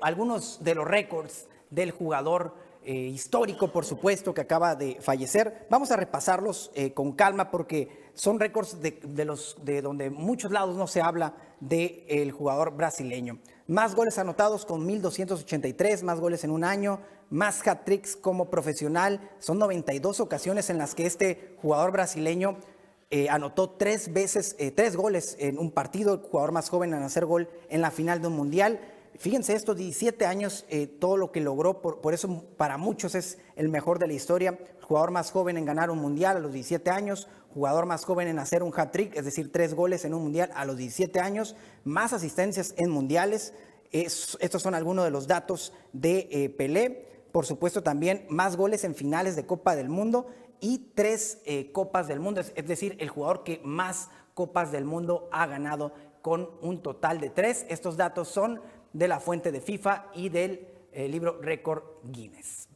algunos 0.00 0.62
de 0.62 0.76
los 0.76 0.86
récords 0.86 1.48
del 1.70 1.90
jugador 1.90 2.54
histórico, 2.84 3.72
por 3.72 3.84
supuesto, 3.84 4.32
que 4.32 4.42
acaba 4.42 4.76
de 4.76 4.98
fallecer. 5.00 5.66
Vamos 5.70 5.90
a 5.90 5.96
repasarlos 5.96 6.70
con 6.94 7.12
calma 7.12 7.50
porque 7.50 8.10
son 8.12 8.38
récords 8.38 8.78
de 8.80 9.82
donde 9.82 10.10
muchos 10.10 10.52
lados 10.52 10.76
no 10.76 10.86
se 10.86 11.00
habla 11.00 11.34
del 11.58 12.30
jugador 12.32 12.76
brasileño. 12.76 13.38
Más 13.66 13.94
goles 13.94 14.18
anotados 14.18 14.66
con 14.66 14.86
1.283, 14.86 16.02
más 16.02 16.20
goles 16.20 16.44
en 16.44 16.50
un 16.50 16.64
año, 16.64 17.00
más 17.30 17.66
hat-tricks 17.66 18.14
como 18.14 18.50
profesional. 18.50 19.30
Son 19.38 19.58
92 19.58 20.20
ocasiones 20.20 20.68
en 20.70 20.78
las 20.78 20.94
que 20.94 21.06
este 21.06 21.56
jugador 21.62 21.92
brasileño 21.92 22.58
eh, 23.10 23.28
anotó 23.28 23.70
tres 23.70 24.12
veces, 24.12 24.56
eh, 24.58 24.70
tres 24.72 24.96
goles 24.96 25.36
en 25.38 25.58
un 25.58 25.70
partido, 25.70 26.14
el 26.14 26.20
jugador 26.20 26.52
más 26.52 26.68
joven 26.68 26.92
en 26.92 27.02
hacer 27.02 27.24
gol 27.26 27.48
en 27.68 27.80
la 27.80 27.90
final 27.90 28.20
de 28.20 28.28
un 28.28 28.34
mundial. 28.34 28.80
Fíjense 29.18 29.54
estos 29.54 29.76
17 29.76 30.26
años, 30.26 30.66
eh, 30.68 30.86
todo 30.86 31.16
lo 31.16 31.32
que 31.32 31.40
logró, 31.40 31.80
por, 31.80 32.00
por 32.00 32.12
eso 32.14 32.44
para 32.56 32.76
muchos 32.76 33.14
es 33.14 33.38
el 33.54 33.68
mejor 33.68 33.98
de 33.98 34.06
la 34.08 34.12
historia. 34.12 34.58
Jugador 34.82 35.10
más 35.10 35.30
joven 35.30 35.56
en 35.56 35.64
ganar 35.64 35.90
un 35.90 35.98
mundial 35.98 36.36
a 36.36 36.40
los 36.40 36.52
17 36.52 36.90
años, 36.90 37.28
jugador 37.54 37.86
más 37.86 38.04
joven 38.04 38.28
en 38.28 38.38
hacer 38.38 38.62
un 38.62 38.72
hat-trick, 38.76 39.16
es 39.16 39.24
decir, 39.24 39.50
tres 39.50 39.72
goles 39.74 40.04
en 40.04 40.12
un 40.12 40.22
mundial 40.22 40.50
a 40.54 40.64
los 40.64 40.76
17 40.76 41.18
años, 41.20 41.56
más 41.84 42.12
asistencias 42.12 42.74
en 42.76 42.90
mundiales. 42.90 43.54
Es- 43.92 44.36
estos 44.40 44.62
son 44.62 44.74
algunos 44.74 45.04
de 45.04 45.10
los 45.10 45.26
datos 45.26 45.72
de 45.92 46.52
Pelé. 46.58 47.06
Por 47.32 47.46
supuesto, 47.46 47.82
también 47.82 48.26
más 48.28 48.56
goles 48.56 48.84
en 48.84 48.94
finales 48.94 49.36
de 49.36 49.46
Copa 49.46 49.76
del 49.76 49.88
Mundo 49.88 50.26
y 50.60 50.92
tres 50.94 51.40
eh, 51.46 51.70
Copas 51.72 52.08
del 52.08 52.20
Mundo, 52.20 52.40
es, 52.40 52.52
es 52.54 52.66
decir, 52.66 52.96
el 53.00 53.08
jugador 53.08 53.44
que 53.44 53.60
más 53.64 54.10
Copas 54.34 54.72
del 54.72 54.84
Mundo 54.84 55.28
ha 55.32 55.46
ganado 55.46 55.92
con 56.22 56.50
un 56.60 56.82
total 56.82 57.20
de 57.20 57.30
tres. 57.30 57.64
Estos 57.68 57.96
datos 57.96 58.28
son 58.28 58.60
de 58.92 59.08
la 59.08 59.20
fuente 59.20 59.52
de 59.52 59.60
FIFA 59.60 60.06
y 60.14 60.28
del 60.28 60.68
eh, 60.92 61.08
libro 61.08 61.40
Récord 61.40 61.82
Guinness. 62.02 62.68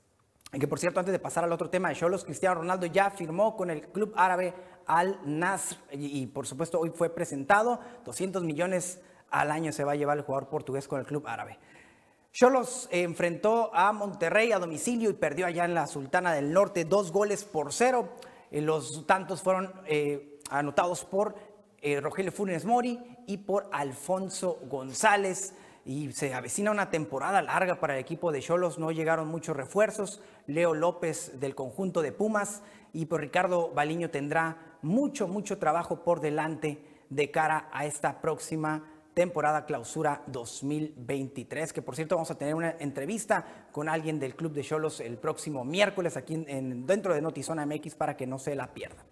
Que 0.52 0.66
por 0.69 0.78
cierto, 0.78 1.01
antes 1.01 1.12
de 1.12 1.19
pasar 1.19 1.44
al 1.44 1.52
otro 1.52 1.70
tema 1.70 1.89
de 1.89 1.94
Cholos, 1.94 2.24
Cristiano 2.24 2.57
Ronaldo 2.57 2.86
ya 2.86 3.11
firmó 3.11 3.57
con 3.57 3.70
el 3.70 3.89
club 3.89 4.12
árabe 4.16 4.52
Al 4.86 5.20
Nasr 5.24 5.77
y, 5.93 6.20
y, 6.20 6.27
por 6.27 6.47
supuesto 6.47 6.81
hoy 6.81 6.90
fue 6.90 7.09
presentado. 7.11 7.81
200 8.05 8.43
millones 8.43 9.01
al 9.31 9.51
año 9.51 9.73
se 9.73 9.85
va 9.85 9.93
a 9.93 9.97
llevar 9.97 10.19
el 10.19 10.24
jugador 10.24 10.48
portugués 10.48 10.89
con 10.89 11.01
el 11.01 11.07
club 11.07 11.27
árabe. 11.27 11.59
Cholos 12.32 12.89
enfrentó 12.93 13.74
a 13.74 13.93
Monterrey 13.93 14.52
a 14.52 14.61
domicilio 14.61 15.11
y 15.11 15.15
perdió 15.15 15.47
allá 15.47 15.65
en 15.65 15.74
la 15.74 15.89
Sultana 15.89 16.32
del 16.32 16.52
Norte 16.52 16.85
dos 16.85 17.11
goles 17.11 17.44
por 17.44 17.73
cero. 17.73 18.09
Eh, 18.52 18.61
los 18.61 19.05
tantos 19.07 19.43
fueron 19.43 19.73
eh, 19.86 20.39
anotados 20.48 21.05
por 21.05 21.35
eh, 21.82 22.01
Rogelio 22.01 22.31
Funes 22.31 22.65
Mori 22.65 23.01
y 23.27 23.39
por 23.39 23.69
Alfonso 23.73 24.59
González. 24.69 25.55
y 25.85 26.12
se 26.12 26.32
avecina 26.32 26.70
una 26.70 26.90
temporada 26.90 27.43
larga 27.43 27.81
para 27.81 27.94
el 27.94 28.01
equipo 28.01 28.31
de 28.31 28.40
Cholos. 28.40 28.78
No 28.78 28.93
llegaron 28.93 29.27
muchos 29.27 29.57
refuerzos. 29.57 30.23
Leo 30.47 30.74
López 30.74 31.40
del 31.40 31.57
conjunto 31.57 32.01
de 32.01 32.12
Pumas 32.12 32.62
y 32.93 33.07
por 33.07 33.20
Ricardo 33.20 33.70
Baliño 33.74 34.11
tendrá 34.11 34.78
mucho, 34.82 35.27
mucho 35.27 35.59
trabajo 35.59 36.05
por 36.05 36.20
delante 36.20 36.85
de 37.09 37.31
cara 37.32 37.69
a 37.73 37.86
esta 37.86 38.20
próxima 38.20 38.85
temporada 39.15 39.66
clausura 39.66 40.23
2023, 40.27 41.73
que 41.73 41.82
por 41.82 41.97
cierto 41.97 42.16
vamos 42.16 42.31
a 42.31 42.39
tener 42.39 42.55
una 42.55 42.77
entrevista 42.78 43.66
con 43.73 43.89
alguien 43.89 44.19
del 44.19 44.35
Club 44.35 44.53
de 44.53 44.62
Cholos 44.62 45.01
el 45.01 45.19
próximo 45.19 45.65
miércoles 45.65 46.16
aquí 46.16 46.45
en, 46.47 46.87
dentro 46.87 47.15
de 47.15 47.20
Notizona 47.20 47.66
MX 47.66 47.95
para 47.95 48.16
que 48.16 48.27
no 48.27 48.39
se 48.39 48.55
la 48.55 48.73
pierda. 48.73 49.05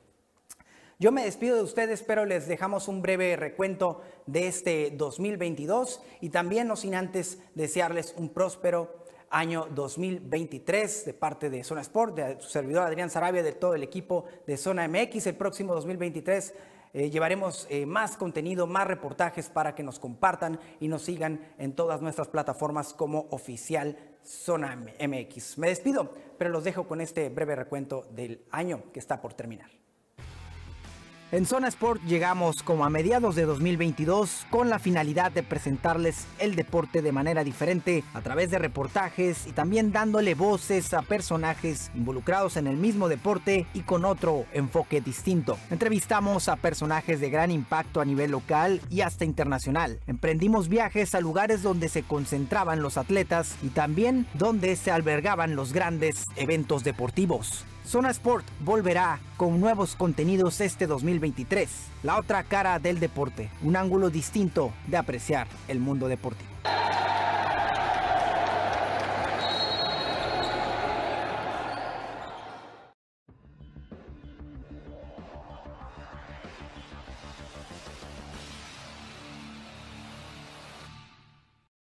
Yo 1.01 1.13
me 1.13 1.25
despido 1.25 1.57
de 1.57 1.63
ustedes, 1.63 2.03
pero 2.03 2.25
les 2.25 2.49
dejamos 2.49 2.89
un 2.89 3.03
breve 3.03 3.37
recuento 3.37 4.03
de 4.27 4.49
este 4.49 4.91
2022 4.91 6.03
y 6.21 6.31
también 6.31 6.67
no 6.67 6.75
sin 6.75 6.97
antes 6.97 7.39
desearles 7.55 8.15
un 8.17 8.31
próspero 8.31 9.05
año 9.31 9.69
2023 9.75 11.05
de 11.05 11.15
parte 11.15 11.51
de 11.51 11.63
Zona 11.63 11.83
Sport, 11.83 12.17
de 12.17 12.41
su 12.41 12.49
servidor 12.49 12.83
Adrián 12.85 13.11
Sarabia, 13.11 13.43
de 13.43 13.53
todo 13.53 13.75
el 13.75 13.83
equipo 13.83 14.25
de 14.47 14.57
Zona 14.57 14.89
MX. 14.89 15.29
El 15.29 15.37
próximo 15.37 15.75
2023 15.75 16.55
eh, 16.99 17.11
llevaremos 17.11 17.69
eh, 17.71 17.87
más 17.87 18.17
contenido, 18.17 18.67
más 18.67 18.89
reportajes 18.89 19.49
para 19.49 19.77
que 19.77 19.85
nos 19.85 20.01
compartan 20.01 20.59
y 20.81 20.89
nos 20.89 21.03
sigan 21.03 21.41
en 21.57 21.73
todas 21.73 22.03
nuestras 22.03 22.27
plataformas 22.27 22.93
como 22.93 23.29
oficial 23.31 23.97
Zona 24.25 24.75
MX. 24.75 25.59
Me 25.59 25.69
despido, 25.69 26.13
pero 26.37 26.51
los 26.51 26.65
dejo 26.65 26.89
con 26.89 27.01
este 27.01 27.29
breve 27.29 27.55
recuento 27.55 28.09
del 28.11 28.45
año 28.51 28.83
que 28.93 28.99
está 28.99 29.21
por 29.21 29.33
terminar. 29.35 29.71
En 31.31 31.45
Zona 31.45 31.69
Sport 31.69 32.01
llegamos 32.05 32.63
como 32.63 32.87
a 32.87 32.91
mediados 32.91 33.35
de 33.35 33.45
2022 33.45 34.47
con 34.49 34.71
la 34.71 34.79
finalidad 34.79 35.31
de 35.31 35.43
presentarles 35.43 36.27
el 36.39 36.57
deporte 36.57 37.03
de 37.03 37.13
manera 37.13 37.45
diferente 37.45 38.03
a 38.15 38.23
través 38.23 38.51
de 38.51 38.59
reportajes 38.59 39.47
y 39.47 39.53
también 39.53 39.93
dándole 39.93 40.35
voces 40.35 40.95
a 40.95 41.03
personajes 41.03 41.91
involucrados 41.95 42.57
en 42.57 42.67
el 42.67 42.79
mismo 42.79 43.11
deporte 43.11 43.67
y 43.75 43.81
con 43.81 44.07
otro 44.07 44.47
enfoque 44.55 45.03
distinto. 45.03 45.59
Entrevistamos 45.71 46.49
a 46.49 46.57
personajes 46.57 47.21
de 47.21 47.29
gran 47.29 47.51
impacto 47.51 48.01
a 48.01 48.07
nivel 48.07 48.31
local 48.31 48.81
y 48.89 49.03
hasta 49.03 49.27
internacional. 49.27 50.01
Emprendimos 50.07 50.71
viajes 50.71 51.15
a 51.15 51.21
lugares 51.21 51.63
donde 51.63 51.91
se 51.91 52.05
concentraban 52.05 52.81
los 52.81 52.97
atletas 52.97 53.57
y 53.63 53.69
también 53.69 54.27
donde 54.33 54.77
se 54.77 54.91
albergaban 54.91 55.57
los 55.57 55.75
grandes 55.75 56.25
eventos 56.37 56.85
deportivos. 56.85 57.67
Zona 57.89 58.11
Sport 58.11 58.45
volverá 58.61 59.19
con 59.39 59.61
nuevos 59.61 59.97
contenidos 59.97 60.61
este 60.61 60.87
2023. 60.87 61.71
La 62.03 62.19
otra 62.19 62.43
cara 62.43 62.79
del 62.79 63.01
deporte, 63.01 63.49
un 63.63 63.77
ángulo 63.77 64.11
distinto 64.11 64.75
de 64.89 64.99
apreciar 64.99 65.47
el 65.69 65.81
mundo 65.81 66.07
deportivo. 66.07 66.51